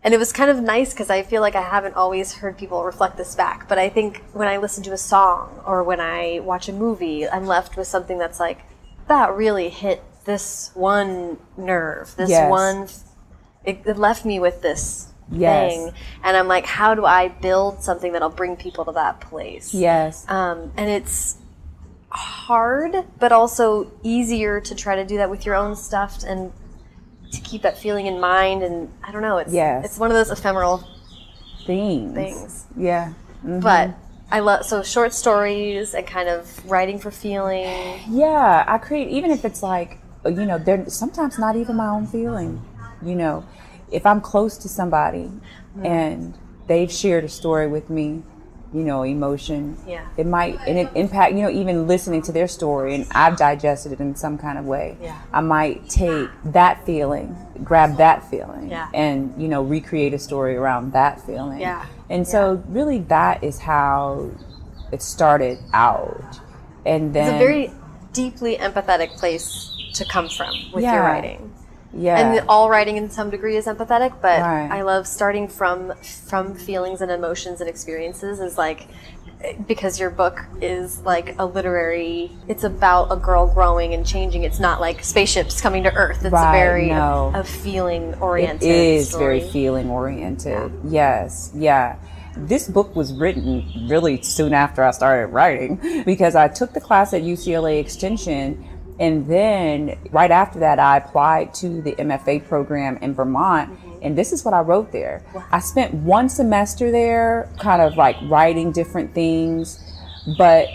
And 0.05 0.15
it 0.15 0.19
was 0.19 0.33
kind 0.33 0.51
of 0.51 0.61
nice 0.63 0.93
because 0.93 1.11
I 1.11 1.23
feel 1.23 1.41
like 1.43 1.57
I 1.57 1.63
haven't 1.63 1.95
always 1.95 2.35
heard 2.35 2.57
people 2.57 2.85
reflect 2.85 3.17
this 3.17 3.35
back. 3.35 3.69
But 3.69 3.79
I 3.79 3.89
think 3.89 4.23
when 4.33 4.47
I 4.49 4.57
listen 4.59 4.83
to 4.85 4.93
a 4.93 4.99
song 4.99 5.61
or 5.67 5.83
when 5.83 6.01
I 6.01 6.41
watch 6.41 6.69
a 6.69 6.73
movie, 6.73 7.29
I'm 7.29 7.47
left 7.47 7.77
with 7.77 7.89
something 7.89 8.17
that's 8.19 8.39
like, 8.39 8.61
that 9.09 9.35
really 9.35 9.69
hit 9.71 10.03
this 10.25 10.71
one 10.75 11.39
nerve, 11.57 12.15
this 12.17 12.31
Yes. 12.31 12.49
one 12.51 12.89
it, 13.65 13.81
it 13.85 13.99
left 13.99 14.25
me 14.25 14.39
with 14.41 14.63
this 14.63 15.09
Yes. 15.31 15.73
thing 15.75 15.93
and 16.25 16.37
i'm 16.39 16.49
like 16.49 16.65
how 16.65 16.95
do 16.95 17.05
i 17.05 17.29
build 17.29 17.83
something 17.83 18.13
that'll 18.13 18.31
bring 18.31 18.57
people 18.57 18.87
to 18.87 18.93
that 18.93 19.21
place 19.21 19.75
yes 19.75 20.25
um, 20.29 20.73
and 20.75 20.89
it's 20.89 21.37
hard 22.09 22.95
but 23.19 23.31
also 23.31 23.93
easier 24.03 24.59
to 24.61 24.75
try 24.75 24.97
to 24.97 25.05
do 25.05 25.19
that 25.19 25.29
with 25.29 25.45
your 25.45 25.55
own 25.55 25.77
stuff 25.77 26.23
and 26.27 26.51
to 27.33 27.41
keep 27.43 27.63
that 27.63 27.77
feeling 27.79 28.07
in 28.07 28.19
mind 28.21 28.63
and 28.63 28.89
i 29.05 29.13
don't 29.13 29.23
know 29.23 29.39
it's 29.39 29.53
Yes. 29.53 29.85
it's 29.85 29.99
one 29.99 30.11
of 30.11 30.17
those 30.17 30.31
ephemeral 30.31 30.83
things 31.67 32.15
things. 32.15 32.67
yeah 32.77 33.13
Mhm. 33.45 33.61
but 33.63 33.91
i 34.31 34.41
love 34.41 34.65
so 34.65 34.83
short 34.83 35.13
stories 35.13 35.95
and 35.95 36.07
kind 36.07 36.29
of 36.29 36.49
writing 36.71 36.99
for 36.99 37.11
feeling 37.11 37.99
yeah 38.09 38.65
i 38.67 38.79
create 38.79 39.09
even 39.09 39.31
if 39.31 39.45
it's 39.45 39.63
like 39.63 39.99
you 40.25 40.45
know 40.47 40.59
they're 40.59 40.89
sometimes 40.89 41.39
not 41.39 41.57
even 41.57 41.77
my 41.77 41.87
own 41.89 42.07
feeling 42.07 42.61
you 43.03 43.15
know 43.15 43.45
if 43.93 44.05
i'm 44.07 44.21
close 44.21 44.57
to 44.59 44.69
somebody 44.69 45.31
and 45.85 46.35
they've 46.67 46.91
shared 46.91 47.25
a 47.25 47.29
story 47.29 47.67
with 47.69 47.89
me 47.89 48.23
you 48.73 48.83
know 48.83 49.03
emotion 49.03 49.77
Yeah. 49.87 50.07
it 50.19 50.27
might 50.27 50.59
and 50.67 50.79
it 50.79 50.91
impact 50.95 51.33
you 51.35 51.41
know 51.43 51.49
even 51.51 51.87
listening 51.87 52.21
to 52.23 52.33
their 52.33 52.47
story 52.47 52.95
and 52.95 53.07
i've 53.13 53.37
digested 53.39 53.93
it 53.93 54.01
in 54.01 54.15
some 54.15 54.37
kind 54.37 54.59
of 54.59 54.67
way 54.67 54.97
Yeah. 55.01 55.19
i 55.33 55.41
might 55.41 55.89
take 55.89 56.29
that 56.45 56.85
feeling 56.85 57.35
grab 57.65 57.97
that 57.97 58.29
feeling 58.31 58.69
Yeah. 58.71 58.89
and 58.93 59.33
you 59.41 59.49
know 59.49 59.63
recreate 59.63 60.13
a 60.13 60.19
story 60.19 60.55
around 60.57 60.93
that 60.93 61.19
feeling 61.25 61.61
Yeah. 61.61 61.87
and 62.11 62.29
so 62.29 62.63
really 62.69 62.99
that 63.09 63.43
is 63.43 63.59
how 63.59 64.31
it 64.93 65.01
started 65.01 65.59
out 65.73 66.39
and 66.85 67.15
then 67.15 67.35
it's 67.35 67.35
a 67.37 67.39
very 67.39 67.73
deeply 68.13 68.57
empathetic 68.59 69.17
place 69.19 69.71
to 69.95 70.05
come 70.05 70.29
from 70.29 70.53
with 70.75 70.85
Yeah. 70.85 70.93
your 70.95 71.03
writing 71.05 71.55
yeah 71.93 72.19
and 72.39 72.49
all 72.49 72.69
writing 72.69 72.97
in 72.97 73.09
some 73.11 73.31
degree 73.31 73.57
is 73.57 73.67
empathetic 73.67 74.13
but 74.21 74.41
Right. 74.41 74.69
i 74.71 74.83
love 74.83 75.07
starting 75.07 75.49
from 75.49 75.93
from 76.03 76.55
feelings 76.55 77.01
and 77.01 77.11
emotions 77.11 77.61
and 77.61 77.69
experiences 77.69 78.41
is 78.41 78.59
like 78.59 78.89
because 79.69 80.01
your 80.01 80.11
book 80.11 80.45
is 80.61 81.01
like 81.03 81.37
a 81.39 81.47
literary 81.47 82.33
it's 82.49 82.65
about 82.65 83.13
a 83.13 83.17
girl 83.17 83.47
growing 83.47 83.95
and 83.95 84.05
changing 84.05 84.43
it's 84.43 84.59
not 84.59 84.81
like 84.81 85.03
spaceships 85.05 85.61
coming 85.61 85.85
to 85.85 85.95
earth 85.95 86.25
it's 86.25 86.33
Right, 86.33 86.53
very 86.59 86.89
no. 86.89 87.31
a 87.35 87.45
feeling 87.45 88.15
oriented 88.17 88.69
it 88.69 88.75
is 88.75 89.11
story. 89.11 89.39
very 89.41 89.51
feeling 89.53 89.91
oriented. 89.91 90.73
Yes, 90.85 91.53
yeah. 91.55 91.97
This 92.37 92.69
book 92.69 92.95
was 92.97 93.13
written 93.13 93.65
really 93.89 94.21
soon 94.23 94.53
after 94.55 94.83
I 94.85 94.91
started 94.91 95.29
writing 95.29 96.03
because 96.05 96.35
I 96.35 96.49
took 96.49 96.73
the 96.73 96.81
class 96.81 97.15
at 97.15 97.23
UCLA 97.23 97.81
Extension 97.81 98.65
and 99.01 99.27
then 99.27 99.99
right 100.11 100.31
after 100.31 100.59
that 100.61 100.79
I 100.79 100.99
applied 100.99 101.55
to 101.55 101.81
the 101.83 101.93
MFA 101.93 102.47
program 102.47 102.97
in 102.99 103.15
Vermont 103.15 103.71
mm-hmm. 103.71 103.99
and 104.03 104.19
this 104.19 104.33
is 104.33 104.45
what 104.45 104.55
I 104.55 104.61
wrote 104.61 104.93
there. 104.93 105.23
I 105.51 105.61
spent 105.61 105.95
one 105.95 106.29
semester 106.29 106.91
there 106.91 107.51
kind 107.59 107.83
of 107.83 107.97
like 107.97 108.17
writing 108.23 108.73
different 108.73 109.15
things 109.15 109.85
but 110.37 110.69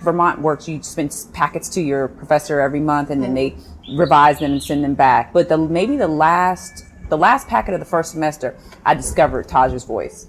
Vermont 0.00 0.40
works, 0.40 0.68
you 0.68 0.82
send 0.82 1.14
packets 1.32 1.68
to 1.70 1.80
your 1.80 2.08
professor 2.08 2.60
every 2.60 2.80
month 2.80 3.10
and 3.10 3.22
then 3.22 3.34
mm-hmm. 3.34 3.58
they 3.86 3.96
revise 3.96 4.38
them 4.38 4.52
and 4.52 4.62
send 4.62 4.84
them 4.84 4.94
back. 4.94 5.32
But 5.32 5.48
the 5.48 5.58
maybe 5.58 5.96
the 5.96 6.08
last 6.08 6.84
the 7.08 7.18
last 7.18 7.46
packet 7.48 7.74
of 7.74 7.80
the 7.80 7.86
first 7.86 8.12
semester, 8.12 8.56
I 8.84 8.94
discovered 8.94 9.48
Taja's 9.48 9.84
voice. 9.84 10.28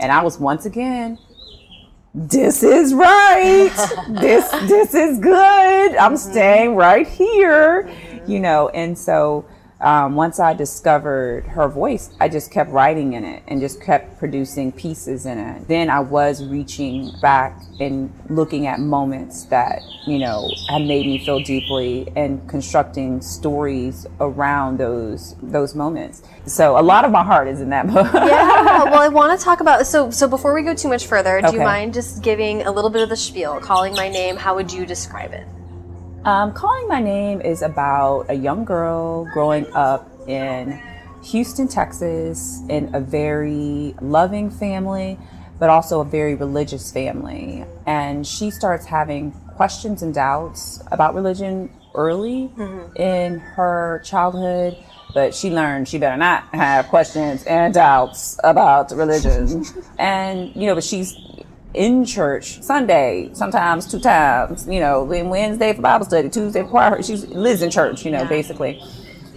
And 0.00 0.12
I 0.12 0.22
was 0.22 0.38
once 0.38 0.64
again, 0.64 1.18
this 2.14 2.62
is 2.62 2.94
right. 2.94 3.72
this 4.08 4.50
this 4.68 4.94
is 4.94 5.18
good. 5.18 5.96
I'm 5.96 6.16
staying 6.16 6.74
right 6.74 7.06
here. 7.06 7.90
You 8.26 8.40
know, 8.40 8.68
and 8.70 8.98
so 8.98 9.44
um, 9.80 10.16
once 10.16 10.40
I 10.40 10.54
discovered 10.54 11.46
her 11.46 11.68
voice, 11.68 12.10
I 12.18 12.28
just 12.28 12.50
kept 12.50 12.70
writing 12.70 13.12
in 13.12 13.24
it 13.24 13.44
and 13.46 13.60
just 13.60 13.80
kept 13.80 14.18
producing 14.18 14.72
pieces 14.72 15.24
in 15.24 15.38
it. 15.38 15.68
Then 15.68 15.88
I 15.88 16.00
was 16.00 16.44
reaching 16.44 17.12
back 17.20 17.60
and 17.78 18.12
looking 18.28 18.66
at 18.66 18.80
moments 18.80 19.44
that, 19.44 19.82
you 20.06 20.18
know, 20.18 20.50
had 20.68 20.82
made 20.82 21.06
me 21.06 21.24
feel 21.24 21.38
deeply 21.40 22.08
and 22.16 22.46
constructing 22.48 23.20
stories 23.20 24.04
around 24.20 24.78
those 24.78 25.36
those 25.42 25.76
moments. 25.76 26.22
So 26.46 26.76
a 26.78 26.82
lot 26.82 27.04
of 27.04 27.12
my 27.12 27.22
heart 27.22 27.46
is 27.46 27.60
in 27.60 27.70
that 27.70 27.86
book. 27.86 28.12
yeah 28.12 28.84
well 28.84 29.00
i 29.00 29.08
want 29.08 29.38
to 29.38 29.44
talk 29.44 29.60
about 29.60 29.86
so 29.86 30.10
so 30.10 30.26
before 30.28 30.54
we 30.54 30.62
go 30.62 30.74
too 30.74 30.88
much 30.88 31.06
further 31.06 31.40
do 31.40 31.52
you 31.52 31.60
mind 31.60 31.94
just 31.94 32.22
giving 32.22 32.62
a 32.62 32.70
little 32.70 32.90
bit 32.90 33.02
of 33.02 33.08
the 33.08 33.16
spiel 33.16 33.60
calling 33.60 33.94
my 33.94 34.08
name 34.08 34.36
how 34.36 34.54
would 34.54 34.72
you 34.72 34.86
describe 34.86 35.32
it 35.32 35.46
Um, 36.28 36.52
Calling 36.52 36.86
My 36.88 37.00
Name 37.00 37.40
is 37.40 37.62
about 37.62 38.26
a 38.28 38.34
young 38.34 38.66
girl 38.66 39.24
growing 39.32 39.66
up 39.72 40.06
in 40.28 40.78
Houston, 41.24 41.68
Texas, 41.68 42.60
in 42.68 42.94
a 42.94 43.00
very 43.00 43.94
loving 44.02 44.50
family, 44.50 45.18
but 45.58 45.70
also 45.70 46.02
a 46.02 46.04
very 46.04 46.34
religious 46.34 46.92
family. 46.92 47.64
And 47.86 48.26
she 48.26 48.50
starts 48.50 48.84
having 48.84 49.32
questions 49.56 50.02
and 50.02 50.12
doubts 50.12 50.82
about 50.92 51.14
religion 51.14 51.70
early 51.94 52.50
in 52.96 53.38
her 53.38 54.02
childhood. 54.04 54.76
But 55.14 55.34
she 55.34 55.48
learned 55.48 55.88
she 55.88 55.96
better 55.96 56.18
not 56.18 56.44
have 56.54 56.88
questions 56.88 57.42
and 57.44 57.72
doubts 57.72 58.38
about 58.44 58.90
religion. 58.90 59.64
and, 59.98 60.54
you 60.54 60.66
know, 60.66 60.74
but 60.74 60.84
she's 60.84 61.16
in 61.74 62.04
church 62.04 62.62
Sunday, 62.62 63.30
sometimes 63.34 63.86
two 63.86 64.00
times, 64.00 64.66
you 64.68 64.80
know, 64.80 65.06
then 65.06 65.28
Wednesday 65.28 65.72
for 65.72 65.82
Bible 65.82 66.06
study, 66.06 66.28
Tuesday 66.28 66.62
for 66.62 66.68
choir. 66.68 67.02
She 67.02 67.16
lives 67.16 67.62
in 67.62 67.70
church, 67.70 68.04
you 68.04 68.10
know, 68.10 68.24
basically. 68.24 68.82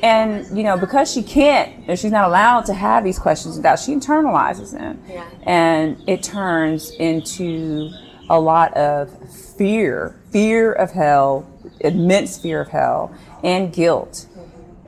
And, 0.02 0.58
you 0.58 0.63
know, 0.63 0.78
because 0.78 1.12
she 1.12 1.22
can't, 1.22 1.88
or 1.88 1.96
she's 1.96 2.12
not 2.12 2.28
allowed 2.28 2.65
to 2.65 2.74
have 2.74 3.04
these 3.04 3.20
questions 3.20 3.56
and 3.56 3.63
doubts, 3.63 3.86
she 3.86 3.94
internalizes 3.94 4.72
them. 4.72 5.00
Yeah. 5.08 5.30
And 5.44 6.02
it 6.08 6.24
turns 6.24 6.89
into 6.91 7.91
a 8.30 8.39
lot 8.39 8.74
of 8.74 9.12
fear, 9.58 10.15
fear 10.32 10.72
of 10.72 10.91
hell, 10.91 11.46
immense 11.82 12.39
fear 12.39 12.62
of 12.62 12.70
hell, 12.70 13.13
and 13.44 13.72
guilt. 13.72 14.26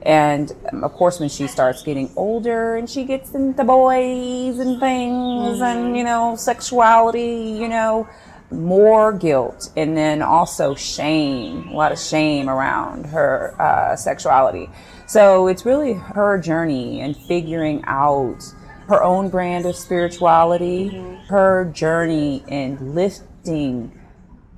And 0.04 0.52
um, 0.72 0.84
of 0.84 0.94
course, 0.94 1.20
when 1.20 1.30
she 1.30 1.48
starts 1.48 1.82
getting 1.82 2.12
older 2.16 2.76
and 2.76 2.89
she 2.89 3.06
gets 3.06 3.34
into 3.34 3.63
boys 3.63 4.60
and 4.60 4.80
things 4.80 5.62
and, 5.62 5.96
you 5.98 6.04
know, 6.04 6.36
sexuality, 6.36 7.58
you 7.58 7.70
know, 7.70 8.08
more 8.52 9.13
guilt 9.13 9.72
and 9.76 9.98
then 9.98 10.22
also 10.22 10.76
shame, 10.76 11.70
a 11.70 11.74
lot 11.74 11.92
of 11.92 12.00
shame 12.00 12.50
around 12.50 13.06
her 13.08 13.56
uh, 13.60 13.96
sexuality. 13.96 14.70
So 15.08 15.48
it's 15.48 15.66
really 15.66 15.94
her 15.94 16.38
journey 16.38 17.02
and 17.02 17.16
figuring 17.16 17.84
out 17.86 18.44
her 18.88 19.02
own 19.02 19.30
brand 19.30 19.66
of 19.66 19.76
spirituality, 19.76 20.89
her 21.30 21.72
journey 21.74 22.44
in 22.48 22.94
lifting 22.94 23.98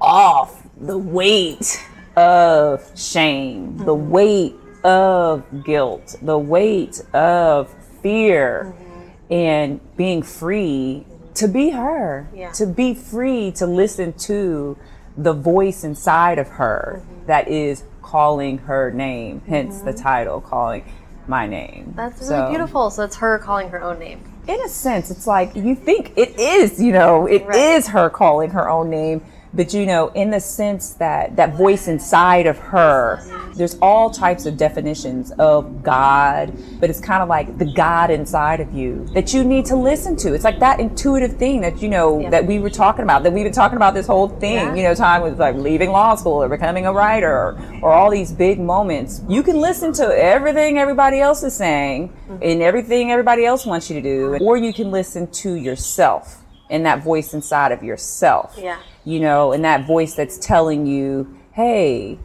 off 0.02 0.68
the 0.78 0.98
weight 0.98 1.86
of 2.18 2.92
shame, 2.96 3.78
the 3.78 3.94
weight 3.94 4.56
of 4.86 5.64
guilt, 5.66 6.16
the 6.22 6.38
weight 6.38 7.02
of 7.14 7.74
fear, 8.02 8.74
mm-hmm. 8.78 9.34
and 9.34 9.98
being 9.98 10.22
free 10.22 11.06
to 11.34 11.48
be 11.48 11.72
her, 11.72 12.30
Yeah. 12.34 12.52
to 12.54 12.66
be 12.68 12.94
free 12.94 13.52
to 13.54 13.66
listen 13.66 14.14
to 14.14 14.78
the 15.18 15.34
voice 15.34 15.84
inside 15.84 16.38
of 16.40 16.48
her 16.50 17.02
mm-hmm. 17.02 17.26
that 17.26 17.48
is 17.48 17.84
calling 18.02 18.60
her 18.60 18.92
name, 18.92 19.42
hence 19.48 19.82
the 19.82 19.92
mm-hmm. 19.92 20.04
title, 20.04 20.40
calling 20.42 20.84
my 21.28 21.48
name. 21.48 21.94
That's 21.96 22.22
really 22.22 22.28
So- 22.28 22.50
beautiful. 22.50 22.90
So 22.92 23.04
it's 23.04 23.16
her 23.16 23.40
calling 23.40 23.70
her 23.70 23.82
own 23.82 24.00
name. 24.00 24.22
in 24.48 24.62
a 24.62 24.70
sense, 24.70 25.10
it's 25.10 25.26
like 25.26 25.56
you 25.56 25.74
think 25.74 26.14
it 26.16 26.40
is, 26.40 26.80
you 26.80 26.92
know, 26.92 27.26
it 27.26 27.42
is 27.42 27.86
Right. 27.86 27.94
her 27.94 28.10
calling 28.12 28.52
her 28.52 28.70
own 28.70 28.92
name, 28.92 29.24
but 29.56 29.74
you 29.74 29.86
know, 29.86 30.10
in 30.10 30.30
the 30.32 30.40
sense 30.40 30.92
that 30.96 31.36
that 31.38 31.56
voice 31.56 31.88
inside 31.88 32.46
of 32.48 32.58
her, 32.58 33.22
there's 33.56 33.78
all 33.82 34.10
types 34.10 34.46
of 34.46 34.58
definitions 34.58 35.32
of 35.40 35.82
God, 35.82 36.52
but 36.80 36.90
it's 36.90 37.00
kind 37.00 37.24
of 37.24 37.30
like 37.30 37.58
the 37.58 37.72
God 37.74 38.10
inside 38.12 38.60
of 38.60 38.74
you 38.74 39.06
that 39.14 39.34
you 39.34 39.44
need 39.46 39.66
to 39.68 39.76
listen 39.76 40.16
to. 40.18 40.34
It's 40.34 40.44
like 40.44 40.60
that 40.60 40.80
intuitive 40.80 41.38
thing 41.38 41.62
that 41.62 41.82
you 41.82 41.88
know 41.90 42.20
Yeah. 42.20 42.30
that 42.32 42.46
we 42.46 42.60
were 42.60 42.70
talking 42.70 43.04
about, 43.04 43.24
that 43.24 43.32
we've 43.32 43.46
been 43.46 43.54
talking 43.54 43.78
about 43.78 43.94
this 43.94 44.08
whole 44.08 44.28
thing, 44.28 44.56
Yeah. 44.56 44.76
you 44.76 44.84
know, 44.84 44.94
time 44.94 45.22
with 45.22 45.40
like 45.40 45.56
leaving 45.56 45.90
law 45.92 46.16
school 46.16 46.44
or 46.44 46.50
becoming 46.50 46.86
a 46.86 46.92
writer 46.94 47.32
or, 47.32 47.58
or 47.82 47.92
all 47.94 48.10
these 48.12 48.32
big 48.32 48.60
moments. 48.60 49.22
You 49.30 49.42
can 49.42 49.62
listen 49.62 49.94
to 49.94 50.04
everything 50.06 50.78
everybody 50.78 51.20
else 51.22 51.42
is 51.44 51.54
saying 51.56 52.12
Mm-hmm. 52.30 52.38
and 52.42 52.62
everything 52.62 53.12
everybody 53.12 53.46
else 53.46 53.66
wants 53.66 53.90
you 53.90 53.96
to 53.96 54.02
do, 54.02 54.38
or 54.42 54.58
you 54.58 54.74
can 54.74 54.90
listen 54.92 55.28
to 55.28 55.54
yourself 55.54 56.42
and 56.70 56.86
that 56.86 57.04
voice 57.04 57.34
inside 57.36 57.72
of 57.72 57.84
yourself. 57.84 58.56
Yeah. 58.60 58.78
You 59.06 59.20
know, 59.20 59.52
and 59.54 59.64
that 59.64 59.86
voice 59.86 60.16
that's 60.16 60.38
telling 60.38 60.86
you, 60.86 61.38
hey, 61.54 62.18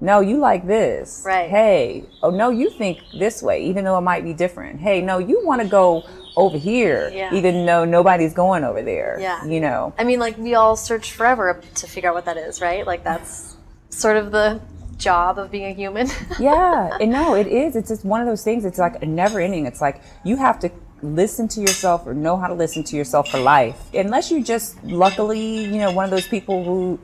no, 0.00 0.20
you 0.20 0.38
like 0.38 0.66
this. 0.66 1.22
Right. 1.24 1.48
Hey, 1.48 2.04
oh 2.22 2.30
no, 2.30 2.50
you 2.50 2.70
think 2.70 2.98
this 3.18 3.42
way, 3.42 3.64
even 3.64 3.84
though 3.84 3.96
it 3.98 4.02
might 4.02 4.24
be 4.24 4.32
different. 4.32 4.80
Hey, 4.80 5.00
no, 5.00 5.18
you 5.18 5.44
want 5.44 5.62
to 5.62 5.68
go 5.68 6.04
over 6.36 6.56
here, 6.58 7.10
Yeah. 7.12 7.34
even 7.34 7.66
though 7.66 7.84
nobody's 7.84 8.32
going 8.34 8.62
over 8.64 8.82
there. 8.82 9.18
Yeah. 9.20 9.44
You 9.44 9.60
know. 9.60 9.92
I 9.98 10.04
mean, 10.04 10.20
like 10.20 10.36
we 10.38 10.54
all 10.54 10.76
search 10.76 11.12
forever 11.12 11.60
to 11.76 11.86
figure 11.86 12.10
out 12.10 12.14
what 12.14 12.26
that 12.26 12.36
is, 12.36 12.60
right? 12.60 12.86
Like 12.86 13.02
that's 13.04 13.56
sort 13.90 14.16
of 14.16 14.30
the 14.30 14.60
job 14.98 15.38
of 15.38 15.50
being 15.50 15.66
a 15.66 15.72
human. 15.72 16.08
yeah 16.40 16.90
and 17.00 17.12
no 17.12 17.36
it 17.36 17.46
is 17.46 17.76
it's 17.76 17.88
just 17.88 18.04
one 18.04 18.20
of 18.20 18.26
those 18.26 18.42
things 18.42 18.64
it's 18.64 18.78
like 18.78 19.00
a 19.00 19.06
never 19.06 19.38
ending 19.38 19.64
it's 19.64 19.80
like 19.80 20.02
you 20.24 20.34
have 20.36 20.58
to 20.58 20.68
listen 21.02 21.48
to 21.48 21.60
yourself 21.60 22.06
or 22.06 22.14
know 22.14 22.36
how 22.36 22.48
to 22.48 22.54
listen 22.54 22.82
to 22.84 22.96
yourself 22.96 23.28
for 23.28 23.38
life. 23.38 23.76
Unless 23.94 24.30
you 24.30 24.42
just 24.42 24.82
luckily 24.84 25.64
you 25.64 25.78
know 25.78 25.92
one 25.92 26.04
of 26.04 26.10
those 26.10 26.28
people 26.28 26.64
who 26.64 26.98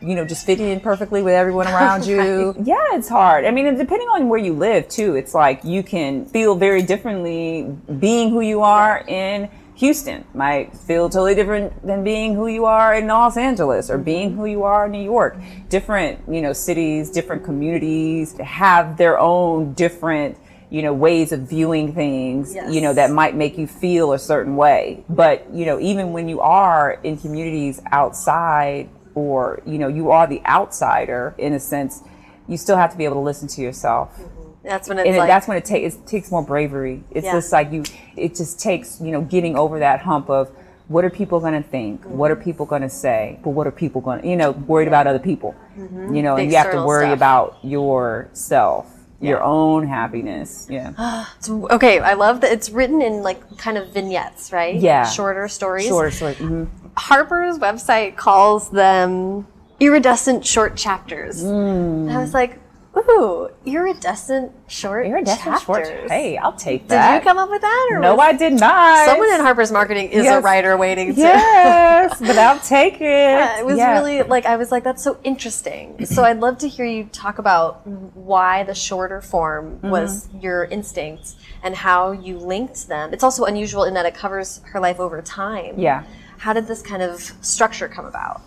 you 0.00 0.14
know 0.14 0.24
just 0.24 0.46
fit 0.46 0.60
in 0.60 0.80
perfectly 0.80 1.22
with 1.22 1.34
everyone 1.34 1.66
around 1.74 2.06
you. 2.06 2.54
Yeah 2.62 2.76
it's 2.92 3.08
hard. 3.08 3.44
I 3.44 3.50
mean 3.50 3.76
depending 3.76 4.08
on 4.08 4.28
where 4.28 4.38
you 4.38 4.52
live 4.52 4.88
too 4.88 5.14
it's 5.16 5.34
like 5.34 5.64
you 5.64 5.82
can 5.82 6.26
feel 6.26 6.54
very 6.54 6.82
differently 6.82 7.76
being 7.98 8.30
who 8.30 8.40
you 8.40 8.62
are 8.62 9.04
in 9.06 9.48
Houston. 9.78 10.24
Might 10.34 10.76
feel 10.76 11.08
totally 11.08 11.36
different 11.36 11.86
than 11.86 12.02
being 12.02 12.34
who 12.34 12.48
you 12.48 12.64
are 12.64 12.94
in 12.94 13.06
Los 13.06 13.36
Angeles 13.36 13.88
or 13.88 13.94
mm-hmm. 13.94 14.02
being 14.02 14.34
who 14.34 14.44
you 14.44 14.64
are 14.64 14.86
in 14.86 14.92
New 14.92 15.02
York. 15.02 15.36
Different, 15.68 16.20
you 16.28 16.42
know, 16.42 16.52
cities, 16.52 17.10
different 17.10 17.44
communities 17.44 18.36
have 18.38 18.96
their 18.96 19.20
own 19.20 19.74
different, 19.74 20.36
you 20.70 20.82
know, 20.82 20.92
ways 20.92 21.32
of 21.32 21.40
viewing 21.40 21.94
things, 21.94 22.54
you 22.54 22.80
know, 22.80 22.92
that 22.92 23.10
might 23.10 23.34
make 23.34 23.56
you 23.56 23.66
feel 23.66 24.12
a 24.12 24.18
certain 24.18 24.54
way. 24.56 25.02
But, 25.08 25.50
you 25.52 25.64
know, 25.66 25.80
even 25.80 26.12
when 26.12 26.28
you 26.28 26.40
are 26.40 26.98
in 27.02 27.16
communities 27.16 27.80
outside 27.90 28.88
or, 29.14 29.62
you 29.64 29.78
know, 29.78 29.88
you 29.88 30.10
are 30.10 30.26
the 30.26 30.42
outsider 30.46 31.34
in 31.38 31.52
a 31.54 31.60
sense, 31.60 32.02
you 32.46 32.56
still 32.56 32.76
have 32.76 32.90
to 32.92 32.98
be 32.98 33.04
able 33.04 33.14
to 33.16 33.20
listen 33.20 33.48
to 33.48 33.60
yourself 33.62 34.18
that's 34.64 34.88
when 34.88 34.98
it's 34.98 35.06
and 35.06 35.16
it- 35.16 35.18
like 35.20 35.28
that's 35.28 35.48
when 35.48 35.56
it 35.56 35.64
takes 35.64 35.94
it 35.94 36.06
takes 36.06 36.30
more 36.30 36.42
bravery. 36.42 37.02
It's 37.10 37.24
Yeah. 37.24 37.32
just 37.32 37.52
like 37.52 37.72
you. 37.72 37.84
It 38.16 38.34
just 38.34 38.60
takes 38.60 39.00
you 39.00 39.10
know 39.12 39.22
getting 39.22 39.56
over 39.56 39.78
that 39.78 40.00
hump 40.00 40.28
of 40.28 40.50
what 40.88 41.04
are 41.04 41.10
people 41.10 41.40
going 41.40 41.54
to 41.62 41.66
think? 41.66 42.04
What 42.04 42.30
are 42.30 42.36
people 42.36 42.66
going 42.66 42.82
to 42.82 42.88
say? 42.90 43.38
But 43.42 43.50
what 43.50 43.66
are 43.66 43.70
people 43.70 44.00
going 44.02 44.20
to 44.20 44.28
you 44.28 44.36
know 44.36 44.50
worried 44.50 44.88
about 44.88 45.06
other 45.06 45.20
people? 45.20 45.54
You 45.76 45.84
know, 45.84 45.88
Mm-hmm. 45.88 46.12
The 46.12 46.34
and 46.42 46.50
you 46.50 46.56
have 46.58 46.72
to 46.72 46.82
worry 46.84 47.06
stuff. 47.06 47.16
about 47.16 47.56
yourself, 47.62 48.86
your 49.20 49.42
own 49.42 49.86
happiness. 49.86 50.66
Yeah, 50.70 51.24
okay. 51.48 51.98
I 52.00 52.14
love 52.14 52.40
that 52.42 52.52
it's 52.52 52.70
written 52.70 53.02
in 53.02 53.22
like 53.22 53.58
kind 53.58 53.76
of 53.78 53.92
vignettes, 53.92 54.52
right? 54.52 54.76
Yeah. 54.76 55.04
shorter 55.06 55.48
stories. 55.48 55.86
short, 55.88 56.12
short. 56.12 56.36
hmm 56.36 56.64
Harper's 56.96 57.58
website 57.58 58.16
calls 58.16 58.70
them 58.70 59.46
iridescent 59.80 60.44
short 60.44 60.76
chapters. 60.76 61.42
And 61.42 62.10
I 62.10 62.18
was 62.18 62.34
like, 62.34 62.58
ooh, 62.96 63.48
iridescent 63.64 64.52
short 64.66 65.06
Iridescent 65.06 65.40
chapters. 65.44 65.64
short. 65.88 66.10
Hey, 66.10 66.36
I'll 66.36 66.52
take 66.54 66.88
that. 66.88 67.12
Did 67.12 67.18
you 67.18 67.24
come 67.28 67.38
up 67.38 67.50
with 67.50 67.60
that? 67.60 67.88
Or 67.92 68.00
No, 68.00 68.18
I 68.18 68.32
did 68.32 68.54
not. 68.54 69.04
Someone 69.06 69.30
in 69.34 69.40
Harper's 69.40 69.70
Marketing 69.70 70.08
is 70.10 70.26
a 70.26 70.40
writer 70.40 70.76
waiting 70.76 71.14
to. 71.14 71.20
Yes, 71.20 72.18
but 72.20 72.36
I'll 72.38 72.58
take 72.60 72.94
it. 72.94 73.00
Yeah, 73.02 73.60
it 73.60 73.66
was 73.66 73.76
Yeah. 73.78 73.92
really 73.92 74.22
like 74.22 74.46
I 74.46 74.56
was 74.56 74.70
like 74.72 74.84
that's 74.84 75.02
so 75.02 75.18
interesting. 75.24 76.04
So 76.06 76.24
I'd 76.24 76.40
love 76.40 76.58
to 76.58 76.68
hear 76.68 76.86
you 76.86 77.04
talk 77.04 77.38
about 77.38 77.86
why 77.86 78.62
the 78.64 78.74
shorter 78.74 79.20
form 79.20 79.76
Mm-hmm. 79.78 79.90
was 79.90 80.28
your 80.40 80.64
instinct 80.64 81.34
and 81.62 81.74
how 81.74 82.12
you 82.12 82.38
linked 82.38 82.88
them. 82.88 83.12
It's 83.12 83.22
also 83.24 83.44
unusual 83.44 83.84
in 83.84 83.94
that 83.94 84.06
it 84.06 84.14
covers 84.14 84.60
her 84.72 84.80
life 84.80 84.98
over 84.98 85.20
time. 85.22 85.78
Yeah. 85.78 86.04
How 86.38 86.52
did 86.52 86.66
this 86.66 86.82
kind 86.82 87.02
of 87.02 87.20
structure 87.42 87.88
come 87.88 88.06
about? 88.06 88.40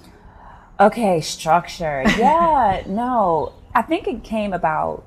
Okay, 0.79 1.21
structure. 1.21 2.03
Yeah, 2.17 2.83
no. 2.87 3.53
I 3.73 3.81
think 3.81 4.07
it 4.07 4.23
came 4.23 4.53
about 4.53 5.05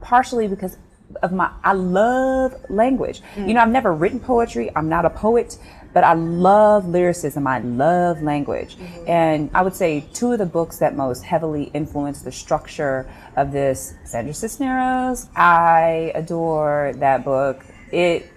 partially 0.00 0.48
because 0.48 0.76
of 1.22 1.32
my 1.32 1.50
I 1.62 1.72
love 1.72 2.54
language. 2.68 3.22
You 3.36 3.54
know, 3.54 3.60
I've 3.60 3.70
never 3.70 3.92
written 3.92 4.20
poetry. 4.20 4.70
I'm 4.74 4.88
not 4.88 5.04
a 5.04 5.10
poet, 5.10 5.58
but 5.92 6.04
I 6.04 6.14
love 6.14 6.86
lyricism. 6.88 7.46
I 7.46 7.60
love 7.60 8.22
language. 8.22 8.76
And 9.06 9.50
I 9.54 9.62
would 9.62 9.74
say 9.74 10.04
two 10.12 10.32
of 10.32 10.38
the 10.38 10.46
books 10.46 10.78
that 10.78 10.96
most 10.96 11.22
heavily 11.22 11.70
influenced 11.74 12.24
the 12.24 12.32
structure 12.32 13.08
of 13.36 13.52
this 13.52 13.94
Sandra 14.04 14.34
Cisneros. 14.34 15.28
I 15.36 16.12
adore 16.14 16.92
that 16.96 17.24
book. 17.24 17.64
It 17.92 18.30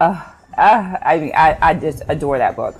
uh, 0.00 0.20
I 0.56 1.18
mean, 1.18 1.32
I, 1.34 1.58
I 1.60 1.74
just 1.74 2.02
adore 2.08 2.38
that 2.38 2.56
book. 2.56 2.76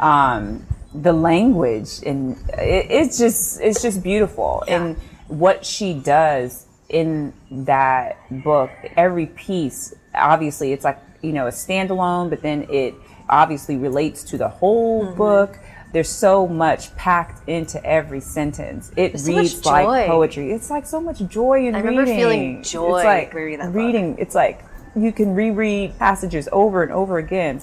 Um, 0.00 0.66
the 0.92 1.12
language 1.12 2.00
and 2.04 2.36
it, 2.58 2.86
it's 2.90 3.16
just 3.16 3.60
it's 3.60 3.80
just 3.80 4.02
beautiful 4.02 4.64
and 4.66 4.96
what 5.30 5.64
she 5.64 5.94
does 5.94 6.66
in 6.88 7.32
that 7.50 8.16
book 8.42 8.70
every 8.96 9.26
piece 9.26 9.94
obviously 10.14 10.72
it's 10.72 10.84
like 10.84 10.98
you 11.22 11.32
know 11.32 11.46
a 11.46 11.50
standalone 11.50 12.28
but 12.28 12.42
then 12.42 12.66
it 12.68 12.94
obviously 13.30 13.76
relates 13.76 14.24
to 14.24 14.36
the 14.36 14.48
whole 14.48 15.06
mm-hmm. 15.06 15.16
book. 15.16 15.58
There's 15.92 16.08
so 16.08 16.46
much 16.46 16.94
packed 16.96 17.48
into 17.48 17.84
every 17.84 18.20
sentence. 18.20 18.92
It 18.96 19.18
so 19.18 19.32
much 19.32 19.42
reads 19.42 19.66
like 19.66 20.06
poetry. 20.06 20.52
It's 20.52 20.70
like 20.70 20.86
so 20.86 21.00
much 21.00 21.18
joy 21.26 21.66
in 21.66 21.74
I 21.74 21.80
remember 21.80 22.06
feeling 22.06 22.62
joy 22.62 22.98
it's 22.98 23.04
like 23.04 23.34
reading 23.34 23.72
reading. 23.72 24.16
It's 24.18 24.34
like 24.34 24.64
you 24.94 25.10
can 25.12 25.34
reread 25.34 25.98
passages 25.98 26.48
over 26.52 26.82
and 26.82 26.92
over 26.92 27.18
again. 27.18 27.60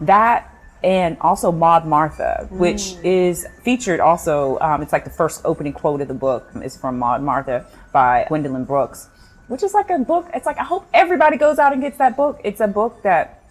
That 0.00 0.50
and 0.84 1.16
also 1.22 1.50
Maud 1.50 1.86
Martha, 1.86 2.46
which 2.50 2.96
Mm. 2.96 3.04
is 3.04 3.46
featured 3.62 4.00
also. 4.00 4.58
Um, 4.60 4.82
it's 4.82 4.92
like 4.92 5.04
the 5.04 5.16
first 5.22 5.40
opening 5.44 5.72
quote 5.72 6.02
of 6.02 6.08
the 6.08 6.14
book 6.14 6.50
is 6.62 6.76
from 6.76 6.98
Maud 6.98 7.22
Martha 7.22 7.64
by 7.90 8.26
Gwendolyn 8.28 8.64
Brooks, 8.64 9.08
which 9.48 9.62
is 9.62 9.72
like 9.72 9.88
a 9.88 9.98
book. 9.98 10.28
It's 10.34 10.44
like 10.44 10.58
I 10.58 10.64
hope 10.64 10.84
everybody 10.92 11.38
goes 11.38 11.58
out 11.58 11.72
and 11.72 11.80
gets 11.80 11.96
that 11.98 12.16
book. 12.18 12.38
It's 12.44 12.60
a 12.60 12.68
book 12.68 13.02
that 13.02 13.42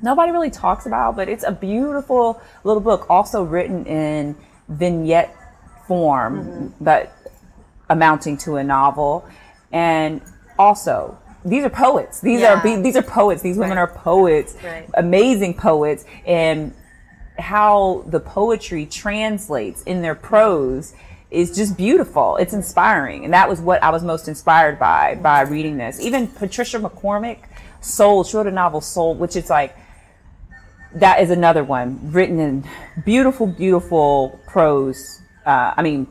nobody 0.00 0.30
really 0.30 0.50
talks 0.50 0.86
about, 0.86 1.16
but 1.16 1.28
it's 1.28 1.44
a 1.44 1.50
beautiful 1.52 2.40
little 2.62 2.80
book, 2.80 3.10
also 3.10 3.42
written 3.42 3.84
in 3.84 4.36
vignette 4.68 5.34
form, 5.88 6.32
mm-hmm. 6.38 6.84
but 6.84 7.12
amounting 7.90 8.36
to 8.36 8.56
a 8.56 8.62
novel. 8.62 9.26
And 9.72 10.22
also, 10.58 11.18
these 11.48 11.64
are 11.64 11.70
poets. 11.70 12.20
These 12.20 12.40
yeah. 12.40 12.60
are 12.60 12.82
these 12.82 12.96
are 12.96 13.02
poets. 13.02 13.42
These 13.42 13.56
women 13.56 13.76
right. 13.76 13.82
are 13.82 13.98
poets, 13.98 14.56
right. 14.62 14.88
amazing 14.94 15.54
poets, 15.54 16.04
and 16.26 16.74
how 17.38 18.04
the 18.06 18.20
poetry 18.20 18.86
translates 18.86 19.82
in 19.82 20.02
their 20.02 20.14
prose 20.14 20.94
is 21.30 21.54
just 21.54 21.76
beautiful. 21.76 22.36
It's 22.36 22.54
inspiring, 22.54 23.24
and 23.24 23.32
that 23.34 23.48
was 23.48 23.60
what 23.60 23.82
I 23.82 23.90
was 23.90 24.02
most 24.02 24.28
inspired 24.28 24.78
by 24.78 25.16
by 25.16 25.42
reading 25.42 25.76
this. 25.76 26.00
Even 26.00 26.26
Patricia 26.26 26.78
McCormick, 26.78 27.40
Sold, 27.80 28.26
she 28.26 28.36
wrote 28.36 28.46
a 28.46 28.52
novel 28.52 28.80
Sold, 28.80 29.18
which 29.18 29.36
is 29.36 29.50
like 29.50 29.76
that 30.94 31.20
is 31.20 31.30
another 31.30 31.64
one 31.64 31.98
written 32.12 32.40
in 32.40 32.68
beautiful, 33.04 33.46
beautiful 33.46 34.40
prose. 34.46 35.20
Uh, 35.44 35.74
I 35.76 35.82
mean, 35.82 36.06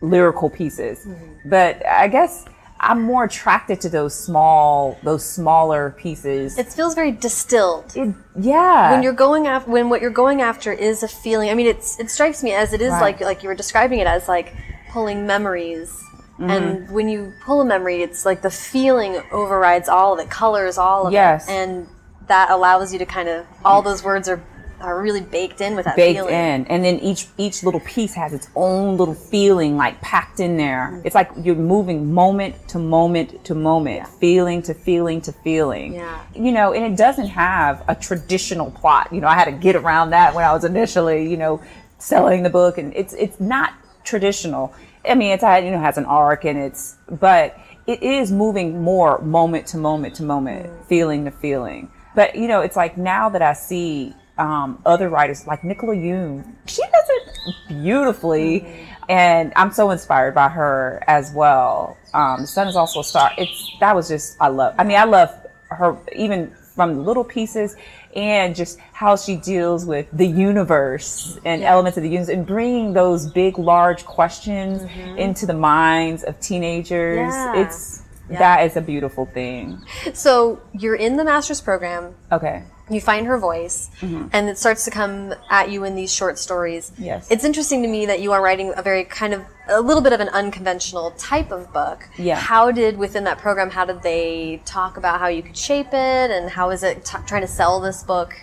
lyrical 0.00 0.50
pieces. 0.50 1.04
Mm-hmm. 1.06 1.50
But 1.50 1.84
I 1.86 2.08
guess 2.08 2.44
I'm 2.82 3.02
more 3.02 3.24
attracted 3.24 3.80
to 3.82 3.90
those 3.90 4.14
small, 4.14 4.98
those 5.02 5.24
smaller 5.24 5.94
pieces. 5.98 6.58
It 6.58 6.72
feels 6.72 6.94
very 6.94 7.12
distilled. 7.12 7.92
It, 7.94 8.14
yeah. 8.38 8.92
When 8.92 9.02
you're 9.02 9.12
going 9.12 9.46
after, 9.46 9.70
when 9.70 9.90
what 9.90 10.00
you're 10.00 10.10
going 10.10 10.40
after 10.40 10.72
is 10.72 11.02
a 11.02 11.08
feeling. 11.08 11.50
I 11.50 11.54
mean, 11.54 11.66
it's 11.66 12.00
it 12.00 12.10
strikes 12.10 12.42
me 12.42 12.52
as 12.52 12.72
it 12.72 12.80
is 12.80 12.90
right. 12.92 13.00
like 13.00 13.20
like 13.20 13.42
you 13.42 13.50
were 13.50 13.54
describing 13.54 13.98
it 13.98 14.06
as 14.06 14.28
like 14.28 14.54
pulling 14.90 15.26
memories. 15.26 15.90
Mm-hmm. 16.38 16.50
And 16.50 16.90
when 16.90 17.10
you 17.10 17.34
pull 17.44 17.60
a 17.60 17.66
memory, 17.66 18.02
it's 18.02 18.24
like 18.24 18.40
the 18.40 18.50
feeling 18.50 19.22
overrides 19.30 19.90
all 19.90 20.14
of 20.14 20.18
it, 20.18 20.30
colors 20.30 20.78
all 20.78 21.06
of 21.06 21.12
yes. 21.12 21.46
it, 21.48 21.52
and 21.52 21.86
that 22.28 22.50
allows 22.50 22.94
you 22.94 22.98
to 22.98 23.04
kind 23.04 23.28
of 23.28 23.46
all 23.62 23.82
those 23.82 24.02
words 24.02 24.26
are 24.26 24.42
are 24.80 25.00
really 25.00 25.20
baked 25.20 25.60
in 25.60 25.76
with 25.76 25.84
that 25.84 25.96
baked 25.96 26.18
feeling. 26.18 26.34
in 26.34 26.66
and 26.66 26.84
then 26.84 26.98
each 27.00 27.26
each 27.38 27.62
little 27.62 27.80
piece 27.80 28.14
has 28.14 28.32
its 28.32 28.48
own 28.56 28.96
little 28.96 29.14
feeling 29.14 29.76
like 29.76 30.00
packed 30.00 30.40
in 30.40 30.56
there 30.56 30.90
mm-hmm. 30.92 31.06
it's 31.06 31.14
like 31.14 31.30
you're 31.42 31.54
moving 31.54 32.12
moment 32.12 32.54
to 32.68 32.78
moment 32.78 33.44
to 33.44 33.54
moment 33.54 33.96
yeah. 33.96 34.04
feeling 34.04 34.62
to 34.62 34.74
feeling 34.74 35.20
to 35.20 35.32
feeling 35.32 35.94
yeah. 35.94 36.24
you 36.34 36.52
know 36.52 36.72
and 36.72 36.84
it 36.84 36.96
doesn't 36.96 37.28
have 37.28 37.84
a 37.88 37.94
traditional 37.94 38.70
plot 38.70 39.12
you 39.12 39.20
know 39.20 39.28
i 39.28 39.34
had 39.34 39.44
to 39.44 39.52
get 39.52 39.76
around 39.76 40.10
that 40.10 40.34
when 40.34 40.44
i 40.44 40.52
was 40.52 40.64
initially 40.64 41.30
you 41.30 41.36
know 41.36 41.60
selling 41.98 42.42
the 42.42 42.50
book 42.50 42.78
and 42.78 42.94
it's 42.94 43.12
it's 43.14 43.38
not 43.40 43.74
traditional 44.04 44.74
i 45.08 45.14
mean 45.14 45.32
it's 45.32 45.42
you 45.42 45.70
know 45.70 45.78
has 45.78 45.98
an 45.98 46.06
arc 46.06 46.44
and 46.44 46.58
it's 46.58 46.96
but 47.10 47.58
it 47.86 48.02
is 48.02 48.30
moving 48.30 48.82
more 48.82 49.20
moment 49.20 49.66
to 49.66 49.76
moment 49.76 50.14
to 50.14 50.22
moment 50.22 50.66
mm. 50.66 50.84
feeling 50.86 51.24
to 51.24 51.30
feeling 51.30 51.90
but 52.14 52.34
you 52.34 52.48
know 52.48 52.60
it's 52.60 52.76
like 52.76 52.96
now 52.96 53.28
that 53.28 53.42
i 53.42 53.52
see 53.52 54.14
um, 54.40 54.80
other 54.86 55.08
writers 55.10 55.46
like 55.46 55.62
Nicola 55.62 55.94
Yoon. 55.94 56.54
She 56.66 56.82
does 56.82 57.04
it 57.08 57.54
beautifully, 57.68 58.88
and 59.08 59.52
I'm 59.54 59.70
so 59.70 59.90
inspired 59.90 60.34
by 60.34 60.48
her 60.48 61.02
as 61.06 61.32
well. 61.34 61.98
Um, 62.14 62.40
the 62.40 62.46
Sun 62.46 62.66
is 62.66 62.74
also 62.74 63.00
a 63.00 63.04
star. 63.04 63.32
It's 63.36 63.76
that 63.80 63.94
was 63.94 64.08
just 64.08 64.36
I 64.40 64.48
love. 64.48 64.74
I 64.78 64.84
mean, 64.84 64.96
I 64.96 65.04
love 65.04 65.30
her 65.68 65.96
even 66.16 66.50
from 66.74 66.94
the 66.94 67.02
little 67.02 67.24
pieces 67.24 67.76
and 68.16 68.56
just 68.56 68.78
how 68.92 69.14
she 69.14 69.36
deals 69.36 69.84
with 69.84 70.06
the 70.12 70.26
universe 70.26 71.38
and 71.44 71.60
yeah. 71.60 71.70
elements 71.70 71.98
of 71.98 72.02
the 72.02 72.08
universe 72.08 72.32
and 72.32 72.46
bringing 72.46 72.92
those 72.92 73.30
big, 73.30 73.58
large 73.58 74.04
questions 74.04 74.82
mm-hmm. 74.82 75.18
into 75.18 75.46
the 75.46 75.54
minds 75.54 76.24
of 76.24 76.40
teenagers. 76.40 77.18
Yeah. 77.18 77.56
It's 77.56 78.02
yeah. 78.30 78.38
that 78.38 78.64
is 78.64 78.76
a 78.76 78.80
beautiful 78.80 79.26
thing. 79.26 79.84
So 80.14 80.62
you're 80.72 80.96
in 80.96 81.16
the 81.16 81.24
master's 81.24 81.60
program. 81.60 82.14
Okay 82.32 82.64
you 82.90 83.00
find 83.00 83.26
her 83.26 83.38
voice 83.38 83.90
mm-hmm. 84.00 84.26
and 84.32 84.48
it 84.48 84.58
starts 84.58 84.84
to 84.84 84.90
come 84.90 85.34
at 85.48 85.70
you 85.70 85.84
in 85.84 85.94
these 85.94 86.12
short 86.12 86.38
stories. 86.38 86.92
Yes. 86.98 87.30
It's 87.30 87.44
interesting 87.44 87.82
to 87.82 87.88
me 87.88 88.06
that 88.06 88.20
you 88.20 88.32
are 88.32 88.42
writing 88.42 88.72
a 88.76 88.82
very 88.82 89.04
kind 89.04 89.32
of 89.32 89.44
a 89.68 89.80
little 89.80 90.02
bit 90.02 90.12
of 90.12 90.20
an 90.20 90.28
unconventional 90.30 91.12
type 91.12 91.52
of 91.52 91.72
book. 91.72 92.08
Yeah. 92.18 92.36
How 92.36 92.70
did 92.72 92.98
within 92.98 93.24
that 93.24 93.38
program 93.38 93.70
how 93.70 93.84
did 93.84 94.02
they 94.02 94.60
talk 94.64 94.96
about 94.96 95.20
how 95.20 95.28
you 95.28 95.42
could 95.42 95.56
shape 95.56 95.88
it 95.88 96.30
and 96.30 96.50
how 96.50 96.70
is 96.70 96.82
it 96.82 97.04
t- 97.04 97.18
trying 97.26 97.42
to 97.42 97.48
sell 97.48 97.80
this 97.80 98.02
book 98.02 98.34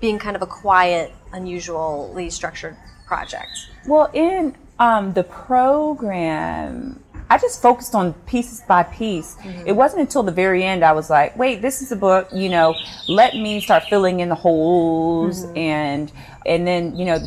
being 0.00 0.18
kind 0.18 0.36
of 0.36 0.42
a 0.42 0.46
quiet 0.46 1.12
unusually 1.32 2.30
structured 2.30 2.76
project? 3.06 3.70
Well 3.86 4.10
in 4.12 4.56
um, 4.78 5.12
the 5.12 5.24
program 5.24 7.03
I 7.30 7.38
just 7.38 7.62
focused 7.62 7.94
on 7.94 8.12
pieces 8.26 8.62
by 8.68 8.82
piece. 8.82 9.36
Mm-hmm. 9.36 9.66
It 9.66 9.72
wasn't 9.72 10.02
until 10.02 10.22
the 10.22 10.32
very 10.32 10.62
end 10.62 10.84
I 10.84 10.92
was 10.92 11.10
like, 11.10 11.36
wait, 11.36 11.62
this 11.62 11.82
is 11.82 11.90
a 11.90 11.96
book, 11.96 12.28
you 12.32 12.48
know, 12.48 12.74
let 13.08 13.34
me 13.34 13.60
start 13.60 13.84
filling 13.84 14.20
in 14.20 14.28
the 14.28 14.34
holes 14.34 15.44
mm-hmm. 15.44 15.56
and 15.56 16.12
and 16.46 16.66
then, 16.66 16.96
you 16.96 17.06
know, 17.06 17.18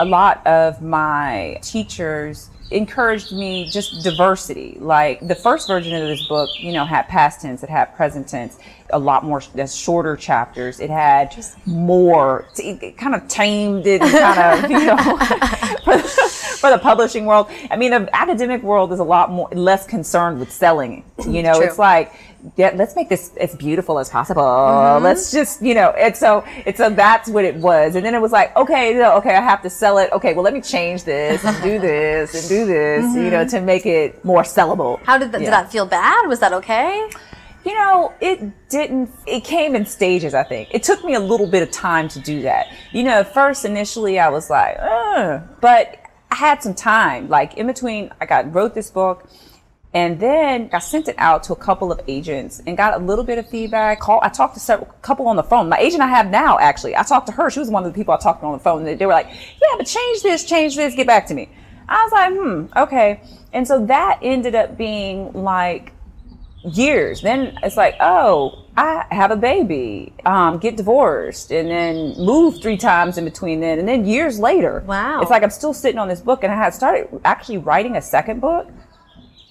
a 0.00 0.04
lot 0.04 0.44
of 0.46 0.82
my 0.82 1.58
teachers 1.62 2.50
encouraged 2.72 3.32
me 3.32 3.68
just 3.70 4.02
diversity. 4.02 4.76
Like 4.80 5.26
the 5.26 5.34
first 5.34 5.68
version 5.68 5.94
of 5.94 6.08
this 6.08 6.26
book, 6.26 6.48
you 6.58 6.72
know, 6.72 6.84
had 6.84 7.08
past 7.08 7.42
tense, 7.42 7.62
it 7.62 7.70
had 7.70 7.94
present 7.94 8.28
tense, 8.28 8.58
a 8.90 8.98
lot 8.98 9.24
more 9.24 9.40
shorter 9.40 10.16
chapters. 10.16 10.80
It 10.80 10.90
had 10.90 11.30
just 11.30 11.64
more, 11.66 12.46
it 12.56 12.96
kind 12.96 13.14
of 13.14 13.28
tamed 13.28 13.86
it, 13.86 14.00
kind 14.00 14.64
of, 14.64 14.70
you 14.70 14.86
know, 14.86 14.96
for, 16.62 16.70
the 16.70 16.78
publishing 16.78 17.26
world. 17.26 17.48
I 17.70 17.76
mean, 17.76 17.90
the 17.90 18.08
academic 18.14 18.62
world 18.62 18.92
is 18.92 18.98
a 18.98 19.04
lot 19.04 19.30
more 19.30 19.48
less 19.52 19.86
concerned 19.86 20.38
with 20.38 20.50
selling. 20.50 21.04
You 21.28 21.42
know, 21.42 21.54
True. 21.54 21.66
it's 21.66 21.78
like 21.78 22.12
yeah, 22.56 22.72
let's 22.74 22.96
make 22.96 23.08
this 23.08 23.34
as 23.36 23.54
beautiful 23.54 23.98
as 23.98 24.08
possible. 24.08 24.42
Mm-hmm. 24.42 25.04
Let's 25.04 25.30
just, 25.30 25.62
you 25.62 25.74
know, 25.74 25.90
and 25.90 26.16
so, 26.16 26.44
and 26.66 26.76
so 26.76 26.90
that's 26.90 27.28
what 27.28 27.44
it 27.44 27.56
was. 27.56 27.94
And 27.94 28.04
then 28.04 28.14
it 28.14 28.20
was 28.20 28.32
like, 28.32 28.54
okay, 28.56 29.04
okay, 29.04 29.34
I 29.36 29.40
have 29.40 29.62
to 29.62 29.70
sell 29.70 29.98
it. 29.98 30.10
Okay, 30.12 30.34
well, 30.34 30.42
let 30.42 30.52
me 30.52 30.60
change 30.60 31.04
this 31.04 31.44
and 31.44 31.62
do 31.62 31.78
this 31.78 32.34
and 32.34 32.48
do 32.48 32.66
this, 32.66 33.04
mm-hmm. 33.04 33.24
you 33.24 33.30
know, 33.30 33.46
to 33.46 33.60
make 33.60 33.86
it 33.86 34.24
more 34.24 34.42
sellable. 34.42 35.00
How 35.04 35.18
did 35.18 35.32
that, 35.32 35.40
yeah. 35.40 35.46
did 35.46 35.52
that 35.52 35.72
feel 35.72 35.86
bad? 35.86 36.26
Was 36.28 36.40
that 36.40 36.52
okay? 36.52 37.08
You 37.64 37.74
know, 37.74 38.12
it 38.20 38.68
didn't, 38.68 39.08
it 39.24 39.44
came 39.44 39.76
in 39.76 39.86
stages, 39.86 40.34
I 40.34 40.42
think. 40.42 40.68
It 40.72 40.82
took 40.82 41.04
me 41.04 41.14
a 41.14 41.20
little 41.20 41.46
bit 41.46 41.62
of 41.62 41.70
time 41.70 42.08
to 42.08 42.18
do 42.18 42.42
that. 42.42 42.66
You 42.90 43.04
know, 43.04 43.22
first, 43.22 43.64
initially, 43.64 44.18
I 44.18 44.28
was 44.30 44.50
like, 44.50 44.78
but 45.60 46.01
I 46.32 46.34
had 46.34 46.62
some 46.62 46.72
time. 46.72 47.28
Like, 47.28 47.58
in 47.58 47.66
between, 47.66 48.10
I 48.18 48.24
got, 48.24 48.54
wrote 48.54 48.74
this 48.74 48.90
book 48.90 49.28
and 49.92 50.18
then 50.18 50.70
I 50.72 50.78
sent 50.78 51.08
it 51.08 51.14
out 51.18 51.42
to 51.44 51.52
a 51.52 51.56
couple 51.56 51.92
of 51.92 52.00
agents 52.08 52.62
and 52.66 52.74
got 52.74 52.94
a 52.94 53.04
little 53.04 53.24
bit 53.24 53.36
of 53.36 53.46
feedback. 53.50 54.00
Call, 54.00 54.18
I 54.22 54.30
talked 54.30 54.54
to 54.54 54.60
several 54.60 54.88
couple 55.02 55.28
on 55.28 55.36
the 55.36 55.42
phone. 55.42 55.68
My 55.68 55.76
agent 55.76 56.02
I 56.02 56.06
have 56.06 56.30
now, 56.30 56.58
actually, 56.58 56.96
I 56.96 57.02
talked 57.02 57.26
to 57.26 57.32
her. 57.32 57.50
She 57.50 57.58
was 57.58 57.68
one 57.68 57.84
of 57.84 57.92
the 57.92 57.96
people 57.98 58.14
I 58.14 58.16
talked 58.16 58.40
to 58.40 58.46
on 58.46 58.54
the 58.54 58.58
phone. 58.64 58.84
They, 58.84 58.94
they 58.94 59.04
were 59.04 59.12
like, 59.12 59.28
"Yeah, 59.28 59.76
but 59.76 59.86
change 59.86 60.22
this, 60.22 60.44
change 60.44 60.76
this, 60.76 60.94
get 60.94 61.06
back 61.06 61.26
to 61.26 61.34
me." 61.34 61.50
I 61.86 62.02
was 62.02 62.12
like, 62.12 62.32
"Hmm, 62.32 62.78
okay." 62.78 63.20
And 63.52 63.68
so 63.68 63.84
that 63.84 64.18
ended 64.22 64.54
up 64.54 64.78
being 64.78 65.30
like 65.34 65.92
years. 66.64 67.20
Then 67.20 67.58
it's 67.62 67.76
like, 67.76 67.96
oh, 68.00 68.64
I 68.76 69.06
have 69.10 69.30
a 69.30 69.36
baby, 69.36 70.12
um, 70.24 70.58
get 70.58 70.76
divorced, 70.76 71.50
and 71.50 71.68
then 71.68 72.14
move 72.16 72.62
three 72.62 72.76
times 72.76 73.18
in 73.18 73.24
between 73.24 73.60
then, 73.60 73.78
and 73.78 73.86
then 73.86 74.06
years 74.06 74.38
later, 74.38 74.82
wow, 74.86 75.20
it's 75.20 75.30
like 75.30 75.42
I'm 75.42 75.50
still 75.50 75.74
sitting 75.74 75.98
on 75.98 76.08
this 76.08 76.20
book, 76.20 76.42
and 76.42 76.52
I 76.52 76.56
had 76.56 76.72
started 76.72 77.08
actually 77.24 77.58
writing 77.58 77.96
a 77.96 78.02
second 78.02 78.40
book 78.40 78.68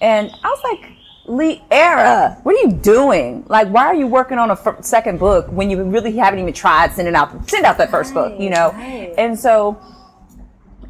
and 0.02 0.32
I 0.42 0.48
was 0.48 0.60
like, 0.64 0.90
Liara, 1.28 2.44
what 2.44 2.56
are 2.56 2.68
you 2.68 2.72
doing? 2.72 3.44
Like, 3.48 3.68
why 3.68 3.86
are 3.86 3.94
you 3.94 4.08
working 4.08 4.38
on 4.38 4.50
a 4.50 4.54
f- 4.54 4.84
second 4.84 5.20
book 5.20 5.46
when 5.46 5.70
you 5.70 5.82
really 5.84 6.16
haven't 6.16 6.40
even 6.40 6.52
tried 6.52 6.92
sending 6.92 7.14
out 7.14 7.48
send 7.48 7.64
out 7.64 7.78
that 7.78 7.90
first 7.90 8.12
right, 8.12 8.30
book? 8.30 8.40
You 8.40 8.50
know, 8.50 8.72
right. 8.72 9.14
and 9.16 9.38
so 9.38 9.80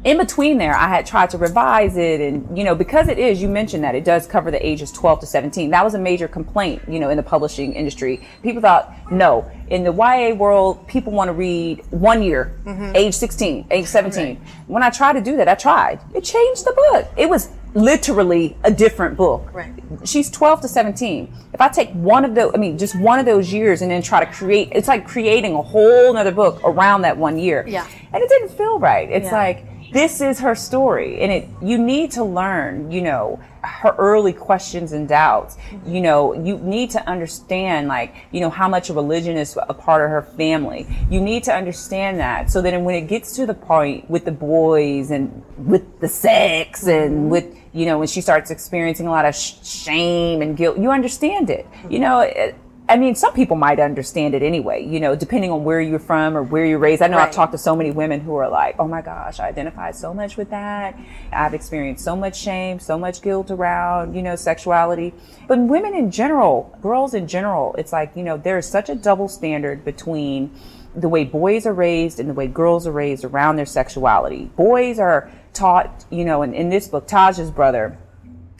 in 0.03 0.17
between 0.17 0.57
there, 0.57 0.75
I 0.75 0.89
had 0.89 1.05
tried 1.05 1.29
to 1.29 1.37
revise 1.37 1.95
it, 1.95 2.19
and 2.19 2.57
you 2.57 2.63
know, 2.63 2.75
because 2.75 3.07
it 3.07 3.17
is, 3.17 3.41
you 3.41 3.47
mentioned 3.47 3.83
that 3.85 3.95
it 3.95 4.03
does 4.03 4.27
cover 4.27 4.51
the 4.51 4.65
ages 4.65 4.91
12 4.91 5.21
to 5.21 5.25
17. 5.25 5.69
That 5.69 5.83
was 5.83 5.93
a 5.93 5.99
major 5.99 6.27
complaint, 6.27 6.81
you 6.87 6.99
know, 6.99 7.09
in 7.09 7.17
the 7.17 7.23
publishing 7.23 7.73
industry. 7.73 8.27
People 8.41 8.61
thought, 8.61 8.93
no, 9.11 9.49
in 9.69 9.83
the 9.83 9.93
YA 9.93 10.33
world, 10.35 10.85
people 10.87 11.13
want 11.13 11.29
to 11.29 11.33
read 11.33 11.85
one 11.91 12.21
year, 12.21 12.59
mm-hmm. 12.65 12.95
age 12.95 13.13
16, 13.13 13.67
age 13.71 13.85
17. 13.85 14.25
Right. 14.25 14.47
When 14.67 14.83
I 14.83 14.89
tried 14.89 15.13
to 15.13 15.21
do 15.21 15.37
that, 15.37 15.47
I 15.47 15.55
tried. 15.55 16.01
It 16.13 16.23
changed 16.25 16.65
the 16.65 16.73
book. 16.91 17.07
It 17.15 17.29
was 17.29 17.49
literally 17.73 18.57
a 18.63 18.71
different 18.71 19.15
book. 19.15 19.53
Right. 19.53 19.73
She's 20.03 20.29
12 20.29 20.61
to 20.61 20.67
17. 20.67 21.33
If 21.53 21.61
I 21.61 21.69
take 21.69 21.91
one 21.91 22.25
of 22.25 22.35
those, 22.35 22.51
I 22.53 22.57
mean, 22.57 22.77
just 22.77 22.99
one 22.99 23.19
of 23.19 23.25
those 23.25 23.53
years 23.53 23.81
and 23.81 23.89
then 23.89 24.01
try 24.01 24.23
to 24.23 24.31
create, 24.31 24.69
it's 24.73 24.87
like 24.87 25.07
creating 25.07 25.55
a 25.55 25.61
whole 25.61 26.15
other 26.15 26.31
book 26.31 26.61
around 26.63 27.03
that 27.03 27.17
one 27.17 27.39
year. 27.39 27.65
Yeah. 27.67 27.87
And 28.11 28.21
it 28.21 28.29
didn't 28.29 28.49
feel 28.49 28.79
right. 28.79 29.09
It's 29.09 29.25
yeah. 29.25 29.31
like, 29.31 29.65
this 29.93 30.21
is 30.21 30.39
her 30.39 30.55
story 30.55 31.21
and 31.21 31.31
it 31.31 31.49
you 31.61 31.77
need 31.77 32.11
to 32.11 32.23
learn 32.23 32.91
you 32.91 33.01
know 33.01 33.39
her 33.63 33.95
early 33.97 34.33
questions 34.33 34.91
and 34.91 35.07
doubts. 35.07 35.57
You 35.85 36.01
know 36.01 36.33
you 36.33 36.57
need 36.57 36.91
to 36.91 37.07
understand 37.07 37.87
like 37.87 38.13
you 38.31 38.41
know 38.41 38.49
how 38.49 38.67
much 38.67 38.89
religion 38.89 39.37
is 39.37 39.57
a 39.57 39.73
part 39.73 40.03
of 40.03 40.09
her 40.09 40.21
family. 40.21 40.85
You 41.09 41.21
need 41.21 41.43
to 41.45 41.53
understand 41.53 42.19
that 42.19 42.51
so 42.51 42.61
that 42.61 42.79
when 42.81 42.95
it 42.95 43.07
gets 43.07 43.35
to 43.37 43.45
the 43.45 43.53
point 43.53 44.09
with 44.09 44.25
the 44.25 44.31
boys 44.31 45.11
and 45.11 45.43
with 45.57 45.99
the 45.99 46.09
sex 46.09 46.87
and 46.87 47.11
mm-hmm. 47.11 47.29
with 47.29 47.57
you 47.73 47.85
know 47.85 47.99
when 47.99 48.07
she 48.07 48.21
starts 48.21 48.51
experiencing 48.51 49.07
a 49.07 49.11
lot 49.11 49.25
of 49.25 49.35
sh- 49.35 49.55
shame 49.63 50.41
and 50.41 50.57
guilt 50.57 50.77
you 50.77 50.91
understand 50.91 51.49
it. 51.49 51.65
You 51.89 51.99
know 51.99 52.19
it, 52.19 52.55
I 52.93 52.95
mean, 52.95 53.15
some 53.15 53.33
people 53.33 53.55
might 53.55 53.79
understand 53.79 54.35
it 54.35 54.43
anyway, 54.43 54.85
you 54.85 54.99
know, 54.99 55.15
depending 55.15 55.49
on 55.49 55.63
where 55.63 55.81
you're 55.81 55.97
from 55.97 56.37
or 56.37 56.43
where 56.43 56.63
you're 56.63 56.77
raised. 56.77 57.01
I 57.01 57.07
know 57.07 57.17
Right. 57.17 57.27
I've 57.27 57.33
talked 57.33 57.53
to 57.53 57.57
so 57.57 57.75
many 57.75 57.89
women 57.89 58.19
who 58.19 58.35
are 58.35 58.47
like, 58.47 58.75
oh 58.77 58.87
my 58.87 59.01
gosh, 59.01 59.39
I 59.39 59.47
identify 59.47 59.89
so 59.89 60.13
much 60.13 60.37
with 60.37 60.51
that. 60.51 60.95
I've 61.31 61.55
experienced 61.55 62.03
so 62.03 62.15
much 62.15 62.39
shame, 62.39 62.77
so 62.77 62.99
much 62.99 63.23
guilt 63.23 63.49
around, 63.49 64.15
you 64.15 64.21
know, 64.21 64.35
sexuality. 64.35 65.11
But 65.47 65.57
women 65.57 65.95
in 65.95 66.11
general, 66.11 66.77
girls 66.83 67.15
in 67.15 67.27
general, 67.27 67.73
it's 67.79 67.91
like, 67.91 68.15
you 68.15 68.21
know, 68.21 68.37
there's 68.37 68.67
such 68.67 68.89
a 68.89 68.95
double 68.95 69.27
standard 69.27 69.83
between 69.83 70.53
the 70.95 71.09
way 71.09 71.23
boys 71.23 71.65
are 71.65 71.73
raised 71.73 72.19
and 72.19 72.29
the 72.29 72.35
way 72.35 72.45
girls 72.45 72.85
are 72.85 72.91
raised 72.91 73.25
around 73.25 73.55
their 73.55 73.65
sexuality. 73.65 74.51
Boys 74.55 74.99
are 74.99 75.31
taught, 75.53 76.05
you 76.11 76.25
know, 76.25 76.43
in, 76.43 76.53
in 76.53 76.69
this 76.69 76.87
book, 76.89 77.07
Taja's 77.07 77.49
brother, 77.49 77.97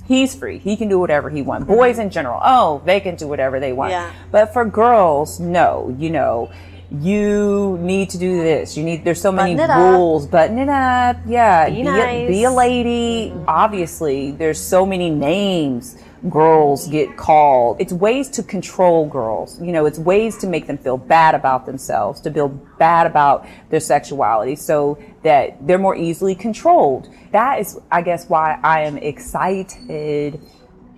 he's 0.06 0.36
free. 0.36 0.58
He 0.58 0.76
can 0.76 0.90
do 0.90 1.00
whatever 1.00 1.30
he 1.30 1.42
wants. 1.42 1.68
Boys 1.68 2.00
in 2.00 2.10
general, 2.10 2.40
oh, 2.44 2.82
they 2.86 3.00
can 3.00 3.16
do 3.16 3.28
whatever 3.28 3.60
they 3.60 3.74
want. 3.74 3.92
Yeah. 3.92 4.12
But 4.32 4.54
for 4.54 4.66
girls, 4.66 5.40
no, 5.40 5.96
you 5.98 6.10
know, 6.10 6.52
you 6.92 7.78
need 7.82 8.10
to 8.12 8.18
do 8.18 8.38
this. 8.38 8.78
You 8.78 8.84
need, 8.84 9.04
there's 9.04 9.22
so 9.22 9.32
many 9.32 9.56
Button 9.56 9.70
it 9.70 9.74
up. 9.74 9.94
rules. 9.94 10.28
Button 10.28 10.60
it 10.60 10.70
up. 10.70 11.18
Yeah. 11.26 11.70
Be 11.70 11.82
a, 11.82 11.84
nice. 11.84 12.28
be 12.28 12.44
a 12.44 12.52
lady. 12.52 13.34
Obviously, 13.48 14.32
there's 14.32 14.60
so 14.60 14.86
many 14.86 15.10
names 15.10 15.98
girls 16.30 16.88
get 16.88 17.18
called. 17.18 17.78
It's 17.80 17.94
ways 17.94 18.30
to 18.30 18.44
control 18.44 19.08
girls. 19.08 19.62
You 19.62 19.72
know, 19.72 19.86
it's 19.86 20.00
ways 20.00 20.38
to 20.38 20.48
make 20.48 20.68
them 20.68 20.78
feel 20.78 20.98
bad 20.98 21.36
about 21.36 21.66
themselves, 21.66 22.22
to 22.22 22.32
feel 22.32 22.50
bad 22.50 23.08
about 23.08 23.46
their 23.70 23.80
sexuality 23.80 24.56
so 24.56 24.98
that 25.24 25.66
they're 25.66 25.78
more 25.78 25.96
easily 25.96 26.36
controlled. 26.36 27.10
That 27.32 27.60
is, 27.60 27.80
I 27.92 28.02
guess, 28.02 28.30
why 28.30 28.60
I 28.64 28.82
am 28.82 28.98
excited 28.98 30.40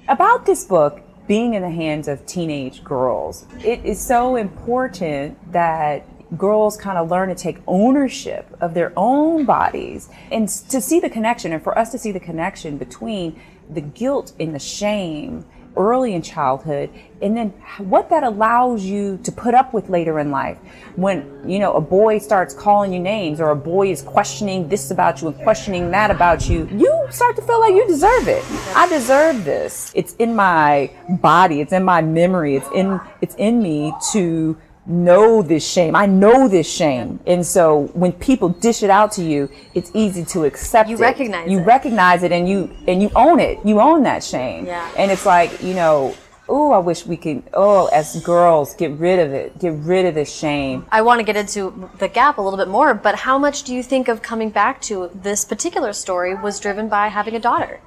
about 0.07 0.45
this 0.45 0.63
book 0.63 1.01
being 1.27 1.55
in 1.55 1.63
the 1.63 1.71
hands 1.71 2.07
of 2.07 2.25
teenage 2.27 2.83
girls. 2.83 3.47
It 3.63 3.83
is 3.83 3.99
so 3.99 4.35
important 4.35 5.51
that 5.51 6.05
girls 6.37 6.75
kind 6.77 6.97
of 6.97 7.09
learn 7.09 7.29
to 7.29 7.35
take 7.35 7.59
ownership 7.67 8.45
of 8.59 8.73
their 8.73 8.91
own 8.95 9.45
bodies 9.45 10.09
and 10.31 10.47
to 10.47 10.81
see 10.81 10.99
the 10.99 11.09
connection 11.09 11.53
and 11.53 11.63
for 11.63 11.77
us 11.77 11.91
to 11.91 11.97
see 11.97 12.11
the 12.11 12.19
connection 12.19 12.77
between 12.77 13.39
the 13.69 13.81
guilt 13.81 14.33
and 14.39 14.53
the 14.53 14.59
shame 14.59 15.45
early 15.77 16.13
in 16.13 16.21
childhood 16.21 16.89
and 17.21 17.35
then 17.35 17.49
what 17.79 18.09
that 18.09 18.23
allows 18.23 18.83
you 18.83 19.17
to 19.23 19.31
put 19.31 19.53
up 19.53 19.73
with 19.73 19.89
later 19.89 20.19
in 20.19 20.31
life. 20.31 20.57
When 20.95 21.41
you 21.49 21.59
know 21.59 21.73
a 21.73 21.81
boy 21.81 22.19
starts 22.19 22.53
calling 22.53 22.93
you 22.93 22.99
names 22.99 23.39
or 23.39 23.49
a 23.49 23.55
boy 23.55 23.91
is 23.91 24.01
questioning 24.01 24.67
this 24.67 24.91
about 24.91 25.21
you 25.21 25.29
and 25.29 25.37
questioning 25.43 25.91
that 25.91 26.11
about 26.11 26.49
you 26.49 26.67
you 26.71 27.07
start 27.09 27.35
to 27.35 27.41
feel 27.41 27.59
like 27.59 27.73
you 27.73 27.85
deserve 27.87 28.27
it. 28.27 28.43
I 28.75 28.87
deserve 28.87 29.45
this. 29.45 29.91
It's 29.95 30.15
in 30.15 30.35
my 30.35 30.91
body. 31.09 31.61
It's 31.61 31.73
in 31.73 31.83
my 31.83 32.01
memory. 32.01 32.55
It's 32.55 32.69
in 32.73 32.99
it's 33.21 33.35
in 33.35 33.61
me 33.61 33.93
to 34.11 34.57
know 34.87 35.41
this 35.41 35.67
shame 35.67 35.95
i 35.95 36.05
know 36.05 36.47
this 36.47 36.71
shame 36.71 37.19
and 37.25 37.45
so 37.45 37.83
when 37.93 38.11
people 38.11 38.49
dish 38.49 38.83
it 38.83 38.89
out 38.89 39.11
to 39.11 39.23
you 39.23 39.49
it's 39.73 39.89
easy 39.95 40.23
to 40.23 40.43
accept 40.45 40.89
You 40.89 40.95
it 40.97 40.99
recognize 41.01 41.49
you 41.49 41.59
it. 41.59 41.63
recognize 41.65 42.21
it 42.23 42.31
and 42.31 42.47
you 42.47 42.69
and 42.87 43.01
you 43.01 43.09
own 43.15 43.39
it 43.39 43.57
you 43.65 43.79
own 43.81 44.03
that 44.03 44.23
shame 44.23 44.65
Yeah. 44.65 44.87
and 44.97 45.09
it's 45.11 45.25
like 45.25 45.63
you 45.63 45.73
know 45.73 46.15
oh 46.47 46.71
i 46.71 46.77
wish 46.77 47.03
we 47.07 47.17
could 47.17 47.41
oh 47.55 47.87
as 47.87 48.21
girls 48.23 48.75
get 48.75 48.91
rid 48.91 49.17
of 49.17 49.33
it 49.33 49.57
get 49.57 49.73
rid 49.73 50.05
of 50.05 50.13
this 50.13 50.31
shame 50.31 50.85
I 50.91 51.01
want 51.01 51.17
to 51.19 51.23
get 51.23 51.35
into 51.35 51.89
the 51.97 52.07
gap 52.07 52.37
a 52.37 52.41
little 52.41 52.57
bit 52.57 52.67
more, 52.67 52.93
but 52.93 53.15
how 53.15 53.39
much 53.39 53.63
do 53.63 53.73
you 53.73 53.81
think 53.81 54.07
of 54.07 54.21
coming 54.21 54.51
back 54.51 54.79
to 54.83 55.09
this 55.15 55.43
particular 55.43 55.91
story 55.93 56.35
was 56.35 56.59
driven 56.59 56.87
by 56.89 57.07
having 57.07 57.35
a 57.35 57.39
daughter? 57.39 57.81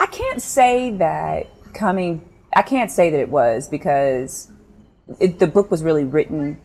I 0.00 0.06
can't 0.06 0.42
say 0.42 0.90
that 0.98 1.46
coming. 1.72 2.28
I 2.54 2.62
can't 2.62 2.90
say 2.90 3.10
that 3.10 3.20
it 3.20 3.28
was 3.28 3.68
because 3.68 4.50
it, 5.20 5.38
the 5.38 5.46
book 5.46 5.70
was 5.70 5.82
really 5.82 6.04
written 6.04 6.60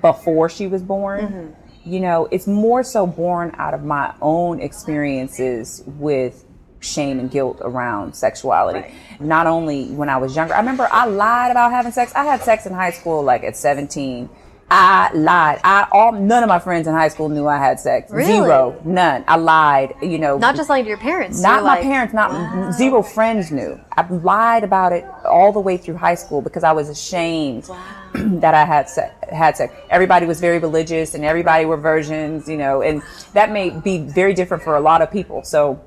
before 0.00 0.48
she 0.48 0.66
was 0.66 0.82
born. 0.82 1.20
Mm-hmm. 1.20 1.90
You 1.90 2.00
know, 2.00 2.28
it's 2.30 2.46
more 2.46 2.84
so 2.84 3.06
born 3.06 3.52
out 3.58 3.74
of 3.74 3.82
my 3.82 4.14
own 4.20 4.60
experiences 4.60 5.82
with 5.86 6.44
shame 6.80 7.18
and 7.18 7.30
guilt 7.30 7.58
around 7.60 8.14
sexuality. 8.14 8.80
Right. 8.80 9.20
Not 9.20 9.46
only 9.46 9.86
when 9.86 10.08
I 10.08 10.16
was 10.16 10.34
younger. 10.34 10.54
I 10.54 10.58
remember 10.58 10.88
I 10.90 11.06
lied 11.06 11.50
about 11.50 11.72
having 11.72 11.92
sex. 11.92 12.12
I 12.14 12.24
had 12.24 12.42
sex 12.42 12.66
in 12.66 12.72
high 12.72 12.90
school 12.90 13.22
like 13.22 13.44
at 13.44 13.56
17. 13.56 14.28
I 14.74 15.12
lied. 15.12 15.60
I 15.64 15.86
all 15.92 16.12
none 16.12 16.42
of 16.42 16.48
my 16.48 16.58
friends 16.58 16.86
in 16.86 16.94
high 16.94 17.08
school 17.08 17.28
knew 17.28 17.46
I 17.46 17.58
had 17.58 17.78
sex. 17.78 18.10
Really? 18.10 18.32
Zero. 18.32 18.80
None. 18.84 19.22
I 19.28 19.36
lied, 19.36 19.94
you 20.00 20.18
know. 20.18 20.38
Not 20.38 20.56
just 20.56 20.70
lying 20.70 20.84
to 20.84 20.88
your 20.88 20.96
parents. 20.96 21.42
Not 21.42 21.62
my 21.62 21.74
like, 21.74 21.82
parents, 21.82 22.14
not 22.14 22.72
zero 22.72 23.02
friends 23.02 23.50
knew. 23.50 23.78
I 23.94 24.08
lied 24.08 24.64
about 24.64 24.94
it 24.94 25.04
all 25.26 25.52
the 25.52 25.60
way 25.60 25.76
through 25.76 25.96
high 25.96 26.14
school 26.14 26.40
because 26.40 26.64
I 26.64 26.72
was 26.72 26.88
ashamed 26.88 27.64
that 28.14 28.54
I 28.54 28.64
had 28.64 28.88
sex. 28.88 29.14
Had 29.30 29.58
sex. 29.58 29.74
Everybody 29.90 30.24
was 30.24 30.40
very 30.40 30.58
religious, 30.58 31.14
and 31.14 31.22
everybody 31.22 31.66
were 31.66 31.76
virgins, 31.76 32.48
you 32.48 32.56
know, 32.56 32.80
and 32.80 33.02
that 33.34 33.52
may 33.52 33.68
be 33.68 33.98
very 33.98 34.32
different 34.32 34.62
for 34.62 34.76
a 34.76 34.80
lot 34.80 35.02
of 35.02 35.10
people. 35.10 35.42
So, 35.44 35.84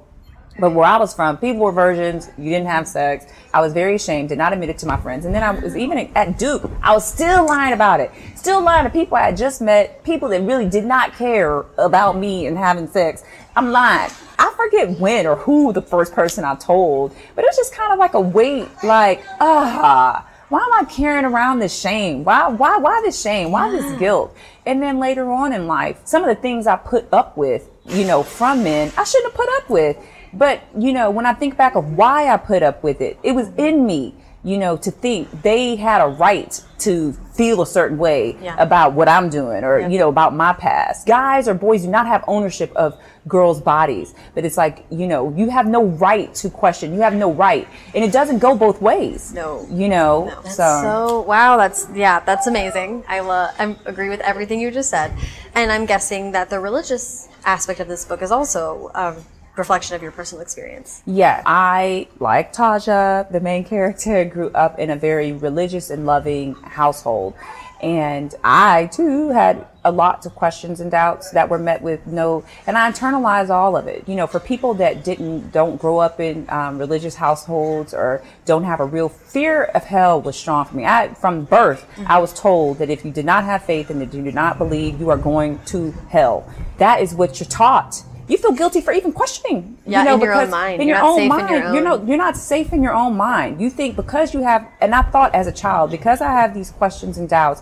but 0.57 0.71
where 0.71 0.85
I 0.85 0.97
was 0.97 1.13
from, 1.13 1.37
people 1.37 1.61
were 1.61 1.71
virgins. 1.71 2.29
You 2.37 2.49
didn't 2.49 2.67
have 2.67 2.87
sex. 2.87 3.25
I 3.53 3.61
was 3.61 3.73
very 3.73 3.95
ashamed, 3.95 4.29
did 4.29 4.37
not 4.37 4.53
admit 4.53 4.69
it 4.69 4.77
to 4.79 4.85
my 4.85 4.97
friends. 4.97 5.25
And 5.25 5.35
then 5.35 5.43
I 5.43 5.51
was 5.51 5.75
even 5.75 5.97
at 6.15 6.37
Duke, 6.37 6.69
I 6.81 6.93
was 6.93 7.07
still 7.07 7.45
lying 7.45 7.73
about 7.73 7.99
it. 7.99 8.11
Still 8.35 8.61
lying 8.61 8.85
to 8.85 8.89
people 8.89 9.17
I 9.17 9.21
had 9.21 9.37
just 9.37 9.61
met, 9.61 10.03
people 10.03 10.29
that 10.29 10.41
really 10.41 10.67
did 10.69 10.85
not 10.85 11.13
care 11.13 11.65
about 11.77 12.17
me 12.17 12.45
and 12.45 12.57
having 12.57 12.87
sex. 12.87 13.23
I'm 13.55 13.71
lying. 13.71 14.11
I 14.37 14.53
forget 14.55 14.99
when 14.99 15.25
or 15.25 15.35
who 15.35 15.73
the 15.73 15.81
first 15.81 16.13
person 16.13 16.43
I 16.43 16.55
told, 16.55 17.15
but 17.35 17.43
it 17.43 17.47
was 17.47 17.55
just 17.55 17.73
kind 17.73 17.93
of 17.93 17.99
like 17.99 18.13
a 18.13 18.19
weight, 18.19 18.67
like, 18.83 19.23
ah, 19.39 20.27
why 20.49 20.59
am 20.59 20.73
I 20.73 20.83
carrying 20.85 21.25
around 21.25 21.59
this 21.59 21.77
shame? 21.77 22.23
Why, 22.23 22.47
why, 22.49 22.77
why 22.77 23.01
this 23.01 23.19
shame? 23.19 23.51
Why 23.51 23.71
this 23.71 23.97
guilt? 23.97 24.35
And 24.65 24.81
then 24.81 24.99
later 24.99 25.31
on 25.31 25.53
in 25.53 25.67
life, 25.67 26.01
some 26.05 26.23
of 26.23 26.27
the 26.27 26.39
things 26.39 26.67
I 26.67 26.75
put 26.75 27.11
up 27.11 27.35
with, 27.35 27.69
you 27.85 28.05
know, 28.05 28.23
from 28.23 28.63
men, 28.63 28.91
I 28.97 29.03
shouldn't 29.03 29.31
have 29.31 29.37
put 29.37 29.49
up 29.57 29.69
with. 29.69 29.97
But, 30.37 30.61
you 30.77 30.91
know, 30.93 31.09
when 31.11 31.25
I 31.25 31.33
think 31.33 31.57
back 31.57 31.75
of 31.75 31.97
why 31.97 32.27
I 32.29 32.37
put 32.37 32.61
up 32.63 32.83
with 32.83 33.01
it, 33.01 33.17
it 33.23 33.31
was 33.33 33.47
in 33.57 33.85
me, 33.85 34.13
you 34.43 34.57
know, 34.57 34.77
to 34.77 34.91
think 34.91 35.41
they 35.41 35.75
had 35.75 36.01
a 36.01 36.07
right 36.07 36.61
to 36.79 37.13
feel 37.33 37.61
a 37.61 37.65
certain 37.65 37.97
way 37.97 38.37
Yeah. 38.41 38.55
about 38.59 38.93
what 38.93 39.07
I'm 39.09 39.29
doing 39.29 39.63
or, 39.63 39.79
Yeah. 39.79 39.87
you 39.87 39.97
know, 39.97 40.09
about 40.09 40.35
my 40.35 40.53
past. 40.53 41.07
Guys 41.07 41.47
or 41.47 41.53
boys 41.53 41.81
do 41.83 41.87
not 41.89 42.05
have 42.07 42.23
ownership 42.27 42.71
of 42.75 42.95
girls' 43.27 43.59
bodies. 43.59 44.13
But 44.35 44.45
it's 44.45 44.55
like, 44.57 44.85
you 44.91 45.07
know, 45.07 45.33
you 45.35 45.49
have 45.49 45.65
no 45.65 45.83
right 45.83 46.31
to 46.35 46.49
question. 46.49 46.93
You 46.93 47.01
have 47.01 47.15
no 47.15 47.31
right. 47.31 47.67
And 47.95 48.03
it 48.03 48.11
doesn't 48.11 48.37
go 48.39 48.55
both 48.55 48.81
ways. 48.81 49.33
No. 49.33 49.65
You 49.71 49.89
know, 49.89 50.31
That's 50.43 50.55
so. 50.57 50.81
so 50.83 51.21
wow, 51.21 51.57
that's 51.57 51.87
yeah, 51.95 52.19
that's 52.19 52.45
amazing. 52.45 53.03
I 53.09 53.21
lo- 53.21 53.49
I 53.57 53.75
agree 53.85 54.09
with 54.09 54.19
everything 54.19 54.59
you 54.59 54.69
just 54.69 54.89
said, 54.91 55.11
and 55.55 55.71
I'm 55.71 55.85
guessing 55.87 56.33
that 56.33 56.49
the 56.51 56.59
religious 56.59 57.27
aspect 57.45 57.79
of 57.79 57.87
this 57.87 58.05
book 58.05 58.21
is 58.21 58.31
also 58.31 58.91
a 58.93 59.15
reflection 59.55 59.95
of 59.95 60.01
your 60.01 60.11
personal 60.11 60.41
experience. 60.41 61.01
Yeah, 61.05 61.41
I, 61.45 62.07
like 62.19 62.53
Taja, 62.53 63.29
the 63.31 63.39
main 63.39 63.63
character, 63.63 64.25
grew 64.35 64.49
up 64.51 64.79
in 64.79 64.89
a 64.89 64.95
very 64.95 65.31
religious 65.31 65.89
and 65.89 66.05
loving 66.05 66.55
household. 66.55 67.35
And 67.81 68.33
I 68.43 68.87
too 68.87 69.29
had 69.29 69.67
a 69.83 69.91
lot 69.91 70.25
of 70.25 70.33
questions 70.33 70.79
and 70.79 70.89
doubts 70.89 71.31
that 71.31 71.49
were 71.49 71.59
met 71.59 71.81
with 71.81 72.07
no, 72.07 72.43
and 72.65 72.77
I 72.77 72.89
internalized 72.89 73.49
all 73.49 73.75
of 73.75 73.87
it. 73.87 74.07
You 74.07 74.15
know, 74.15 74.27
for 74.27 74.39
people 74.39 74.73
that 74.75 75.03
didn't, 75.03 75.51
don't 75.51 75.79
grow 75.79 75.99
up 75.99 76.19
in 76.19 76.49
um, 76.49 76.79
religious 76.79 77.15
households 77.15 77.93
or 77.93 78.23
don't 78.45 78.63
have 78.63 78.79
a 78.79 78.85
real 78.85 79.09
fear 79.09 79.65
of 79.65 79.83
hell 79.83 80.21
was 80.21 80.35
strong 80.37 80.65
for 80.65 80.75
me. 80.75 80.85
I, 80.85 81.13
from 81.13 81.43
birth, 81.43 81.85
I 82.07 82.17
was 82.19 82.33
told 82.33 82.79
that 82.79 82.89
if 82.89 83.05
you 83.05 83.11
did 83.11 83.25
not 83.25 83.43
have 83.43 83.63
faith 83.63 83.89
and 83.89 84.01
that 84.01 84.13
you 84.13 84.23
do 84.23 84.31
not 84.31 84.57
believe, 84.57 84.99
you 84.99 85.09
are 85.09 85.17
going 85.17 85.59
to 85.65 85.91
hell. 86.09 86.49
That 86.77 87.01
is 87.01 87.13
what 87.13 87.39
you're 87.39 87.47
taught. 87.49 88.03
You 88.27 88.37
feel 88.37 88.51
guilty 88.53 88.81
for 88.81 88.91
even 88.91 89.11
questioning. 89.11 89.77
Yeah, 89.85 89.99
you 89.99 90.05
know, 90.05 90.15
in 90.15 90.21
your 90.21 90.33
own 90.33 90.49
mind. 90.49 90.81
In 90.81 90.87
your 90.87 91.01
own 91.01 91.27
mind, 91.27 91.49
your 91.49 91.73
you're 91.75 91.83
not 91.83 92.07
you're 92.07 92.17
not 92.17 92.35
safe 92.35 92.73
in 92.73 92.81
your 92.81 92.93
own 92.93 93.15
mind. 93.15 93.61
You 93.61 93.69
think 93.69 93.95
because 93.95 94.33
you 94.33 94.41
have, 94.41 94.67
and 94.81 94.95
I 94.95 95.03
thought 95.03 95.35
as 95.35 95.47
a 95.47 95.51
child, 95.51 95.91
because 95.91 96.21
I 96.21 96.31
have 96.31 96.53
these 96.53 96.71
questions 96.71 97.17
and 97.17 97.29
doubts, 97.29 97.61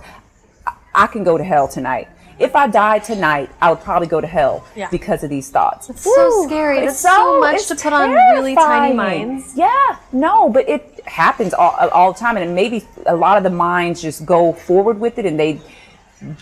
I, 0.65 0.73
I 0.95 1.07
can 1.07 1.23
go 1.23 1.37
to 1.37 1.43
hell 1.43 1.67
tonight. 1.67 2.07
If 2.39 2.55
I 2.55 2.67
died 2.67 3.03
tonight, 3.03 3.51
I 3.61 3.69
would 3.69 3.81
probably 3.81 4.07
go 4.07 4.19
to 4.19 4.25
hell 4.27 4.65
Yeah. 4.75 4.89
because 4.89 5.23
of 5.23 5.29
these 5.29 5.49
thoughts. 5.49 5.89
It's 5.89 6.01
so 6.03 6.45
scary. 6.47 6.79
It's 6.79 7.01
That's 7.01 7.15
so 7.15 7.39
much 7.39 7.55
it's 7.55 7.67
to 7.67 7.75
put 7.75 7.93
on 7.93 8.09
really 8.11 8.55
tiny 8.55 8.95
minds. 8.95 9.53
Yeah, 9.55 9.97
no, 10.11 10.49
but 10.49 10.67
it 10.67 11.01
happens 11.05 11.53
all, 11.53 11.75
all 11.91 12.13
the 12.13 12.19
time, 12.19 12.37
and 12.37 12.55
maybe 12.55 12.83
a 13.05 13.15
lot 13.15 13.37
of 13.37 13.43
the 13.43 13.51
minds 13.51 14.01
just 14.01 14.25
go 14.25 14.53
forward 14.53 14.99
with 14.99 15.19
it, 15.19 15.25
and 15.25 15.39
they 15.39 15.61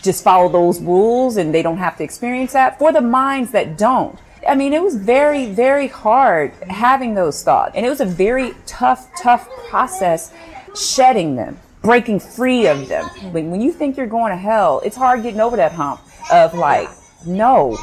just 0.02 0.22
follow 0.22 0.48
those 0.48 0.80
rules, 0.80 1.36
and 1.36 1.54
they 1.54 1.62
don't 1.62 1.78
have 1.78 1.96
to 1.98 2.04
experience 2.04 2.52
that. 2.52 2.78
For 2.78 2.92
the 2.92 3.00
minds 3.00 3.50
that 3.52 3.78
don't, 3.78 4.18
I 4.48 4.54
mean, 4.54 4.72
it 4.72 4.82
was 4.82 4.96
very, 4.96 5.46
very 5.46 5.86
hard 5.88 6.52
having 6.68 7.14
those 7.14 7.42
thoughts, 7.42 7.72
and 7.74 7.86
it 7.86 7.88
was 7.88 8.00
a 8.00 8.06
very 8.06 8.54
tough, 8.66 9.08
tough 9.16 9.48
process 9.68 10.32
shedding 10.74 11.36
them, 11.36 11.58
breaking 11.82 12.20
free 12.20 12.66
of 12.66 12.88
them. 12.88 13.04
When 13.32 13.50
when 13.50 13.60
you 13.60 13.72
think 13.72 13.96
you're 13.96 14.06
going 14.06 14.30
to 14.30 14.36
hell, 14.36 14.80
it's 14.84 14.96
hard 14.96 15.22
getting 15.22 15.40
over 15.40 15.56
that 15.56 15.72
hump 15.72 16.00
of 16.32 16.54
like, 16.54 16.88
no, 17.26 17.78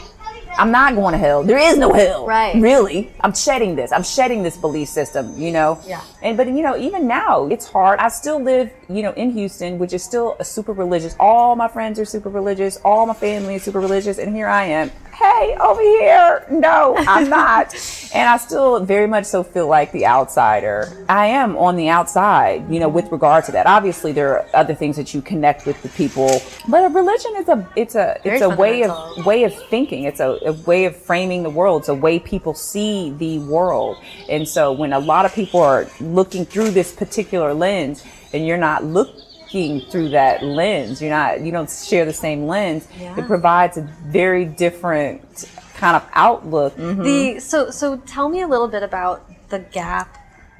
I'm 0.57 0.71
not 0.71 0.95
going 0.95 1.13
to 1.13 1.17
hell. 1.17 1.43
There 1.43 1.57
is 1.57 1.77
no 1.77 1.93
hell. 1.93 2.25
Right. 2.25 2.55
Really. 2.55 3.11
I'm 3.21 3.33
shedding 3.33 3.75
this. 3.75 3.91
I'm 3.91 4.03
shedding 4.03 4.43
this 4.43 4.57
belief 4.57 4.89
system, 4.89 5.39
you 5.39 5.51
know? 5.51 5.79
Yeah. 5.85 6.01
And, 6.21 6.35
but, 6.37 6.47
you 6.47 6.61
know, 6.61 6.77
even 6.77 7.07
now, 7.07 7.47
it's 7.47 7.67
hard. 7.67 7.99
I 7.99 8.09
still 8.09 8.41
live, 8.41 8.71
you 8.89 9.01
know, 9.01 9.13
in 9.13 9.31
Houston, 9.31 9.79
which 9.79 9.93
is 9.93 10.03
still 10.03 10.35
a 10.39 10.45
super 10.45 10.73
religious. 10.73 11.15
All 11.19 11.55
my 11.55 11.67
friends 11.67 11.99
are 11.99 12.05
super 12.05 12.29
religious. 12.29 12.77
All 12.83 13.05
my 13.05 13.13
family 13.13 13.55
is 13.55 13.63
super 13.63 13.79
religious. 13.79 14.17
And 14.17 14.35
here 14.35 14.47
I 14.47 14.65
am. 14.65 14.91
Hey, 15.19 15.57
over 15.59 15.81
here. 15.81 16.45
No, 16.49 16.95
I'm 16.97 17.29
not. 17.39 17.73
and 18.13 18.29
I 18.29 18.37
still 18.37 18.79
very 18.79 19.05
much 19.05 19.25
so 19.25 19.43
feel 19.43 19.67
like 19.67 19.91
the 19.91 20.05
outsider. 20.05 21.05
I 21.09 21.25
am 21.25 21.57
on 21.57 21.75
the 21.75 21.89
outside, 21.89 22.71
you 22.71 22.79
know, 22.79 22.87
with 22.87 23.11
regard 23.11 23.43
to 23.45 23.51
that. 23.51 23.67
Obviously, 23.67 24.13
there 24.13 24.39
are 24.39 24.45
other 24.53 24.73
things 24.73 24.95
that 24.95 25.13
you 25.13 25.21
connect 25.21 25.65
with 25.65 25.81
the 25.83 25.89
people, 25.89 26.41
but 26.69 26.85
a 26.85 26.87
religion 26.87 27.35
is 27.35 27.49
a, 27.49 27.69
it's 27.75 27.95
a, 27.95 28.17
Very 28.23 28.37
it's 28.37 28.45
a 28.45 28.49
way 28.49 28.83
of 28.83 29.25
way 29.25 29.43
of 29.43 29.53
thinking. 29.67 30.05
It's 30.05 30.21
a, 30.21 30.38
a 30.45 30.53
way 30.53 30.85
of 30.85 30.95
framing 30.95 31.43
the 31.43 31.49
world. 31.49 31.81
It's 31.83 31.89
a 31.89 31.93
way 31.93 32.19
people 32.19 32.53
see 32.53 33.11
the 33.11 33.39
world. 33.39 33.97
And 34.29 34.47
so 34.47 34.71
when 34.71 34.93
a 34.93 34.99
lot 34.99 35.25
of 35.25 35.33
people 35.33 35.61
are 35.61 35.87
looking 35.99 36.45
through 36.45 36.71
this 36.71 36.91
particular 36.93 37.53
lens 37.53 38.03
and 38.33 38.45
you're 38.47 38.57
not 38.57 38.83
looking 38.83 39.81
through 39.89 40.09
that 40.09 40.43
lens, 40.43 41.01
you're 41.01 41.09
not, 41.11 41.41
you 41.41 41.51
don't 41.51 41.69
share 41.69 42.05
the 42.05 42.13
same 42.13 42.45
lens, 42.47 42.87
Yeah. 42.99 43.17
it 43.19 43.25
provides 43.27 43.77
a 43.77 43.81
very 44.05 44.45
different 44.45 45.49
kind 45.75 45.95
of 45.95 46.05
outlook. 46.13 46.75
Mm-hmm. 46.75 47.03
The 47.03 47.39
so 47.39 47.69
so 47.71 47.97
tell 47.97 48.27
me 48.29 48.41
a 48.41 48.47
little 48.47 48.67
bit 48.67 48.83
about 48.83 49.25
the 49.49 49.59
gap 49.59 50.17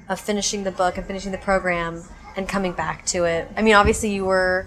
of 0.07 0.19
finishing 0.19 0.63
the 0.63 0.71
book 0.71 0.97
and 0.97 1.05
finishing 1.05 1.31
the 1.31 1.37
program 1.37 2.03
and 2.35 2.47
coming 2.47 2.71
back 2.73 3.05
to 3.07 3.25
it. 3.25 3.47
I 3.57 3.61
mean, 3.61 3.75
obviously 3.75 4.13
you 4.13 4.25
were 4.25 4.65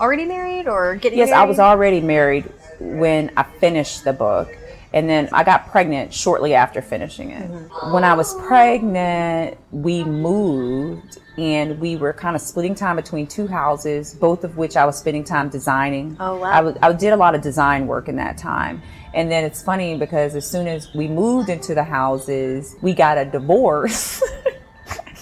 already 0.00 0.24
married 0.24 0.68
or 0.68 0.94
getting 0.96 1.18
Yes, 1.18 1.30
married. 1.30 1.42
I 1.42 1.46
was 1.46 1.58
already 1.58 2.00
married 2.00 2.44
when 2.80 3.32
I 3.36 3.42
finished 3.42 4.04
the 4.04 4.12
book. 4.12 4.56
And 4.92 5.10
then 5.10 5.28
I 5.32 5.44
got 5.44 5.68
pregnant 5.68 6.14
shortly 6.14 6.54
after 6.54 6.80
finishing 6.80 7.30
it. 7.30 7.50
Mm-hmm. 7.50 7.92
When 7.92 8.04
I 8.04 8.14
was 8.14 8.34
pregnant, 8.46 9.58
we 9.70 10.04
moved 10.04 11.18
and 11.36 11.78
we 11.78 11.96
were 11.96 12.12
kind 12.12 12.34
of 12.34 12.40
splitting 12.40 12.74
time 12.74 12.96
between 12.96 13.26
two 13.26 13.46
houses, 13.46 14.14
both 14.14 14.42
of 14.42 14.56
which 14.56 14.76
I 14.76 14.86
was 14.86 14.98
spending 14.98 15.24
time 15.24 15.50
designing. 15.50 16.16
Oh, 16.18 16.38
wow. 16.38 16.50
I, 16.50 16.60
was, 16.62 16.76
I 16.80 16.92
did 16.92 17.12
a 17.12 17.16
lot 17.16 17.34
of 17.34 17.42
design 17.42 17.86
work 17.86 18.08
in 18.08 18.16
that 18.16 18.38
time. 18.38 18.80
And 19.12 19.30
then 19.30 19.44
it's 19.44 19.62
funny 19.62 19.98
because 19.98 20.34
as 20.34 20.48
soon 20.48 20.66
as 20.66 20.92
we 20.94 21.08
moved 21.08 21.48
into 21.48 21.74
the 21.74 21.84
houses, 21.84 22.76
we 22.80 22.94
got 22.94 23.18
a 23.18 23.24
divorce. 23.24 24.22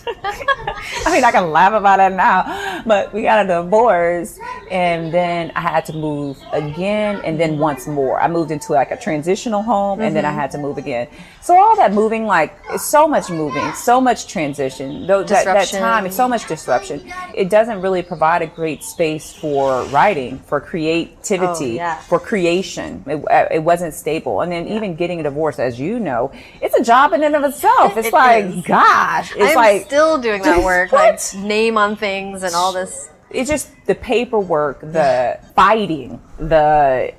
I 1.06 1.10
mean, 1.12 1.24
I 1.24 1.30
can 1.32 1.50
laugh 1.50 1.72
about 1.72 2.00
it 2.00 2.14
now, 2.14 2.82
but 2.86 3.12
we 3.12 3.22
got 3.22 3.44
a 3.44 3.48
divorce, 3.62 4.38
and 4.70 5.12
then 5.12 5.52
I 5.54 5.60
had 5.60 5.84
to 5.86 5.92
move 5.92 6.38
again, 6.52 7.20
and 7.24 7.38
then 7.38 7.58
once 7.58 7.86
more. 7.86 8.20
I 8.20 8.28
moved 8.28 8.50
into 8.50 8.72
like 8.72 8.90
a 8.90 8.96
transitional 8.96 9.62
home, 9.62 10.00
and 10.00 10.14
then 10.14 10.24
I 10.24 10.32
had 10.32 10.50
to 10.52 10.58
move 10.58 10.78
again. 10.78 11.08
So 11.42 11.56
all 11.58 11.76
that 11.76 11.92
moving, 11.92 12.24
like, 12.26 12.56
it's 12.70 12.84
so 12.84 13.06
much 13.06 13.28
moving, 13.30 13.72
so 13.74 14.00
much 14.00 14.26
transition. 14.28 15.06
Though 15.06 15.22
that, 15.24 15.44
that 15.44 15.68
time, 15.68 16.06
it's 16.06 16.16
so 16.16 16.26
much 16.26 16.46
disruption. 16.48 17.10
It 17.34 17.50
doesn't 17.50 17.80
really 17.82 18.02
provide 18.02 18.40
a 18.42 18.46
great 18.46 18.82
space 18.82 19.32
for 19.32 19.84
writing, 19.86 20.38
for 20.40 20.60
creativity, 20.60 21.72
Oh, 21.72 21.84
yeah. 21.84 21.98
for 22.00 22.18
creation. 22.18 23.04
It, 23.06 23.22
uh, 23.30 23.48
it 23.50 23.58
wasn't 23.62 23.92
stable, 23.94 24.40
and 24.40 24.50
then 24.50 24.68
even 24.68 24.94
getting 24.94 25.20
a 25.20 25.22
divorce, 25.22 25.58
as 25.58 25.78
you 25.78 25.98
know, 26.00 26.32
it's 26.62 26.74
a 26.74 26.82
job 26.82 27.12
in 27.12 27.22
and 27.22 27.36
of 27.36 27.44
itself. 27.44 27.96
It's 27.96 28.08
It 28.08 28.12
like, 28.12 28.44
is. 28.46 28.62
gosh, 28.64 29.32
it's 29.36 29.50
I'm 29.50 29.54
like 29.56 29.88
still 29.94 30.18
doing 30.18 30.42
that 30.42 30.62
work, 30.62 30.92
like 30.92 31.20
name 31.36 31.78
on 31.78 31.94
things 31.96 32.42
and 32.42 32.54
all 32.54 32.72
this. 32.72 33.10
it's 33.30 33.48
just 33.48 33.70
the 33.86 33.94
paperwork, 33.94 34.80
the 34.80 35.38
fighting, 35.54 36.20
the 36.38 37.12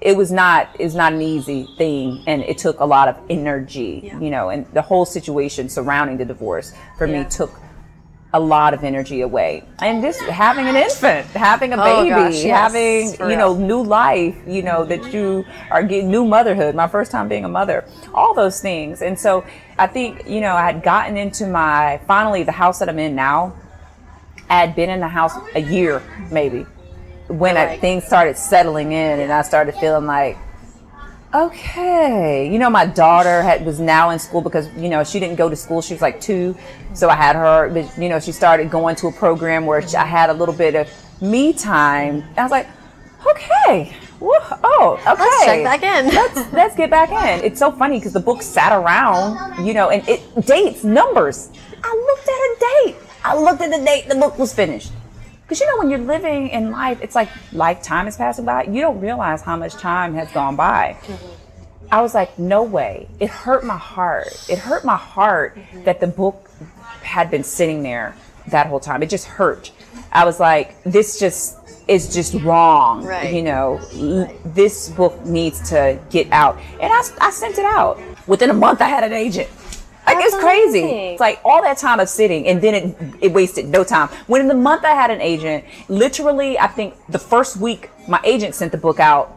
it 0.00 0.16
was 0.16 0.30
not 0.30 0.68
is 0.80 0.94
not 0.94 1.12
an 1.12 1.20
easy 1.20 1.66
thing 1.76 2.22
and 2.28 2.42
it 2.42 2.56
took 2.56 2.78
a 2.80 2.84
lot 2.84 3.08
of 3.08 3.16
energy, 3.28 4.00
Yeah. 4.04 4.20
you 4.20 4.30
know, 4.30 4.48
and 4.48 4.64
the 4.72 4.82
whole 4.82 5.04
situation 5.04 5.68
surrounding 5.68 6.16
the 6.18 6.24
divorce 6.24 6.72
for 6.96 7.06
Yeah. 7.06 7.24
me 7.24 7.28
took 7.28 7.50
a 8.34 8.38
lot 8.40 8.74
of 8.74 8.84
energy 8.84 9.22
away. 9.22 9.64
And 9.78 10.02
just 10.02 10.20
having 10.20 10.66
an 10.66 10.76
infant, 10.76 11.26
having 11.28 11.72
a 11.72 11.76
Oh, 11.76 12.02
baby, 12.02 12.10
gosh, 12.10 12.44
yes, 12.44 12.74
having, 12.74 13.30
you 13.30 13.36
know, 13.36 13.56
new 13.56 13.82
life, 13.82 14.36
you 14.46 14.62
know, 14.62 14.84
that 14.84 15.14
you 15.14 15.46
are 15.70 15.82
getting 15.82 16.10
new 16.10 16.26
motherhood, 16.26 16.74
my 16.74 16.88
first 16.88 17.10
time 17.10 17.26
being 17.28 17.46
a 17.46 17.48
mother, 17.48 17.86
all 18.12 18.34
those 18.34 18.60
things. 18.60 19.00
And 19.00 19.18
so 19.18 19.46
I 19.78 19.86
think, 19.86 20.28
you 20.28 20.42
know, 20.42 20.54
I 20.54 20.66
had 20.66 20.82
gotten 20.82 21.16
into 21.16 21.46
my 21.46 22.00
finally 22.06 22.42
the 22.42 22.52
house 22.52 22.80
that 22.80 22.88
I'm 22.90 22.98
in 22.98 23.14
now. 23.14 23.54
I 24.50 24.60
had 24.60 24.76
been 24.76 24.90
in 24.90 25.00
the 25.00 25.08
house 25.08 25.32
a 25.54 25.60
year, 25.60 26.02
maybe, 26.30 26.66
when 27.28 27.56
I, 27.56 27.76
things 27.78 28.04
started 28.04 28.36
settling 28.36 28.92
in, 28.92 29.20
and 29.20 29.32
I 29.32 29.42
started 29.42 29.74
feeling 29.76 30.06
like, 30.06 30.36
okay, 31.34 32.50
you 32.50 32.58
know, 32.58 32.70
my 32.70 32.86
daughter 32.86 33.42
had 33.42 33.64
was 33.64 33.80
now 33.80 34.10
in 34.10 34.18
school 34.18 34.40
because 34.40 34.68
you 34.76 34.88
know 34.88 35.04
she 35.04 35.20
didn't 35.20 35.36
go 35.36 35.48
to 35.48 35.56
school; 35.56 35.82
she 35.82 35.94
was 35.94 36.02
like 36.02 36.20
two, 36.20 36.56
so 36.94 37.08
I 37.08 37.16
had 37.16 37.36
her. 37.36 37.68
But 37.68 37.96
you 37.98 38.08
know, 38.08 38.20
she 38.20 38.32
started 38.32 38.70
going 38.70 38.96
to 38.96 39.08
a 39.08 39.12
program 39.12 39.66
where 39.66 39.82
I 39.96 40.04
had 40.04 40.30
a 40.30 40.34
little 40.34 40.54
bit 40.54 40.74
of 40.74 40.88
me 41.20 41.52
time. 41.52 42.24
I 42.36 42.42
was 42.42 42.50
like, 42.50 42.68
okay, 43.26 43.94
oh, 44.20 45.00
okay, 45.06 45.22
Let's 45.22 45.44
check 45.44 45.64
back 45.64 45.82
in. 45.82 46.06
let's 46.14 46.52
let's 46.52 46.76
get 46.76 46.90
back 46.90 47.10
in. 47.10 47.44
It's 47.44 47.58
so 47.58 47.70
funny 47.72 47.98
because 47.98 48.12
the 48.12 48.20
book 48.20 48.42
sat 48.42 48.72
around, 48.72 49.66
you 49.66 49.74
know, 49.74 49.90
and 49.90 50.06
it 50.08 50.46
dates, 50.46 50.84
numbers. 50.84 51.50
I 51.82 51.94
looked 51.94 52.28
at 52.28 52.34
a 52.34 52.92
date. 52.94 52.96
I 53.24 53.36
looked 53.36 53.60
at 53.60 53.70
the 53.70 53.84
date 53.84 54.08
the 54.08 54.14
book 54.14 54.38
was 54.38 54.54
finished. 54.54 54.92
Because 55.48 55.60
you 55.60 55.66
know, 55.66 55.78
when 55.78 55.88
you're 55.88 55.98
living 55.98 56.50
in 56.50 56.70
life, 56.70 57.00
it's 57.00 57.14
like 57.14 57.30
lifetime 57.54 58.06
is 58.06 58.18
passing 58.18 58.44
by. 58.44 58.64
You 58.64 58.82
don't 58.82 59.00
realize 59.00 59.40
how 59.40 59.56
much 59.56 59.72
time 59.72 60.12
has 60.12 60.30
gone 60.30 60.56
by. 60.56 60.98
Mm-hmm. 61.00 61.34
I 61.90 62.02
was 62.02 62.14
like, 62.14 62.38
no 62.38 62.62
way. 62.62 63.08
It 63.18 63.30
hurt 63.30 63.64
my 63.64 63.78
heart. 63.78 64.44
It 64.50 64.58
hurt 64.58 64.84
my 64.84 64.96
heart 64.96 65.56
mm-hmm. 65.56 65.84
that 65.84 66.00
the 66.00 66.06
book 66.06 66.50
had 67.00 67.30
been 67.30 67.44
sitting 67.44 67.82
there 67.82 68.14
that 68.48 68.66
whole 68.66 68.78
time. 68.78 69.02
It 69.02 69.08
just 69.08 69.24
hurt. 69.24 69.72
I 70.12 70.26
was 70.26 70.38
like, 70.38 70.82
this 70.82 71.18
just 71.18 71.56
is 71.88 72.14
just 72.14 72.34
wrong. 72.42 73.06
Right. 73.06 73.32
You 73.32 73.40
know, 73.40 73.80
l- 73.94 74.30
this 74.44 74.90
book 74.90 75.24
needs 75.24 75.70
to 75.70 75.98
get 76.10 76.30
out. 76.30 76.58
And 76.78 76.92
I, 76.92 77.02
I 77.22 77.30
sent 77.30 77.56
it 77.56 77.64
out. 77.64 77.98
Within 78.26 78.50
a 78.50 78.54
month, 78.54 78.82
I 78.82 78.88
had 78.88 79.02
an 79.02 79.14
agent. 79.14 79.48
Like, 80.08 80.18
That's 80.18 80.34
it's 80.34 80.42
crazy. 80.42 80.80
amazing. 80.80 81.10
It's 81.12 81.20
like 81.20 81.40
all 81.44 81.62
that 81.62 81.78
time 81.78 82.00
of 82.00 82.08
sitting 82.08 82.46
and 82.48 82.60
then 82.60 82.74
it, 82.74 83.14
it 83.20 83.32
wasted 83.32 83.66
no 83.68 83.84
time. 83.84 84.08
When 84.26 84.40
in 84.40 84.48
the 84.48 84.54
month 84.54 84.84
I 84.84 84.94
had 84.94 85.10
an 85.10 85.20
agent, 85.20 85.64
literally, 85.88 86.58
I 86.58 86.66
think 86.66 86.94
the 87.08 87.18
first 87.18 87.56
week 87.58 87.90
my 88.08 88.20
agent 88.24 88.54
sent 88.54 88.72
the 88.72 88.78
book 88.78 89.00
out. 89.00 89.34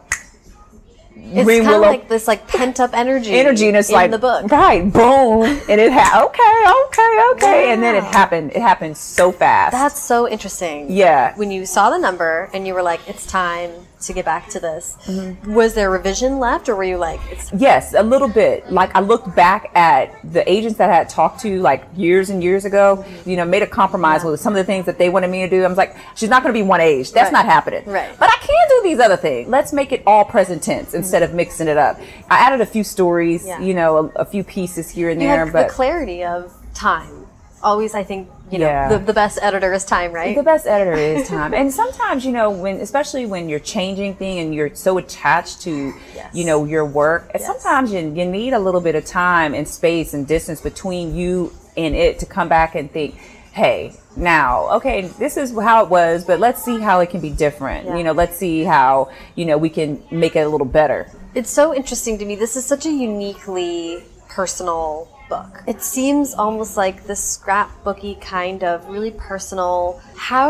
It's 1.14 1.48
kind 1.48 1.74
of 1.76 1.80
like 1.82 2.08
this 2.08 2.26
like 2.26 2.48
pent 2.48 2.80
up 2.80 2.90
energy. 2.94 3.32
energy 3.32 3.68
and 3.68 3.76
it's 3.76 3.88
in 3.88 3.94
like 3.94 4.10
the 4.10 4.18
book. 4.18 4.50
right 4.50 4.82
boom 4.92 5.44
and 5.68 5.80
it 5.80 5.92
ha- 5.92 6.24
okay 6.26 6.86
okay 6.86 7.12
okay 7.32 7.72
and 7.72 7.82
then 7.82 7.94
it 7.94 8.02
happened 8.02 8.50
it 8.52 8.60
happened 8.60 8.96
so 8.96 9.30
fast 9.30 9.72
That's 9.72 10.00
so 10.02 10.28
interesting. 10.28 10.90
Yeah. 10.90 11.34
When 11.36 11.50
you 11.50 11.64
saw 11.64 11.90
the 11.90 11.98
number 11.98 12.50
and 12.52 12.66
you 12.66 12.74
were 12.74 12.82
like, 12.82 13.00
it's 13.08 13.24
time 13.26 13.70
to 14.02 14.12
get 14.12 14.24
back 14.24 14.48
to 14.50 14.60
this, 14.60 14.96
Mm-hmm. 15.06 15.52
was 15.54 15.74
there 15.74 15.90
revision 15.90 16.38
left 16.38 16.68
or 16.68 16.76
were 16.76 16.84
you 16.84 16.96
like, 16.96 17.20
it's 17.30 17.52
yes 17.52 17.94
a 17.94 18.02
little 18.02 18.28
bit 18.28 18.70
like 18.72 18.94
i 18.94 19.00
looked 19.00 19.34
back 19.36 19.70
at 19.74 20.14
the 20.32 20.42
agents 20.50 20.78
that 20.78 20.90
i 20.90 20.94
had 20.94 21.08
talked 21.08 21.40
to 21.40 21.60
like 21.60 21.84
years 21.96 22.30
and 22.30 22.42
years 22.42 22.64
ago 22.64 23.04
you 23.26 23.36
know 23.36 23.44
made 23.44 23.62
a 23.62 23.66
compromise 23.66 24.24
with 24.24 24.40
some 24.40 24.52
of 24.52 24.56
the 24.56 24.64
things 24.64 24.86
that 24.86 24.98
they 24.98 25.08
wanted 25.08 25.28
me 25.30 25.40
to 25.40 25.48
do 25.48 25.62
i 25.64 25.66
was 25.68 25.76
like 25.76 25.96
she's 26.14 26.28
not 26.28 26.42
going 26.42 26.52
to 26.54 26.58
be 26.58 26.66
one 26.66 26.80
age 26.80 27.12
that's 27.12 27.26
Right. 27.26 27.32
not 27.32 27.46
happening 27.46 27.84
Right. 27.86 28.10
but 28.18 28.28
i 28.30 28.36
can 28.40 28.68
do 28.68 28.82
these 28.88 28.98
other 28.98 29.16
things 29.16 29.48
let's 29.48 29.72
make 29.72 29.92
it 29.92 30.02
all 30.06 30.24
present 30.24 30.62
tense 30.62 30.94
instead 30.94 31.22
of 31.22 31.34
mixing 31.34 31.68
it 31.68 31.76
up 31.76 31.98
i 32.30 32.38
added 32.38 32.60
a 32.60 32.66
few 32.66 32.84
stories 32.84 33.46
Yeah. 33.46 33.60
you 33.60 33.74
know 33.74 34.12
a, 34.16 34.20
a 34.20 34.24
few 34.24 34.44
pieces 34.44 34.88
here 34.90 35.10
and 35.10 35.20
you 35.20 35.28
there 35.28 35.46
but 35.46 35.68
the 35.68 35.74
clarity 35.74 36.24
of 36.24 36.52
time. 36.74 37.26
Always, 37.62 37.94
I 37.94 38.02
think, 38.02 38.28
you 38.52 38.58
know, 38.58 38.66
Yeah. 38.66 38.88
the, 38.88 38.98
the 38.98 39.12
best 39.14 39.38
editor 39.42 39.72
is 39.72 39.84
time, 39.84 40.12
right? 40.12 40.36
The 40.36 40.42
best 40.42 40.66
editor 40.66 40.92
is 40.92 41.26
time. 41.36 41.54
and 41.54 41.72
sometimes, 41.72 42.24
you 42.26 42.32
know, 42.32 42.50
when 42.50 42.76
especially 42.80 43.24
when 43.26 43.48
you're 43.48 43.58
changing 43.76 44.14
thing 44.14 44.38
and 44.40 44.54
you're 44.54 44.74
so 44.74 44.98
attached 44.98 45.62
to, 45.62 45.92
Yes. 46.14 46.34
you 46.34 46.44
know, 46.44 46.64
your 46.64 46.84
work, 46.84 47.30
Yes. 47.34 47.46
sometimes 47.46 47.92
you, 47.92 48.00
you 48.00 48.26
need 48.26 48.52
a 48.52 48.58
little 48.58 48.80
bit 48.82 48.94
of 48.94 49.04
time 49.06 49.54
and 49.54 49.66
space 49.66 50.12
and 50.14 50.26
distance 50.26 50.60
between 50.60 51.14
you 51.16 51.52
and 51.76 51.94
it 51.94 52.18
to 52.18 52.26
come 52.26 52.48
back 52.48 52.74
and 52.74 52.90
think, 52.92 53.14
hey, 53.52 53.94
now, 54.16 54.68
okay, 54.76 55.02
this 55.18 55.36
is 55.38 55.52
how 55.58 55.82
it 55.84 55.88
was, 55.90 56.24
but 56.24 56.38
let's 56.38 56.62
see 56.62 56.78
how 56.80 57.00
it 57.00 57.08
can 57.08 57.20
be 57.20 57.30
different. 57.30 57.86
Yeah. 57.86 57.96
You 57.96 58.04
know, 58.04 58.12
let's 58.12 58.36
see 58.36 58.64
how, 58.64 59.10
you 59.34 59.46
know, 59.46 59.56
we 59.56 59.70
can 59.70 60.02
make 60.10 60.36
it 60.36 60.40
a 60.40 60.48
little 60.48 60.66
better. 60.66 61.08
It's 61.34 61.48
so 61.50 61.74
interesting 61.74 62.18
to 62.18 62.24
me. 62.26 62.34
This 62.36 62.56
is 62.56 62.64
such 62.66 62.84
a 62.84 62.90
uniquely 62.90 64.04
personal 64.28 65.08
book. 65.32 65.62
It 65.66 65.80
seems 65.82 66.34
almost 66.34 66.76
like 66.76 66.96
this 67.10 67.22
scrapbooky 67.38 68.20
kind 68.20 68.62
of 68.64 68.86
really 68.94 69.10
personal. 69.12 70.00
How 70.16 70.46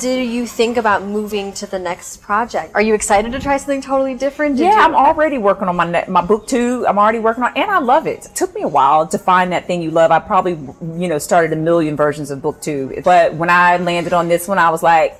do 0.00 0.10
you 0.34 0.44
think 0.46 0.76
about 0.76 1.02
moving 1.04 1.52
to 1.60 1.66
the 1.66 1.78
next 1.78 2.20
project? 2.28 2.68
Are 2.74 2.82
you 2.82 2.94
excited 2.94 3.30
to 3.32 3.38
try 3.40 3.56
something 3.58 3.80
totally 3.80 4.14
different? 4.14 4.56
Did 4.56 4.64
Yeah, 4.64 4.72
you- 4.76 4.80
I'm 4.84 4.94
already 4.94 5.38
working 5.38 5.68
on 5.68 5.76
my 5.76 5.88
ne- 5.96 6.08
my 6.08 6.20
book 6.30 6.46
too. 6.46 6.84
I'm 6.88 6.98
already 6.98 7.20
working 7.28 7.44
on, 7.44 7.52
and 7.56 7.70
I 7.70 7.78
love 7.78 8.06
it. 8.14 8.20
It 8.26 8.34
took 8.34 8.54
me 8.54 8.62
a 8.62 8.68
while 8.78 9.06
to 9.14 9.18
find 9.18 9.52
that 9.52 9.66
thing 9.68 9.82
you 9.82 9.90
love. 10.00 10.10
I 10.10 10.18
probably, 10.18 10.58
you 11.02 11.08
know, 11.10 11.18
started 11.18 11.52
a 11.52 11.60
million 11.70 11.94
versions 11.96 12.30
of 12.32 12.42
book 12.42 12.60
two, 12.60 12.80
but 13.04 13.34
when 13.34 13.50
I 13.50 13.76
landed 13.78 14.12
on 14.12 14.28
this 14.28 14.48
one, 14.48 14.58
I 14.58 14.70
was 14.70 14.82
like, 14.82 15.10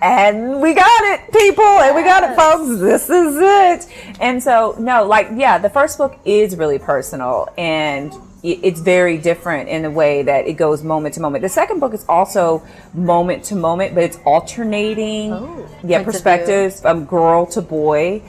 and 0.00 0.60
we 0.60 0.70
got 0.74 1.00
it, 1.12 1.20
people, 1.32 1.64
and 1.84 1.94
we 1.94 2.02
got 2.02 2.22
it, 2.24 2.34
folks. 2.34 2.80
This 2.80 3.04
is 3.08 3.36
it. 3.38 3.80
And 4.20 4.42
so, 4.42 4.74
no, 4.78 5.04
like, 5.04 5.28
yeah, 5.44 5.58
the 5.58 5.70
first 5.70 5.96
book 5.98 6.18
is 6.24 6.56
really 6.56 6.78
personal 6.78 7.48
and 7.58 8.12
it's 8.42 8.80
very 8.80 9.18
different 9.18 9.68
in 9.68 9.82
the 9.82 9.90
way 9.90 10.22
that 10.22 10.46
it 10.46 10.54
goes 10.54 10.82
moment 10.82 11.14
to 11.14 11.20
moment. 11.20 11.42
The 11.42 11.48
second 11.48 11.78
book 11.78 11.94
is 11.94 12.04
also 12.08 12.62
moment 12.92 13.44
to 13.44 13.54
moment, 13.54 13.94
but 13.94 14.02
it's 14.02 14.18
alternating, 14.24 15.32
Oh, 15.32 15.68
yeah, 15.84 16.02
perspectives 16.02 16.80
from 16.80 17.04
girl 17.04 17.46
to 17.46 17.62
boy, 17.62 18.22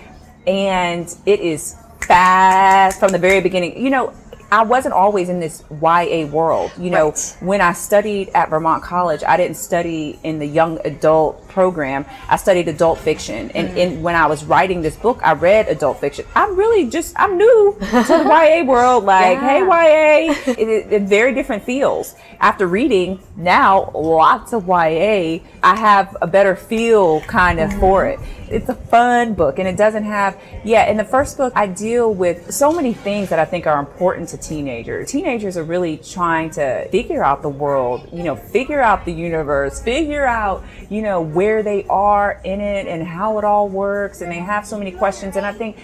and 0.46 1.14
it 1.26 1.40
is 1.40 1.76
fast 2.02 3.00
from 3.00 3.12
the 3.12 3.18
very 3.18 3.42
beginning. 3.42 3.82
You 3.84 3.90
know, 3.90 4.14
I 4.52 4.64
wasn't 4.64 4.94
always 4.94 5.30
in 5.30 5.40
this 5.40 5.64
YA 5.82 6.26
world. 6.28 6.72
You 6.78 6.92
know, 6.92 7.08
Right. 7.10 7.38
when 7.40 7.62
I 7.62 7.74
studied 7.74 8.30
at 8.36 8.52
Vermont 8.52 8.84
College, 8.84 9.24
I 9.28 9.36
didn't 9.36 9.58
study 9.58 10.20
in 10.22 10.38
the 10.38 10.46
young 10.46 10.78
adult 10.86 11.43
program. 11.54 12.06
I 12.28 12.36
studied 12.38 12.68
adult 12.68 13.00
fiction. 13.00 13.52
And, 13.52 13.64
Mm-hmm. 13.64 13.78
and 13.78 14.04
when 14.04 14.16
I 14.16 14.26
was 14.28 14.44
writing 14.44 14.82
this 14.82 14.96
book, 14.98 15.20
I 15.24 15.34
read 15.34 15.68
adult 15.70 16.00
fiction. 16.02 16.26
I'm 16.36 16.56
really 16.58 16.90
just, 16.90 17.14
I'm 17.16 17.38
new 17.38 17.78
to 17.80 17.86
the 17.86 18.26
YA 18.28 18.64
world. 18.74 19.06
Like, 19.06 19.38
Yeah. 19.38 19.50
hey, 19.50 20.28
YA, 20.28 20.34
it, 20.48 20.60
it, 20.60 20.94
it 20.94 21.02
very 21.04 21.34
different 21.34 21.64
feels. 21.64 22.16
After 22.40 22.68
reading 22.68 23.20
now 23.38 23.90
lots 23.96 24.52
of 24.54 24.68
YA, 24.68 25.40
I 25.64 25.76
have 25.78 26.18
a 26.22 26.28
better 26.28 26.56
feel 26.56 27.22
kind 27.22 27.60
of 27.60 27.72
for 27.80 28.06
it. 28.06 28.20
It's 28.50 28.70
a 28.70 28.76
fun 28.76 29.34
book 29.34 29.58
and 29.60 29.68
it 29.68 29.78
doesn't 29.78 30.04
have, 30.04 30.40
yeah, 30.64 30.86
in 30.92 30.98
the 30.98 31.06
first 31.06 31.38
book, 31.38 31.54
I 31.56 31.66
deal 31.68 32.14
with 32.14 32.52
so 32.54 32.72
many 32.74 32.94
things 32.94 33.30
that 33.30 33.40
I 33.40 33.46
think 33.46 33.66
are 33.66 33.80
important 33.80 34.30
to 34.30 34.38
teenagers. 34.38 35.10
Teenagers 35.10 35.58
are 35.58 35.64
really 35.64 35.98
trying 35.98 36.50
to 36.52 36.88
figure 36.90 37.24
out 37.24 37.42
the 37.42 37.50
world, 37.50 38.08
you 38.12 38.24
know, 38.24 38.36
figure 38.36 38.82
out 38.82 39.06
the 39.06 39.14
universe, 39.14 39.82
figure 39.82 40.26
out, 40.26 40.64
you 40.90 41.02
know, 41.02 41.22
where 41.22 41.43
they 41.64 41.86
are 41.90 42.40
in 42.44 42.62
it 42.62 42.88
and 42.88 43.04
how 43.04 43.38
it 43.40 43.44
all 43.44 43.68
works. 43.68 44.22
And 44.22 44.32
they 44.32 44.40
have 44.40 44.66
so 44.66 44.78
many 44.78 44.92
questions. 44.92 45.36
And 45.36 45.46
I 45.46 45.52
think 45.52 45.78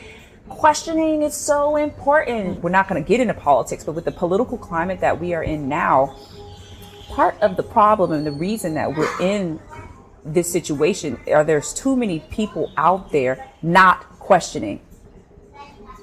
questioning 0.47 1.23
is 1.23 1.33
so 1.33 1.75
important. 1.75 2.61
We're 2.63 2.69
not 2.69 2.87
going 2.87 3.03
to 3.03 3.07
get 3.07 3.19
into 3.19 3.33
politics, 3.33 3.83
but 3.83 3.93
with 3.93 4.05
the 4.05 4.11
political 4.11 4.57
climate 4.57 4.99
that 5.01 5.19
we 5.19 5.33
are 5.33 5.43
in 5.43 5.67
now, 5.67 6.15
part 7.09 7.39
of 7.41 7.57
the 7.57 7.63
problem 7.63 8.11
and 8.11 8.25
the 8.25 8.31
reason 8.31 8.75
that 8.75 8.95
we're 8.95 9.21
in 9.21 9.59
this 10.23 10.51
situation 10.51 11.19
are 11.27 11.43
there's 11.43 11.73
too 11.73 11.95
many 11.95 12.19
people 12.31 12.71
out 12.77 13.11
there 13.11 13.47
not 13.61 14.03
questioning 14.19 14.79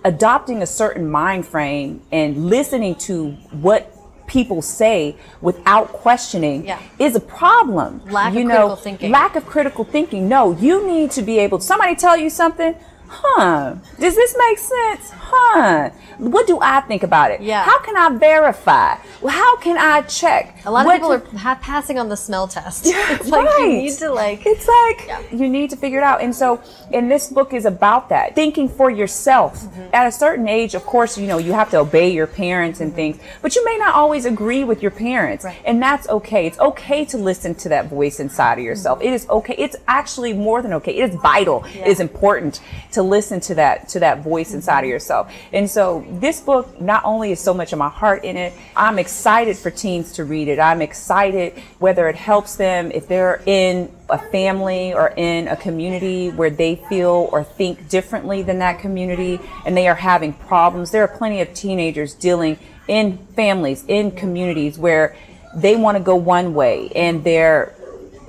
adopting 0.06 0.62
a 0.62 0.66
certain 0.66 1.10
mind 1.10 1.44
frame 1.44 2.00
and 2.12 2.48
listening 2.48 2.94
to 2.94 3.32
what 3.50 3.92
people 4.26 4.62
say 4.62 5.16
without 5.40 5.88
questioning 5.92 6.66
Yeah. 6.66 6.78
is 6.98 7.14
a 7.16 7.20
problem. 7.20 8.00
Lack 8.10 8.34
of 8.34 8.44
know, 8.44 8.48
critical 8.48 8.76
thinking. 8.76 9.10
Lack 9.10 9.36
of 9.36 9.46
critical 9.46 9.84
thinking. 9.84 10.28
No, 10.28 10.52
you 10.52 10.86
need 10.86 11.10
to 11.12 11.22
be 11.22 11.38
able. 11.38 11.60
Somebody 11.60 11.94
tell 11.96 12.16
you 12.16 12.30
something. 12.30 12.74
Huh? 13.08 13.74
Does 13.98 14.14
this 14.16 14.34
make 14.36 14.58
sense? 14.58 15.10
Huh? 15.14 15.90
What 16.18 16.46
do 16.46 16.58
I 16.60 16.80
think 16.82 17.02
about 17.02 17.30
it? 17.30 17.40
Yeah. 17.42 17.62
How 17.62 17.78
can 17.80 17.96
I 17.96 18.16
verify? 18.16 18.94
How 19.28 19.56
can 19.58 19.76
I 19.78 20.02
check? 20.02 20.56
A 20.64 20.70
lot 20.70 20.80
of 20.80 20.86
What 20.86 20.94
people 20.94 21.18
do- 21.18 21.36
are 21.36 21.38
ha- 21.38 21.58
passing 21.60 21.98
on 21.98 22.08
the 22.08 22.16
smell 22.16 22.48
test. 22.48 22.84
it's 22.88 23.28
like 23.28 23.48
you 23.58 23.68
need 23.68 23.92
to 23.98 24.10
like. 24.10 24.46
It's 24.46 24.66
like 24.66 25.06
Yeah. 25.08 25.20
you 25.30 25.48
need 25.48 25.70
to 25.70 25.76
figure 25.76 25.98
it 25.98 26.04
out. 26.04 26.22
And 26.22 26.34
so, 26.34 26.60
and 26.92 27.10
this 27.10 27.28
book 27.28 27.52
is 27.52 27.64
about 27.66 28.08
that 28.08 28.34
thinking 28.34 28.68
for 28.68 28.90
yourself. 28.90 29.60
Mm-hmm. 29.60 29.82
At 29.92 30.06
a 30.06 30.12
certain 30.12 30.48
age, 30.48 30.74
of 30.74 30.84
course, 30.84 31.18
you 31.18 31.26
know, 31.26 31.38
you 31.38 31.52
have 31.52 31.70
to 31.70 31.78
obey 31.78 32.10
your 32.10 32.26
parents 32.26 32.80
and 32.80 32.94
things, 32.94 33.18
but 33.42 33.54
you 33.54 33.64
may 33.64 33.76
not 33.76 33.94
always 33.94 34.24
agree 34.24 34.64
with 34.64 34.80
your 34.82 34.90
parents. 34.90 35.44
Right. 35.44 35.58
And 35.64 35.82
that's 35.82 36.08
okay. 36.08 36.46
It's 36.46 36.58
okay 36.58 37.04
to 37.06 37.18
listen 37.18 37.54
to 37.56 37.68
that 37.70 37.86
voice 37.88 38.20
inside 38.20 38.58
of 38.58 38.64
yourself. 38.64 38.98
Mm-hmm. 39.00 39.08
It 39.08 39.14
is 39.14 39.28
okay. 39.28 39.54
It's 39.58 39.76
actually 39.86 40.32
more 40.32 40.62
than 40.62 40.72
okay. 40.74 40.96
It 40.96 41.10
is 41.10 41.14
vital. 41.16 41.64
It 41.66 41.86
is 41.86 42.00
important 42.00 42.60
to 42.96 43.02
listen 43.02 43.40
to 43.40 43.54
that, 43.54 43.88
to 43.90 44.00
that 44.00 44.24
voice 44.24 44.54
inside 44.54 44.80
of 44.80 44.84
mm-hmm. 44.84 44.92
yourself. 44.92 45.32
And 45.52 45.70
so 45.70 46.04
this 46.12 46.40
book 46.40 46.80
not 46.80 47.04
only 47.04 47.30
is 47.30 47.40
so 47.40 47.52
much 47.52 47.74
of 47.74 47.78
my 47.78 47.90
heart 47.90 48.24
in 48.24 48.38
it, 48.38 48.54
I'm 48.74 48.98
excited 48.98 49.58
for 49.58 49.70
teens 49.70 50.12
to 50.12 50.24
read 50.24 50.48
it. 50.48 50.58
I'm 50.58 50.80
excited 50.80 51.52
whether 51.78 52.08
it 52.08 52.16
helps 52.16 52.56
them 52.56 52.90
if 52.90 53.06
they're 53.06 53.42
in 53.44 53.94
a 54.08 54.18
family 54.18 54.94
or 54.94 55.12
in 55.16 55.46
a 55.48 55.56
community 55.56 56.30
where 56.30 56.48
they 56.48 56.76
feel 56.88 57.28
or 57.32 57.44
think 57.44 57.86
differently 57.90 58.42
than 58.42 58.60
that 58.60 58.78
community 58.78 59.40
and 59.66 59.76
they 59.76 59.88
are 59.88 59.94
having 59.94 60.32
problems. 60.32 60.90
There 60.90 61.02
are 61.02 61.18
plenty 61.18 61.42
of 61.42 61.52
teenagers 61.52 62.14
dealing 62.14 62.58
in 62.88 63.18
families, 63.36 63.84
in 63.88 64.10
communities 64.10 64.78
where 64.78 65.14
they 65.54 65.76
want 65.76 65.98
to 65.98 66.02
go 66.02 66.16
one 66.16 66.54
way 66.54 66.90
and 66.94 67.22
their 67.24 67.75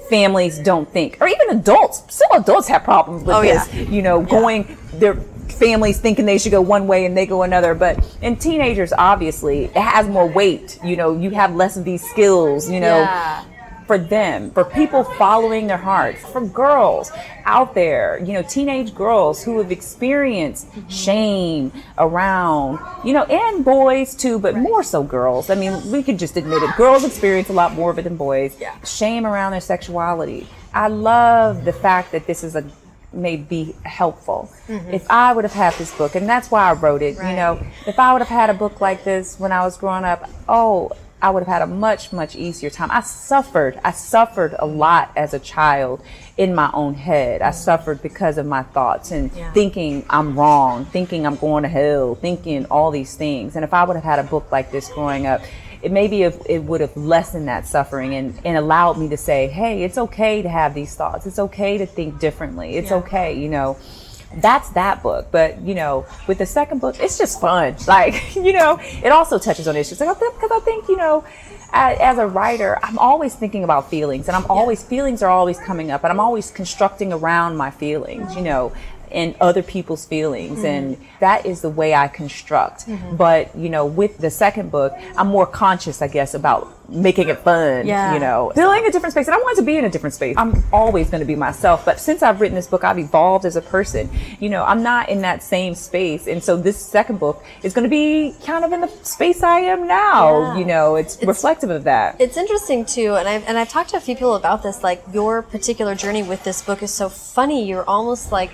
families 0.09 0.59
don't 0.59 0.89
think, 0.91 1.17
or 1.21 1.27
even 1.27 1.49
adults. 1.51 2.03
Still, 2.13 2.27
adults 2.33 2.67
have 2.67 2.83
problems 2.83 3.23
with 3.23 3.35
Oh, 3.35 3.41
yeah. 3.41 3.65
this. 3.65 3.89
You 3.89 4.01
know, 4.01 4.21
going 4.21 4.77
their 4.93 5.15
families 5.15 5.99
thinking 5.99 6.25
they 6.25 6.37
should 6.37 6.51
go 6.51 6.61
one 6.61 6.87
way 6.87 7.05
and 7.05 7.15
they 7.15 7.25
go 7.25 7.43
another. 7.43 7.73
But 7.73 8.03
in 8.21 8.35
teenagers, 8.35 8.93
obviously, 8.97 9.65
it 9.65 9.77
has 9.77 10.07
more 10.07 10.27
weight. 10.27 10.79
You 10.83 10.95
know, 10.97 11.17
you 11.17 11.29
have 11.31 11.55
less 11.55 11.77
of 11.77 11.85
these 11.85 12.03
skills. 12.09 12.69
You 12.69 12.79
know, 12.79 12.99
Yeah. 12.99 13.43
For 13.87 13.97
them, 13.97 14.51
for 14.51 14.65
people 14.65 15.03
following 15.03 15.67
their 15.67 15.77
hearts, 15.77 16.21
for 16.25 16.45
girls 16.45 17.11
out 17.45 17.73
there, 17.73 18.19
you 18.19 18.33
know, 18.33 18.43
teenage 18.43 18.93
girls 18.93 19.41
who 19.43 19.57
have 19.57 19.71
experienced 19.71 20.67
shame 20.89 21.71
around, 21.97 22.79
you 23.05 23.13
know, 23.13 23.23
and 23.23 23.63
boys 23.63 24.13
too, 24.13 24.37
but 24.37 24.55
more 24.55 24.83
so 24.83 25.01
girls. 25.01 25.49
I 25.49 25.55
mean, 25.55 25.89
we 25.89 26.03
could 26.03 26.19
just 26.19 26.35
admit 26.35 26.61
it. 26.61 26.75
Girls 26.75 27.05
experience 27.05 27.49
a 27.49 27.53
lot 27.53 27.73
more 27.73 27.89
of 27.89 27.97
it 27.97 28.03
than 28.03 28.17
boys. 28.17 28.55
Yeah. 28.59 28.77
Shame 28.83 29.25
around 29.25 29.53
their 29.53 29.61
sexuality. 29.61 30.47
I 30.73 30.89
love 30.89 31.63
the 31.63 31.73
fact 31.73 32.11
that 32.11 32.27
this 32.27 32.43
is 32.43 32.55
a 32.55 32.69
may 33.13 33.37
be 33.37 33.73
helpful. 33.83 34.51
Mm-hmm. 34.67 34.91
If 34.91 35.09
I 35.09 35.33
would 35.33 35.45
have 35.45 35.53
had 35.53 35.73
this 35.75 35.95
book, 35.97 36.15
and 36.15 36.27
that's 36.27 36.51
why 36.51 36.69
I 36.69 36.73
wrote 36.73 37.01
it, 37.01 37.17
right. 37.17 37.29
you 37.31 37.35
know, 37.35 37.65
if 37.85 37.99
I 37.99 38.13
would 38.13 38.21
have 38.21 38.27
had 38.27 38.49
a 38.49 38.53
book 38.53 38.81
like 38.81 39.03
this 39.03 39.39
when 39.39 39.51
I 39.51 39.61
was 39.61 39.77
growing 39.77 40.03
up, 40.03 40.29
oh, 40.47 40.91
I 41.21 41.31
would 41.31 41.41
have 41.43 41.47
had 41.51 41.61
a 41.63 41.67
much, 41.67 42.13
much 42.13 42.35
easier 42.35 42.69
time. 42.69 42.91
I 42.91 43.01
suffered. 43.01 43.79
I 43.83 43.91
suffered 43.91 44.55
a 44.59 44.67
lot 44.67 45.11
as 45.15 45.33
a 45.33 45.39
child 45.39 46.01
in 46.37 46.53
my 46.53 46.69
own 46.73 46.93
head. 46.93 47.41
I 47.41 47.51
suffered 47.51 48.03
because 48.03 48.37
of 48.37 48.45
my 48.45 48.61
thoughts 48.63 49.09
and 49.11 49.31
Yeah. 49.35 49.51
thinking 49.51 50.05
I'm 50.11 50.37
wrong, 50.37 50.85
thinking 50.85 51.25
I'm 51.25 51.35
going 51.37 51.63
to 51.63 51.69
hell, 51.69 52.13
thinking 52.15 52.65
all 52.65 52.91
these 52.91 53.15
things. 53.15 53.55
And 53.55 53.65
if 53.65 53.73
I 53.73 53.83
would 53.83 53.95
have 53.95 54.03
had 54.05 54.19
a 54.19 54.23
book 54.23 54.51
like 54.51 54.71
this 54.71 54.89
growing 54.89 55.25
up, 55.25 55.41
it 55.81 55.91
maybe 55.91 56.21
it, 56.23 56.39
it 56.47 56.63
would 56.63 56.81
have 56.81 56.95
lessened 56.95 57.47
that 57.47 57.65
suffering 57.65 58.13
and, 58.13 58.39
and 58.45 58.55
allowed 58.57 58.97
me 58.99 59.09
to 59.09 59.17
say, 59.17 59.47
hey, 59.47 59.83
it's 59.83 59.97
okay 59.97 60.41
to 60.43 60.49
have 60.49 60.75
these 60.75 60.93
thoughts. 60.93 61.25
It's 61.25 61.39
okay 61.39 61.79
to 61.79 61.85
think 61.87 62.19
differently. 62.19 62.75
It's 62.75 62.91
Yeah. 62.91 62.97
okay, 62.97 63.33
you 63.33 63.49
know 63.49 63.77
that's 64.35 64.69
that 64.71 65.01
book. 65.03 65.27
But 65.31 65.61
you 65.61 65.75
know, 65.75 66.05
with 66.27 66.37
the 66.37 66.45
second 66.45 66.81
book, 66.81 66.99
it's 66.99 67.17
just 67.17 67.39
fun. 67.41 67.75
Like 67.87 68.35
you 68.35 68.53
know, 68.53 68.79
it 68.81 69.11
also 69.11 69.39
touches 69.39 69.67
on 69.67 69.75
issues. 69.75 69.99
Like 69.99 70.17
because 70.19 70.51
I 70.51 70.59
think 70.59 70.87
you 70.89 70.97
know, 70.97 71.23
as, 71.71 71.97
as 71.99 72.17
a 72.17 72.27
writer, 72.27 72.77
I'm 72.83 72.97
always 72.99 73.33
thinking 73.33 73.63
about 73.63 73.89
feelings, 73.89 74.27
and 74.27 74.35
I'm 74.35 74.45
always 74.49 74.83
feelings 74.83 75.23
are 75.23 75.29
always 75.29 75.57
coming 75.59 75.89
up, 75.89 76.03
and 76.03 76.11
I'm 76.11 76.19
always 76.19 76.51
constructing 76.51 77.13
around 77.13 77.57
my 77.57 77.71
feelings. 77.71 78.35
You 78.35 78.41
know. 78.41 78.73
And 79.11 79.35
other 79.39 79.63
people's 79.63 80.05
feelings, 80.05 80.63
and 80.63 80.97
that 81.19 81.45
is 81.45 81.61
the 81.61 81.69
way 81.69 81.93
I 81.93 82.07
construct. 82.07 82.87
Mm-hmm. 82.87 83.15
But 83.15 83.55
you 83.55 83.69
know, 83.69 83.85
with 83.85 84.17
the 84.17 84.29
second 84.29 84.71
book, 84.71 84.93
I'm 85.15 85.27
more 85.27 85.47
conscious, 85.47 86.01
I 86.01 86.07
guess, 86.07 86.33
about 86.33 86.73
making 86.89 87.29
it 87.29 87.39
fun. 87.39 87.85
Yeah. 87.85 88.13
You 88.13 88.19
know, 88.19 88.51
filling 88.55 88.85
a 88.85 88.91
different 88.91 89.13
space, 89.13 89.27
and 89.27 89.35
I 89.35 89.39
want 89.39 89.57
to 89.57 89.63
be 89.63 89.77
in 89.77 89.85
a 89.85 89.89
different 89.89 90.13
space. 90.13 90.35
I'm 90.37 90.63
always 90.71 91.09
going 91.09 91.21
to 91.21 91.25
be 91.25 91.35
myself, 91.35 91.85
but 91.85 91.99
since 91.99 92.21
I've 92.21 92.41
written 92.41 92.55
this 92.55 92.67
book, 92.67 92.83
I've 92.83 92.99
evolved 92.99 93.45
as 93.45 93.55
a 93.55 93.61
person. 93.61 94.09
You 94.39 94.49
know, 94.49 94.63
I'm 94.63 94.83
not 94.83 95.09
in 95.09 95.21
that 95.21 95.43
same 95.43 95.75
space, 95.75 96.27
and 96.27 96.43
so 96.43 96.57
this 96.57 96.77
second 96.77 97.19
book 97.19 97.43
is 97.63 97.73
going 97.73 97.83
to 97.83 97.89
be 97.89 98.35
kind 98.45 98.65
of 98.65 98.71
in 98.73 98.81
the 98.81 98.89
space 99.03 99.43
I 99.43 99.59
am 99.59 99.87
now. 99.87 100.39
Yeah. 100.39 100.57
You 100.57 100.65
know, 100.65 100.95
it's, 100.95 101.21
reflective 101.23 101.69
of 101.69 101.83
that. 101.85 102.19
It's 102.19 102.37
interesting 102.37 102.85
too, 102.85 103.15
and 103.15 103.27
I've 103.27 103.43
and 103.47 103.57
I've 103.57 103.69
talked 103.69 103.89
to 103.91 103.97
a 103.97 104.01
few 104.01 104.15
people 104.15 104.35
about 104.35 104.63
this. 104.63 104.83
Like 104.83 105.03
your 105.13 105.41
particular 105.41 105.95
journey 105.95 106.23
with 106.23 106.43
this 106.43 106.61
book 106.61 106.83
is 106.83 106.93
so 106.93 107.09
funny. 107.09 107.67
You're 107.67 107.87
almost 107.87 108.31
like 108.31 108.51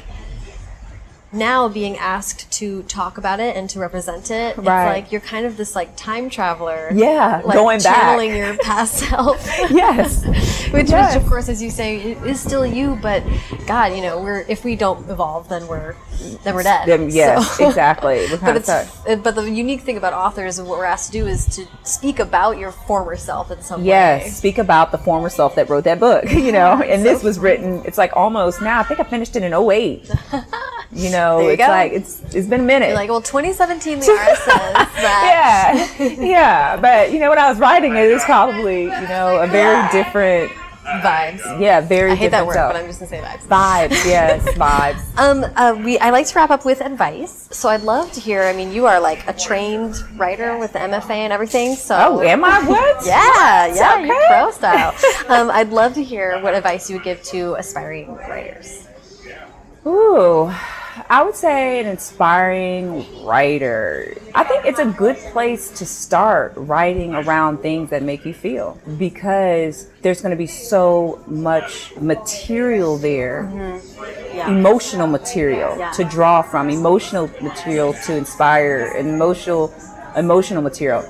now 1.34 1.68
being 1.68 1.98
asked 1.98 2.52
to 2.60 2.84
talk 2.84 3.18
about 3.18 3.40
it 3.40 3.56
and 3.56 3.70
to 3.72 3.80
represent 3.80 4.30
it. 4.32 4.58
It's 4.58 4.66
like 4.66 5.12
you're 5.12 5.22
kind 5.22 5.46
of 5.46 5.58
this 5.58 5.76
like 5.76 5.96
time 5.98 6.30
traveler. 6.30 6.90
Yeah, 6.94 7.42
like 7.44 7.56
going 7.56 7.80
back. 7.82 7.96
channeling 7.96 8.36
your 8.36 8.58
past 8.58 8.94
self. 9.10 9.46
yes, 9.72 10.24
which, 10.74 10.90
Yes. 10.90 11.16
which 11.16 11.24
of 11.24 11.28
course, 11.30 11.50
as 11.50 11.62
you 11.62 11.70
say, 11.70 11.98
is 11.98 12.40
still 12.40 12.66
you. 12.66 12.98
But 13.02 13.24
God, 13.68 13.96
you 13.96 14.02
know, 14.02 14.22
we're 14.22 14.42
if 14.48 14.64
we 14.64 14.76
don't 14.76 15.10
evolve, 15.10 15.50
then 15.50 15.68
we're 15.68 15.96
then 16.44 16.56
we're 16.56 16.64
dead. 16.64 16.88
Then, 16.88 17.10
yes, 17.10 17.58
So- 17.58 17.68
exactly. 17.70 18.28
But 18.42 18.56
it's 18.58 18.70
it- 19.08 19.24
but 19.24 19.36
the 19.36 19.50
unique 19.50 19.82
thing 19.82 19.98
about 19.98 20.14
authors 20.14 20.60
and 20.60 20.68
what 20.68 20.78
we're 20.78 20.86
asked 20.86 21.12
to 21.12 21.20
do 21.20 21.28
is 21.28 21.46
to 21.56 21.66
speak 21.84 22.20
about 22.20 22.58
your 22.58 22.72
former 22.72 23.16
self 23.16 23.52
in 23.52 23.62
some 23.62 23.82
way. 23.82 23.88
Yes, 23.88 24.38
speak 24.38 24.58
about 24.58 24.92
the 24.92 24.98
former 24.98 25.30
self 25.30 25.56
that 25.56 25.70
wrote 25.70 25.84
that 25.86 26.00
book, 26.00 26.30
you 26.32 26.52
know. 26.52 26.82
And 26.82 27.02
so 27.02 27.14
this 27.14 27.24
was 27.24 27.40
written, 27.40 27.82
it's 27.86 27.98
like 27.98 28.12
almost 28.16 28.62
now, 28.62 28.80
I 28.80 28.84
think 28.84 29.00
I 29.00 29.04
finished 29.04 29.36
it 29.36 29.44
in 29.44 29.54
08. 29.54 30.10
You 30.96 31.10
know, 31.12 31.40
There 31.40 31.52
it's 31.52 31.62
like 31.62 31.92
it's 31.92 32.22
it's 32.36 32.48
been 32.48 32.62
a 32.62 32.64
minute. 32.64 32.88
You're 32.90 32.96
like, 32.96 33.10
well, 33.10 33.22
2017, 33.22 34.00
the 34.00 34.06
IRS 34.06 34.36
says 34.36 34.46
that. 34.46 35.96
yeah, 36.00 36.24
yeah. 36.24 36.78
But 36.78 37.12
you 37.12 37.20
know, 37.20 37.30
when 37.30 37.40
I 37.40 37.50
was 37.50 37.60
writing 37.60 37.96
it, 37.96 38.10
it 38.10 38.14
was 38.14 38.24
probably 38.24 38.84
you 38.84 38.90
know 39.08 39.40
a 39.42 39.48
very 39.48 39.88
different 39.92 40.52
vibes. 40.84 41.42
Yeah, 41.62 41.80
very. 41.82 42.12
I 42.12 42.16
hate 42.16 42.32
that 42.32 42.46
word, 42.46 42.54
self. 42.56 42.74
but 42.74 42.80
I'm 42.82 42.88
just 42.88 43.00
gonna 43.00 43.10
say 43.10 43.22
vibes. 43.22 43.48
vibes. 43.48 44.06
Yes, 44.06 44.44
vibes. 44.58 45.18
Um, 45.18 45.46
uh, 45.56 45.82
we 45.84 45.98
I 46.00 46.10
like 46.12 46.28
to 46.28 46.36
wrap 46.36 46.50
up 46.52 46.66
with 46.66 46.82
advice, 46.82 47.48
so 47.52 47.70
I'd 47.70 47.82
love 47.84 48.12
to 48.14 48.20
hear. 48.20 48.44
I 48.44 48.54
mean, 48.54 48.72
you 48.72 48.86
are 48.86 49.00
like 49.00 49.28
a 49.28 49.34
trained 49.34 49.96
writer 50.20 50.58
with 50.58 50.74
the 50.74 50.80
MFA 50.80 51.12
and 51.12 51.34
everything. 51.34 51.76
So 51.76 51.96
Oh, 51.98 52.22
am 52.22 52.44
I 52.44 52.60
what? 52.68 53.06
Yeah, 53.06 53.74
yeah, 53.74 53.96
Okay. 53.96 54.08
you're 54.08 54.28
pro 54.28 54.52
style. 54.52 54.94
um, 55.30 55.50
I'd 55.50 55.70
love 55.70 55.94
to 55.96 56.04
hear 56.04 56.40
what 56.42 56.54
advice 56.54 56.90
you 56.90 56.98
would 56.98 57.04
give 57.06 57.24
to 57.24 57.56
aspiring 57.56 58.14
writers. 58.16 58.88
Ooh, 59.86 60.50
I 61.10 61.24
would 61.24 61.36
say 61.36 61.80
an 61.80 61.88
inspiring 61.88 63.06
writer. 63.26 64.16
I 64.34 64.44
think 64.44 64.66
it's 64.66 64.80
a 64.80 64.86
good 64.86 65.18
place 65.34 65.70
to 65.72 65.86
start 65.86 66.54
writing 66.56 67.16
around 67.16 67.58
things 67.60 67.90
that 67.90 68.02
make 68.04 68.26
you 68.26 68.34
feel 68.34 68.80
because 68.98 69.88
there's 70.02 70.22
going 70.22 70.32
to 70.32 70.38
be 70.38 70.48
so 70.48 71.22
much 71.28 71.94
material 72.00 72.98
there, 72.98 73.44
mm-hmm. 73.52 74.36
Yeah. 74.38 74.50
emotional 74.50 75.08
material 75.08 75.78
Yeah. 75.78 75.92
to 75.92 76.04
draw 76.04 76.42
from, 76.42 76.70
emotional 76.70 77.30
material 77.42 77.94
to 78.06 78.16
inspire, 78.16 78.94
emotional 78.98 79.74
emotional 80.16 80.62
material. 80.62 81.04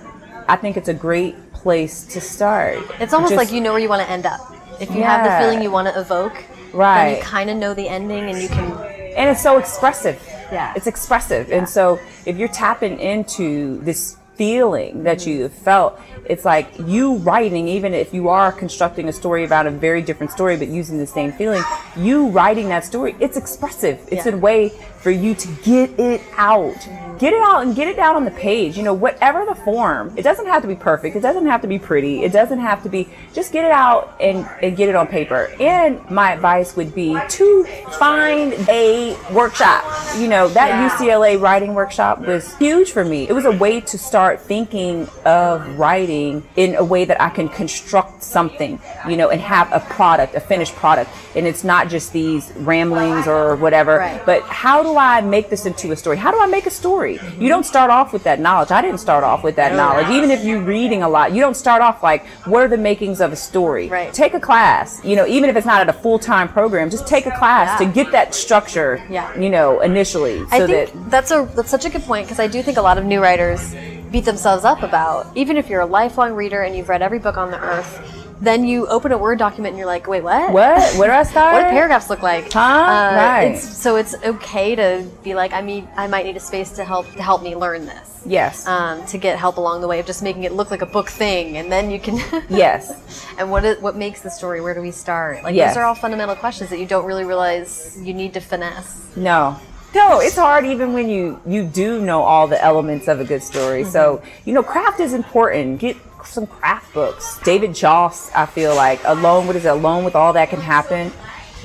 I 0.47 0.55
think 0.55 0.77
it's 0.77 0.89
a 0.89 0.93
great 0.93 1.35
place 1.53 2.03
to 2.07 2.19
start. 2.21 2.79
It's 2.99 3.13
almost 3.13 3.33
Just- 3.33 3.37
like 3.45 3.53
you 3.53 3.61
know 3.61 3.71
where 3.71 3.81
you 3.81 3.89
want 3.89 4.01
to 4.01 4.09
end 4.09 4.25
up. 4.25 4.39
If 4.81 4.89
you 4.95 5.03
have 5.03 5.23
the 5.23 5.31
feeling 5.45 5.61
you 5.61 5.71
want 5.71 5.87
to 5.93 5.99
evoke, 5.99 6.43
then 6.73 6.79
Right. 6.79 7.17
you 7.17 7.23
kind 7.23 7.49
of 7.49 7.57
know 7.57 7.73
the 7.73 7.87
ending, 7.87 8.29
and 8.29 8.41
you 8.41 8.49
can. 8.49 8.71
and 9.15 9.29
it's 9.29 9.41
so 9.41 9.57
expressive. 9.57 10.21
Yeah. 10.51 10.73
It's 10.75 10.87
expressive. 10.87 11.51
And 11.51 11.67
so 11.67 11.99
if 12.25 12.37
you're 12.37 12.47
tapping 12.47 12.99
into 12.99 13.79
this 13.81 14.17
feeling 14.35 15.03
that 15.03 15.19
mm-hmm. 15.19 15.29
you 15.29 15.41
have 15.43 15.53
felt, 15.53 15.99
it's 16.25 16.45
like 16.45 16.67
you 16.85 17.15
writing, 17.17 17.67
even 17.67 17.93
if 17.93 18.13
you 18.13 18.29
are 18.29 18.51
constructing 18.51 19.07
a 19.09 19.13
story 19.13 19.43
about 19.43 19.67
a 19.67 19.71
very 19.71 20.01
different 20.01 20.31
story, 20.31 20.57
but 20.57 20.67
using 20.67 20.97
the 20.97 21.07
same 21.07 21.31
feeling, 21.31 21.61
you 21.95 22.29
writing 22.29 22.69
that 22.69 22.85
story, 22.85 23.15
it's 23.19 23.37
expressive. 23.37 23.99
It's 24.09 24.25
Yeah. 24.25 24.33
a 24.33 24.37
way 24.37 24.69
for 24.97 25.11
you 25.11 25.35
to 25.35 25.47
get 25.63 25.99
it 25.99 26.21
out. 26.37 26.77
Get 27.23 27.31
it 27.31 27.41
out 27.41 27.63
and 27.63 27.73
get 27.73 27.87
it 27.87 27.95
down 27.95 28.17
on 28.17 28.25
the 28.25 28.31
page. 28.31 28.75
You 28.75 28.83
know, 28.83 28.93
whatever 28.93 29.45
the 29.45 29.55
form. 29.55 30.13
It 30.17 30.23
doesn't 30.23 30.45
have 30.45 30.61
to 30.63 30.67
be 30.67 30.75
perfect. 30.75 31.15
It 31.15 31.21
doesn't 31.21 31.45
have 31.45 31.61
to 31.61 31.69
be 31.69 31.79
pretty. 31.79 32.21
It 32.21 32.33
doesn't 32.33 32.59
have 32.59 32.83
to 32.83 32.89
be, 32.89 33.07
just 33.33 33.53
get 33.53 33.63
it 33.63 33.71
out 33.71 34.13
and, 34.19 34.45
and 34.61 34.75
get 34.75 34.89
it 34.89 34.95
on 34.95 35.07
paper. 35.07 35.49
And 35.57 36.01
my 36.11 36.33
advice 36.33 36.75
would 36.75 36.93
be 36.93 37.17
to 37.29 37.63
find 37.97 38.51
a 38.67 39.15
workshop. 39.31 39.85
You 40.17 40.27
know, 40.27 40.49
that 40.49 40.67
Yeah. 40.67 40.89
UCLA 40.89 41.39
writing 41.39 41.73
workshop 41.75 42.19
was 42.19 42.53
huge 42.57 42.91
for 42.91 43.05
me. 43.05 43.25
It 43.29 43.31
was 43.33 43.45
a 43.45 43.51
way 43.51 43.79
to 43.79 43.97
start 43.97 44.41
thinking 44.41 45.07
of 45.23 45.79
writing 45.79 46.43
in 46.57 46.75
a 46.75 46.83
way 46.83 47.05
that 47.05 47.21
I 47.21 47.29
can 47.29 47.47
construct 47.47 48.21
something, 48.23 48.81
you 49.07 49.15
know, 49.15 49.29
and 49.29 49.39
have 49.39 49.71
a 49.71 49.79
product, 49.79 50.35
a 50.35 50.41
finished 50.41 50.75
product. 50.75 51.09
And 51.37 51.47
it's 51.47 51.63
not 51.63 51.87
just 51.87 52.11
these 52.11 52.51
ramblings 52.57 53.27
or 53.27 53.55
whatever, 53.55 53.97
Right. 53.99 54.25
but 54.25 54.41
how 54.43 54.83
do 54.83 54.97
I 54.97 55.21
make 55.21 55.49
this 55.49 55.65
into 55.65 55.93
a 55.93 55.95
story? 55.95 56.17
How 56.17 56.31
do 56.31 56.39
I 56.41 56.47
make 56.47 56.65
a 56.65 56.71
story? 56.71 57.12
You 57.39 57.49
don't 57.49 57.65
start 57.65 57.89
off 57.91 58.13
with 58.13 58.23
that 58.23 58.39
knowledge. 58.39 58.71
I 58.71 58.81
didn't 58.81 58.99
start 58.99 59.23
off 59.23 59.43
with 59.43 59.55
that 59.55 59.75
knowledge. 59.75 60.07
Even 60.09 60.31
if 60.31 60.43
you're 60.43 60.61
reading 60.61 61.03
a 61.03 61.09
lot, 61.09 61.33
you 61.33 61.41
don't 61.41 61.55
start 61.55 61.81
off 61.81 62.03
like, 62.03 62.25
what 62.45 62.63
are 62.63 62.67
the 62.67 62.77
makings 62.77 63.21
of 63.21 63.31
a 63.31 63.35
story? 63.35 63.89
Right. 63.89 64.13
Take 64.13 64.33
a 64.33 64.39
class, 64.39 65.03
you 65.03 65.15
know, 65.15 65.25
even 65.27 65.49
if 65.49 65.55
it's 65.55 65.65
not 65.65 65.81
at 65.81 65.89
a 65.89 65.93
full 65.93 66.19
time 66.19 66.47
program, 66.47 66.89
just 66.89 67.07
take 67.07 67.25
a 67.25 67.31
class 67.31 67.79
Yeah. 67.79 67.87
to 67.87 67.93
get 67.93 68.11
that 68.11 68.33
structure, 68.33 69.01
Yeah. 69.09 69.37
you 69.37 69.49
know, 69.49 69.81
initially. 69.81 70.39
So 70.39 70.47
I 70.51 70.59
that 70.59 70.89
think 70.89 71.09
that's 71.09 71.31
a 71.31 71.47
that's 71.55 71.69
such 71.69 71.85
a 71.85 71.89
good 71.89 72.03
point 72.03 72.25
because 72.27 72.39
I 72.39 72.47
do 72.47 72.61
think 72.63 72.77
a 72.77 72.81
lot 72.81 72.97
of 72.97 73.05
new 73.05 73.21
writers 73.21 73.75
beat 74.11 74.25
themselves 74.25 74.63
up 74.63 74.83
about 74.83 75.25
even 75.35 75.57
if 75.57 75.69
you're 75.69 75.81
a 75.81 75.85
lifelong 75.85 76.33
reader 76.33 76.61
and 76.61 76.75
you've 76.75 76.89
read 76.89 77.01
every 77.01 77.19
book 77.19 77.35
on 77.37 77.49
the 77.51 77.59
earth, 77.59 78.22
then 78.43 78.65
you 78.65 78.87
open 78.87 79.11
a 79.11 79.17
Word 79.17 79.39
document 79.39 79.71
and 79.73 79.77
you're 79.77 79.87
like, 79.87 80.05
wait, 80.07 80.23
what? 80.23 80.51
what? 80.51 80.97
Where 80.97 81.07
do 81.07 81.13
I 81.13 81.23
start? 81.23 81.53
What 81.63 81.63
do 81.63 81.69
paragraphs 81.69 82.09
look 82.09 82.21
like? 82.21 82.51
Huh? 82.51 82.59
Uh, 82.59 83.15
Right. 83.15 83.43
It's, 83.55 83.77
so 83.77 83.95
it's 83.95 84.13
okay 84.23 84.75
to 84.75 85.05
be 85.23 85.33
like, 85.33 85.53
I 85.53 85.61
mean, 85.61 85.87
I 85.95 86.07
might 86.07 86.25
need 86.25 86.35
a 86.35 86.41
space 86.41 86.71
to 86.71 86.83
help 86.83 87.05
to 87.13 87.23
help 87.23 87.41
me 87.41 87.55
learn 87.55 87.85
this. 87.85 88.09
Yes. 88.25 88.65
Um, 88.67 89.05
to 89.07 89.17
get 89.17 89.37
help 89.37 89.57
along 89.57 89.81
the 89.81 89.87
way 89.87 89.99
of 89.99 90.05
just 90.05 90.23
making 90.23 90.43
it 90.43 90.53
look 90.53 90.71
like 90.71 90.81
a 90.81 90.85
book 90.85 91.09
thing, 91.09 91.57
and 91.57 91.69
then 91.71 91.91
you 91.91 91.99
can. 91.99 92.15
yes. 92.49 93.25
and 93.37 93.51
what 93.51 93.63
is 93.65 93.81
what 93.81 93.95
makes 93.95 94.21
the 94.21 94.29
story? 94.31 94.59
Where 94.61 94.73
do 94.73 94.81
we 94.81 94.91
start? 94.91 95.43
Like 95.43 95.55
Yes. 95.55 95.73
those 95.73 95.77
are 95.81 95.85
all 95.85 95.95
fundamental 95.95 96.35
questions 96.35 96.69
that 96.69 96.79
you 96.79 96.85
don't 96.85 97.05
really 97.05 97.25
realize 97.25 97.97
you 98.01 98.13
need 98.13 98.33
to 98.33 98.39
finesse. 98.41 99.15
No. 99.15 99.57
No, 99.95 100.19
it's 100.21 100.37
hard 100.37 100.65
even 100.65 100.93
when 100.93 101.07
you 101.07 101.39
you 101.45 101.63
do 101.65 102.01
know 102.01 102.23
all 102.23 102.47
the 102.47 102.59
elements 102.63 103.07
of 103.07 103.19
a 103.19 103.23
good 103.25 103.43
story. 103.43 103.83
So, 103.83 104.01
Mm-hmm. 104.17 104.49
you 104.49 104.53
know, 104.55 104.63
craft 104.63 104.99
is 104.99 105.13
important. 105.13 105.79
Get 105.79 105.97
some 106.25 106.47
craft 106.47 106.93
books. 106.93 107.39
David 107.43 107.73
Jauss, 107.73 108.31
I 108.35 108.45
feel 108.45 108.75
like 108.75 109.01
Alone, 109.05 109.47
what 109.47 109.55
is 109.55 109.65
it? 109.65 109.69
Alone 109.69 110.03
with 110.03 110.15
all 110.15 110.33
that 110.33 110.49
can 110.49 110.59
happen. 110.59 111.11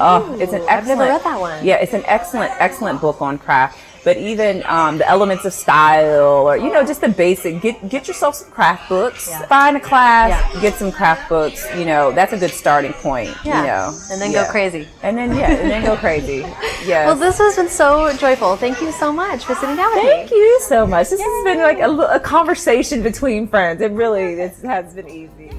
Oh, 0.00 0.36
it's 0.40 0.52
an 0.52 0.62
Ooh, 0.62 0.66
I've 0.68 0.86
never 0.86 1.02
read 1.02 1.22
that 1.24 1.40
one. 1.40 1.64
Yeah, 1.64 1.76
it's 1.76 1.92
an 1.94 2.04
excellent 2.06 2.52
excellent 2.58 3.00
book 3.00 3.20
on 3.20 3.38
craft. 3.38 3.78
But 4.08 4.16
even 4.16 4.62
um, 4.64 4.96
the 4.96 5.06
elements 5.06 5.44
of 5.44 5.52
style, 5.52 6.48
or 6.48 6.56
you 6.56 6.72
know, 6.72 6.82
just 6.82 7.02
the 7.02 7.10
basic. 7.10 7.60
Get 7.60 7.90
get 7.90 8.08
yourself 8.08 8.36
some 8.36 8.50
craft 8.50 8.88
books. 8.88 9.28
Yeah. 9.28 9.44
Find 9.44 9.76
a 9.76 9.80
class. 9.80 10.30
Yeah. 10.30 10.60
Get 10.62 10.76
some 10.76 10.90
craft 10.90 11.28
books. 11.28 11.66
You 11.76 11.84
know, 11.84 12.10
that's 12.12 12.32
a 12.32 12.38
good 12.38 12.52
starting 12.52 12.94
point. 12.94 13.36
Yeah. 13.44 13.60
You 13.60 13.66
know, 13.66 13.98
And 14.10 14.18
then 14.18 14.32
Yeah. 14.32 14.46
go 14.46 14.50
crazy. 14.50 14.88
And 15.02 15.18
then 15.18 15.36
yeah, 15.36 15.50
and 15.50 15.70
then 15.70 15.84
go 15.84 15.94
crazy. 15.94 16.46
Yeah. 16.86 17.06
Well, 17.06 17.16
this 17.16 17.36
has 17.36 17.56
been 17.56 17.68
so 17.68 18.16
joyful. 18.16 18.56
Thank 18.56 18.80
you 18.80 18.92
so 18.92 19.12
much 19.12 19.44
for 19.44 19.54
sitting 19.56 19.76
down 19.76 19.90
with 19.92 20.04
Thank 20.04 20.08
me. 20.08 20.16
Thank 20.16 20.30
you 20.30 20.60
so 20.62 20.86
much. 20.86 21.10
This 21.10 21.20
has 21.20 21.44
been 21.44 21.58
like 21.58 21.80
a, 21.80 21.90
a 22.14 22.20
conversation 22.20 23.02
between 23.02 23.46
friends. 23.46 23.82
It 23.82 23.90
really 23.92 24.34
this 24.36 24.62
has 24.62 24.94
been 24.94 25.08
easy. 25.08 25.50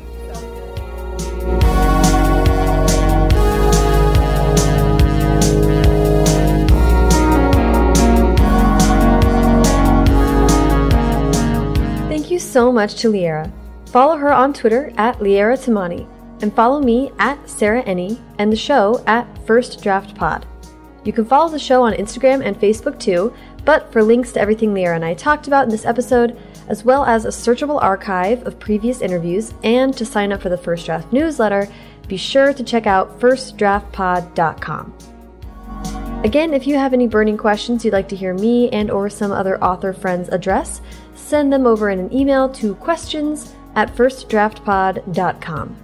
So 12.50 12.72
much 12.72 12.96
to 13.02 13.12
Liara. 13.12 13.52
Follow 13.90 14.18
her 14.18 14.34
on 14.34 14.54
Twitter 14.54 14.92
at 14.98 15.20
Liara 15.20 15.56
Tamani 15.56 16.08
and 16.42 16.52
follow 16.52 16.82
me 16.82 17.12
at 17.20 17.48
Sarah 17.48 17.84
Enni 17.84 18.20
and 18.40 18.52
the 18.52 18.58
show 18.58 19.04
at 19.06 19.28
First 19.46 19.84
Draft 19.84 20.16
Pod. 20.16 20.48
You 21.04 21.14
can 21.14 21.26
follow 21.26 21.52
the 21.52 21.60
show 21.60 21.84
on 21.84 21.94
Instagram 21.94 22.44
and 22.44 22.60
Facebook 22.60 23.00
too, 23.00 23.32
but 23.66 23.92
for 23.94 24.02
links 24.02 24.32
to 24.32 24.42
everything 24.42 24.74
Liara 24.74 24.96
and 24.96 25.06
I 25.06 25.14
talked 25.14 25.46
about 25.46 25.66
in 25.66 25.70
this 25.70 25.86
episode, 25.86 26.40
as 26.70 26.84
well 26.84 27.06
as 27.06 27.26
a 27.26 27.28
searchable 27.28 27.80
archive 27.84 28.48
of 28.48 28.58
previous 28.58 29.02
interviews 29.02 29.54
and 29.64 29.96
to 29.96 30.04
sign 30.04 30.32
up 30.32 30.42
for 30.42 30.50
the 30.50 30.58
First 30.58 30.88
Draft 30.88 31.14
newsletter, 31.14 31.68
be 32.08 32.18
sure 32.18 32.52
to 32.52 32.64
check 32.64 32.88
out 32.88 33.20
firstdraftpod.com. 33.20 34.94
Again, 36.24 36.54
if 36.54 36.68
you 36.68 36.76
have 36.76 36.94
any 36.94 37.08
burning 37.08 37.38
questions 37.38 37.86
you'd 37.86 37.94
like 37.94 38.10
to 38.10 38.16
hear 38.16 38.34
me 38.34 38.70
and 38.72 38.92
or 38.92 39.08
some 39.10 39.32
other 39.32 39.64
author 39.64 39.94
friends 39.94 40.28
address, 40.30 40.82
send 41.30 41.54
them 41.54 41.68
over 41.68 41.90
in 41.90 42.00
an 42.00 42.14
email 42.14 42.50
to 42.50 42.76
questions 42.76 43.54
at 43.76 43.96
firstdraftpod.com. 43.96 45.76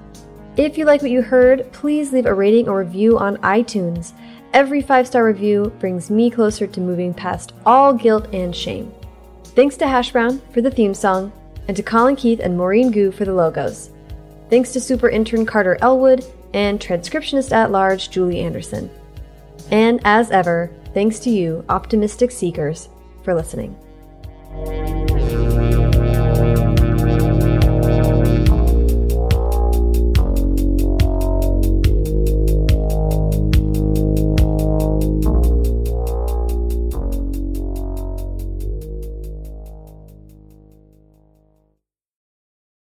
If 0.58 0.78
you 0.78 0.86
like 0.86 1.02
what 1.02 1.12
you 1.12 1.22
heard, 1.22 1.72
please 1.72 2.12
leave 2.12 2.26
a 2.26 2.34
rating 2.34 2.68
or 2.68 2.80
review 2.80 3.18
on 3.18 3.38
iTunes. 3.38 4.14
Every 4.54 4.82
five 4.82 5.06
star 5.06 5.26
review 5.26 5.72
brings 5.80 6.10
me 6.10 6.32
closer 6.32 6.66
to 6.66 6.82
moving 6.82 7.14
past 7.14 7.54
all 7.66 7.94
guilt 7.94 8.34
and 8.34 8.56
shame. 8.56 8.92
Thanks 9.44 9.78
to 9.78 9.88
Hash 9.88 10.12
Brown 10.12 10.42
for 10.54 10.62
the 10.62 10.72
theme 10.72 10.94
song, 10.94 11.32
and 11.68 11.76
to 11.76 11.84
Colin 11.84 12.16
Keith 12.16 12.40
and 12.40 12.58
Maureen 12.58 12.92
Gu 12.92 13.12
for 13.12 13.26
the 13.26 13.34
logos. 13.34 13.90
Thanks 14.50 14.72
to 14.74 14.80
super 14.80 15.10
intern 15.10 15.46
Carter 15.46 15.78
Elwood 15.82 16.26
and 16.54 16.80
transcriptionist 16.80 17.52
at 17.52 17.72
large 17.72 18.10
Julie 18.10 18.42
Anderson. 18.42 18.90
And 19.72 20.00
as 20.06 20.32
ever, 20.32 20.72
thanks 20.94 21.20
to 21.22 21.30
you, 21.30 21.66
optimistic 21.70 22.32
seekers, 22.32 22.90
for 23.24 23.34
listening. 23.34 23.76